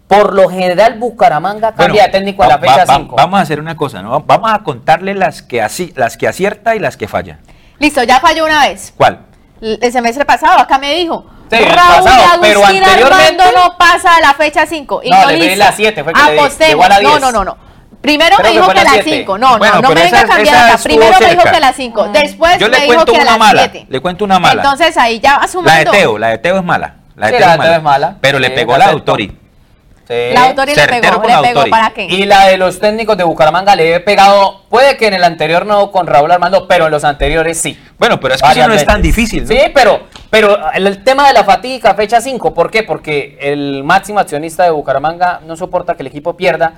Por 0.07 0.33
lo 0.33 0.49
general 0.49 0.97
Bucaramanga 0.99 1.69
cambia 1.73 1.87
Bueno, 1.87 2.03
de 2.05 2.09
técnico 2.09 2.43
a 2.43 2.47
la 2.47 2.57
va- 2.57 2.65
va- 2.65 2.73
fecha 2.73 2.85
va- 2.85 2.95
5. 2.97 3.15
Vamos 3.15 3.39
a 3.39 3.43
hacer 3.43 3.59
una 3.59 3.75
cosa, 3.77 4.01
¿no? 4.01 4.19
Vamos 4.21 4.51
a 4.51 4.59
contarle 4.59 5.13
las 5.13 5.41
que, 5.41 5.61
así, 5.61 5.93
las 5.95 6.17
que 6.17 6.27
acierta 6.27 6.75
y 6.75 6.79
las 6.79 6.97
que 6.97 7.07
falla. 7.07 7.39
Listo, 7.79 8.03
ya 8.03 8.19
falló 8.19 8.45
una 8.45 8.67
vez. 8.67 8.93
¿Cuál? 8.97 9.19
el 9.61 9.91
semestre 9.91 10.25
pasado, 10.25 10.57
acá 10.59 10.79
me 10.79 10.95
dijo, 10.95 11.23
Sí, 11.51 11.57
el 11.57 11.65
Raúl 11.65 12.03
pasado, 12.03 12.39
pero 12.41 12.59
Agustín 12.63 12.83
anteriormente- 12.83 13.43
Armando 13.43 13.59
no 13.69 13.77
pasa 13.77 14.15
a 14.15 14.19
la 14.21 14.33
fecha 14.33 14.65
5. 14.65 15.01
No, 15.07 15.25
le 15.27 15.35
di 15.35 15.55
la 15.55 15.71
siete, 15.71 16.03
fue 16.03 16.13
que 16.13 16.19
le 16.23 16.31
di, 16.31 16.39
Apostemos. 16.39 16.69
llegó 16.69 16.83
a 16.83 16.89
la 16.89 17.01
no, 17.01 17.09
diez. 17.09 17.21
no, 17.21 17.31
no, 17.31 17.43
no. 17.45 17.57
Primero 18.01 18.35
Creo 18.37 18.47
me 18.47 18.53
que 18.53 18.59
dijo 18.59 18.67
que 18.69 18.73
la 18.75 18.81
a 18.81 18.83
las 18.83 18.93
siete. 19.03 19.17
5. 19.19 19.37
No, 19.37 19.57
Bueno, 19.57 19.75
no, 19.75 19.81
no 19.81 19.89
me 19.89 19.95
venga 20.03 20.19
a 20.21 20.25
cambiar 20.25 20.55
acá. 20.71 20.77
Primero 20.83 21.19
me 21.19 21.29
dijo 21.29 21.43
que 21.43 21.49
a 21.49 21.59
las 21.59 21.75
5. 21.75 22.07
Después 22.13 22.57
Yo 22.57 22.69
me 22.69 22.79
le 22.79 22.85
dijo 22.85 23.05
que 23.05 23.17
a 23.19 23.23
las 23.25 23.37
mala. 23.37 23.61
7. 23.71 23.85
Le 23.89 23.99
cuento 23.99 24.25
una 24.25 24.39
mala. 24.39 24.61
Entonces 24.63 24.97
ahí 24.97 25.19
ya 25.19 25.37
va 25.37 25.47
La 25.63 25.75
de 25.77 25.85
Teo, 25.85 26.17
la 26.17 26.27
de 26.29 26.37
Teo 26.39 26.57
es 26.57 26.63
mala. 26.63 26.95
La 27.15 27.27
de 27.27 27.33
Sí, 27.33 27.37
Teo, 27.39 27.47
la 27.47 27.53
es, 27.53 27.59
de 27.59 27.63
Teo 27.63 27.67
mala. 27.67 27.77
es 27.77 27.83
mala. 27.83 28.17
Pero 28.21 28.39
le 28.39 28.49
pegó 28.49 28.77
la. 28.77 28.85
Autori. 28.87 29.37
Sí. 30.07 30.15
La 30.33 30.45
autori 30.45 30.73
le 30.75 30.87
pegó. 30.87 31.21
¿Le 31.21 31.27
la 31.29 31.41
pegó 31.41 31.59
Autori. 31.59 31.69
para 31.71 31.89
qué? 31.91 32.05
Y 32.05 32.25
la 32.25 32.47
de 32.47 32.57
los 32.57 32.79
técnicos 32.79 33.15
de 33.17 33.23
Bucaramanga 33.23 33.75
le 33.75 33.95
he 33.95 33.99
pegado, 33.99 34.63
puede 34.67 34.97
que 34.97 35.07
en 35.07 35.13
el 35.13 35.23
anterior 35.23 35.65
no 35.65 35.91
con 35.91 36.07
Raúl 36.07 36.31
Armando, 36.31 36.67
pero 36.67 36.85
en 36.87 36.91
los 36.91 37.03
anteriores 37.03 37.59
sí. 37.61 37.79
Bueno, 37.99 38.19
pero 38.19 38.33
es 38.33 38.41
que 38.41 38.49
eso 38.51 38.67
no 38.67 38.73
es 38.73 38.85
tan 38.85 39.01
difícil. 39.01 39.43
¿no? 39.43 39.47
Sí, 39.47 39.59
pero, 39.73 40.01
pero 40.29 40.71
el, 40.73 40.87
el 40.87 41.03
tema 41.03 41.27
de 41.27 41.33
la 41.33 41.43
fatiga, 41.43 41.93
fecha 41.93 42.19
5, 42.19 42.53
¿por 42.53 42.71
qué? 42.71 42.83
Porque 42.83 43.37
el 43.39 43.83
máximo 43.85 44.19
accionista 44.19 44.63
de 44.63 44.71
Bucaramanga 44.71 45.39
no 45.45 45.55
soporta 45.55 45.93
que 45.95 46.01
el 46.01 46.07
equipo 46.07 46.35
pierda 46.35 46.73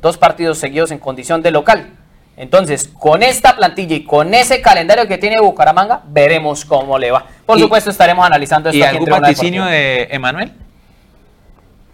dos 0.00 0.16
partidos 0.18 0.58
seguidos 0.58 0.90
en 0.90 0.98
condición 0.98 1.42
de 1.42 1.50
local. 1.50 1.90
Entonces, 2.36 2.90
con 2.98 3.22
esta 3.22 3.54
plantilla 3.54 3.94
y 3.94 4.04
con 4.04 4.34
ese 4.34 4.60
calendario 4.60 5.06
que 5.06 5.18
tiene 5.18 5.40
Bucaramanga, 5.40 6.00
veremos 6.06 6.64
cómo 6.64 6.98
le 6.98 7.12
va. 7.12 7.26
Por 7.46 7.58
supuesto, 7.60 7.90
estaremos 7.90 8.26
analizando 8.26 8.70
esto 8.70 8.78
¿Y 8.78 8.82
aquí 8.82 8.96
en 8.96 9.02
algún 9.04 9.20
vaticinio 9.20 9.64
de 9.66 10.08
Emanuel? 10.10 10.52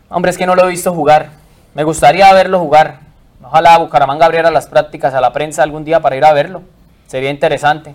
Hombre, 0.08 0.30
es 0.30 0.38
que 0.38 0.46
no 0.46 0.54
lo 0.54 0.64
he 0.64 0.70
visto 0.70 0.92
jugar. 0.92 1.28
Me 1.74 1.84
gustaría 1.84 2.32
verlo 2.32 2.58
jugar. 2.58 3.00
Ojalá 3.42 3.78
Bucaramanga 3.78 4.26
abriera 4.26 4.50
las 4.50 4.66
prácticas 4.66 5.14
a 5.14 5.20
la 5.20 5.32
prensa 5.32 5.62
algún 5.62 5.84
día 5.84 6.00
para 6.00 6.16
ir 6.16 6.24
a 6.24 6.32
verlo. 6.32 6.62
Sería 7.06 7.30
interesante. 7.30 7.94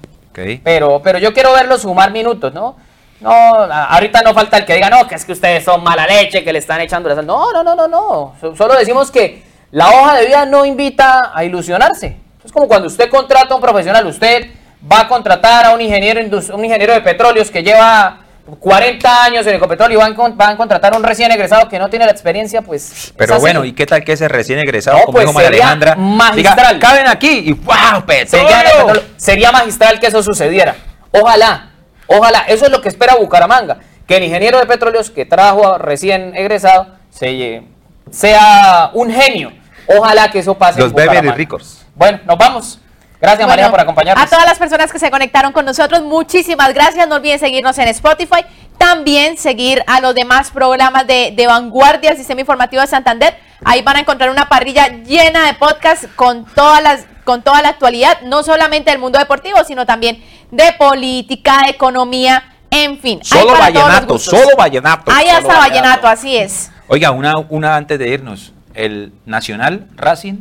Pero, 0.64 1.02
pero 1.04 1.18
yo 1.18 1.34
quiero 1.34 1.54
verlo 1.54 1.78
sumar 1.78 2.12
minutos, 2.12 2.54
¿no? 2.54 2.76
No, 3.22 3.32
ahorita 3.32 4.22
no 4.22 4.34
falta 4.34 4.58
el 4.58 4.66
que 4.66 4.74
diga, 4.76 4.90
no, 4.90 5.08
que 5.08 5.16
es 5.16 5.24
que 5.26 5.32
ustedes 5.32 5.64
son 5.64 5.84
mala 5.84 6.06
leche, 6.06 6.44
que 6.44 6.52
le 6.52 6.60
están 6.60 6.82
echando 6.82 7.08
la 7.10 7.16
sal. 7.16 7.26
No, 7.26 7.52
no, 7.54 7.64
no, 7.64 7.74
no, 7.76 7.88
no. 7.88 8.36
So- 8.42 8.56
Solo 8.56 8.76
decimos 8.76 9.10
que 9.10 9.44
la 9.76 9.90
hoja 9.90 10.16
de 10.16 10.26
vida 10.28 10.46
no 10.46 10.64
invita 10.66 11.32
a 11.36 11.44
ilusionarse. 11.44 12.16
Es 12.46 12.52
como 12.54 12.66
cuando 12.66 12.88
usted 12.88 13.10
contrata 13.10 13.54
a 13.54 13.56
un 13.58 13.62
profesional, 13.62 14.08
usted 14.08 14.48
va 14.90 15.02
a 15.02 15.08
contratar 15.10 15.66
a 15.66 15.72
un 15.74 15.82
ingeniero, 15.82 16.22
un 16.54 16.64
ingeniero 16.64 16.94
de 16.94 17.02
petróleos 17.02 17.52
que 17.52 17.62
lleva 17.62 18.20
40 18.60 19.24
años 19.26 19.46
en 19.48 19.56
Ecopetróleo 19.56 19.98
y 20.00 20.02
van, 20.02 20.14
con- 20.14 20.38
van 20.38 20.52
a 20.52 20.56
contratar 20.58 20.94
a 20.94 20.98
un 20.98 21.04
recién 21.04 21.30
egresado 21.30 21.68
que 21.68 21.78
no 21.78 21.90
tiene 21.90 22.06
la 22.06 22.12
experiencia, 22.12 22.62
pues. 22.62 22.90
es 23.08 23.14
Pero 23.18 23.38
bueno, 23.42 23.66
¿y 23.66 23.74
qué 23.74 23.86
tal 23.86 24.06
que 24.06 24.14
ese 24.14 24.30
recién 24.30 24.60
egresado, 24.60 24.98
No, 25.00 25.04
como 25.08 25.14
pues, 25.18 25.26
dijo 25.26 25.34
María 25.34 25.50
Alejandra, 25.50 25.96
magistral. 25.98 26.76
diga, 26.76 26.80
caben 26.80 27.08
aquí 27.08 27.44
y 27.48 27.52
¡wow! 27.52 28.06
¡Petróleo! 28.06 29.02
sería 29.18 29.52
magistral 29.52 30.00
que 30.00 30.08
eso 30.08 30.24
sucediera. 30.24 30.76
Ojalá, 31.12 31.72
ojalá. 32.08 32.46
Eso 32.48 32.64
es 32.66 32.72
lo 32.72 32.82
que 32.82 32.88
espera 32.88 33.16
Bucaramanga. 33.16 33.80
Que 34.08 34.18
el 34.18 34.24
ingeniero 34.24 34.58
de 34.60 34.68
petróleos 34.68 35.10
que 35.10 35.26
trajo 35.26 35.68
a 35.74 35.78
recién 35.80 36.34
egresado 36.34 36.88
se, 37.10 37.64
sea 38.12 38.92
un 38.94 39.12
genio. 39.12 39.52
Ojalá 39.88 40.30
que 40.30 40.40
eso 40.40 40.58
pase. 40.58 40.80
Los. 40.80 40.94
Beverly 40.94 41.32
Records. 41.32 41.86
Bueno, 41.96 42.20
nos 42.26 42.38
vamos. 42.38 42.80
Gracias, 43.20 43.48
María, 43.48 43.72
por 43.72 43.80
acompañarnos. 43.80 44.24
A 44.24 44.30
todas 44.30 44.46
las 44.46 44.60
personas 44.60 44.92
que 44.92 45.00
se 45.00 45.10
conectaron 45.10 45.52
con 45.52 45.66
nosotros, 45.66 46.02
muchísimas 46.04 46.74
gracias. 46.74 47.08
No 47.08 47.16
olviden 47.16 47.40
seguirnos 47.40 47.78
en 47.78 47.88
Spotify. 47.88 48.46
También 48.78 49.38
seguir 49.38 49.84
a 49.88 50.02
los 50.02 50.14
demás 50.14 50.52
programas 50.52 51.08
de, 51.08 51.34
de 51.36 51.48
Vanguardia, 51.48 52.16
Sistema 52.16 52.42
Informativo 52.42 52.82
de 52.82 52.88
Santander. 52.88 53.36
Ahí 53.64 53.82
van 53.82 53.96
a 53.96 54.00
encontrar 54.02 54.30
una 54.30 54.50
parrilla 54.50 54.90
llena 54.90 55.46
de 55.48 55.54
podcasts 55.54 56.08
con 56.16 56.46
todas 56.46 56.84
las 56.84 57.06
con 57.24 57.42
toda 57.42 57.62
la 57.64 57.70
actualidad, 57.70 58.22
no 58.22 58.44
solamente 58.44 58.92
del 58.92 59.00
mundo 59.00 59.18
deportivo, 59.18 59.58
sino 59.66 59.88
también 59.88 60.24
de 60.52 60.72
política, 60.78 61.64
de 61.64 61.72
economía, 61.72 62.54
en 62.70 63.00
fin. 63.00 63.20
Solo 63.24 63.58
vallenato, 63.58 64.20
solo 64.20 64.56
vallenato. 64.56 65.12
Solo 65.12 65.18
hasta 65.18 65.40
vallenato. 65.40 65.60
vallenato, 65.60 66.08
así 66.08 66.38
es. 66.38 66.72
Oiga, 66.88 67.10
una, 67.10 67.34
una 67.50 67.76
antes 67.76 67.98
de 67.98 68.10
irnos. 68.10 68.54
El 68.76 69.14
Nacional 69.26 69.88
Racing 69.96 70.36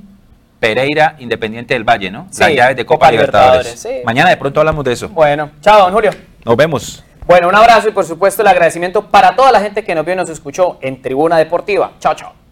Pereira 0.60 1.16
Independiente 1.18 1.74
del 1.74 1.84
Valle, 1.84 2.10
¿no? 2.10 2.26
Las 2.26 2.36
Sí, 2.48 2.54
llaves 2.56 2.76
de 2.76 2.86
Copa, 2.86 3.06
Copa 3.06 3.12
Libertadores. 3.12 3.66
Libertadores, 3.66 3.98
sí. 4.00 4.04
Mañana 4.04 4.30
de 4.30 4.36
pronto 4.36 4.60
hablamos 4.60 4.84
de 4.84 4.92
eso. 4.92 5.08
Bueno, 5.10 5.50
chao, 5.60 5.80
don 5.80 5.92
Julio. 5.92 6.10
Nos 6.44 6.56
vemos. 6.56 7.04
Bueno, 7.26 7.48
un 7.48 7.54
abrazo 7.54 7.88
y 7.88 7.92
por 7.92 8.04
supuesto 8.04 8.42
el 8.42 8.48
agradecimiento 8.48 9.06
para 9.10 9.34
toda 9.34 9.50
la 9.52 9.60
gente 9.60 9.82
que 9.84 9.94
nos 9.94 10.04
vio 10.04 10.14
y 10.14 10.16
nos 10.16 10.28
escuchó 10.30 10.78
en 10.82 11.00
Tribuna 11.00 11.38
Deportiva. 11.38 11.92
Chao, 11.98 12.14
chao. 12.14 12.43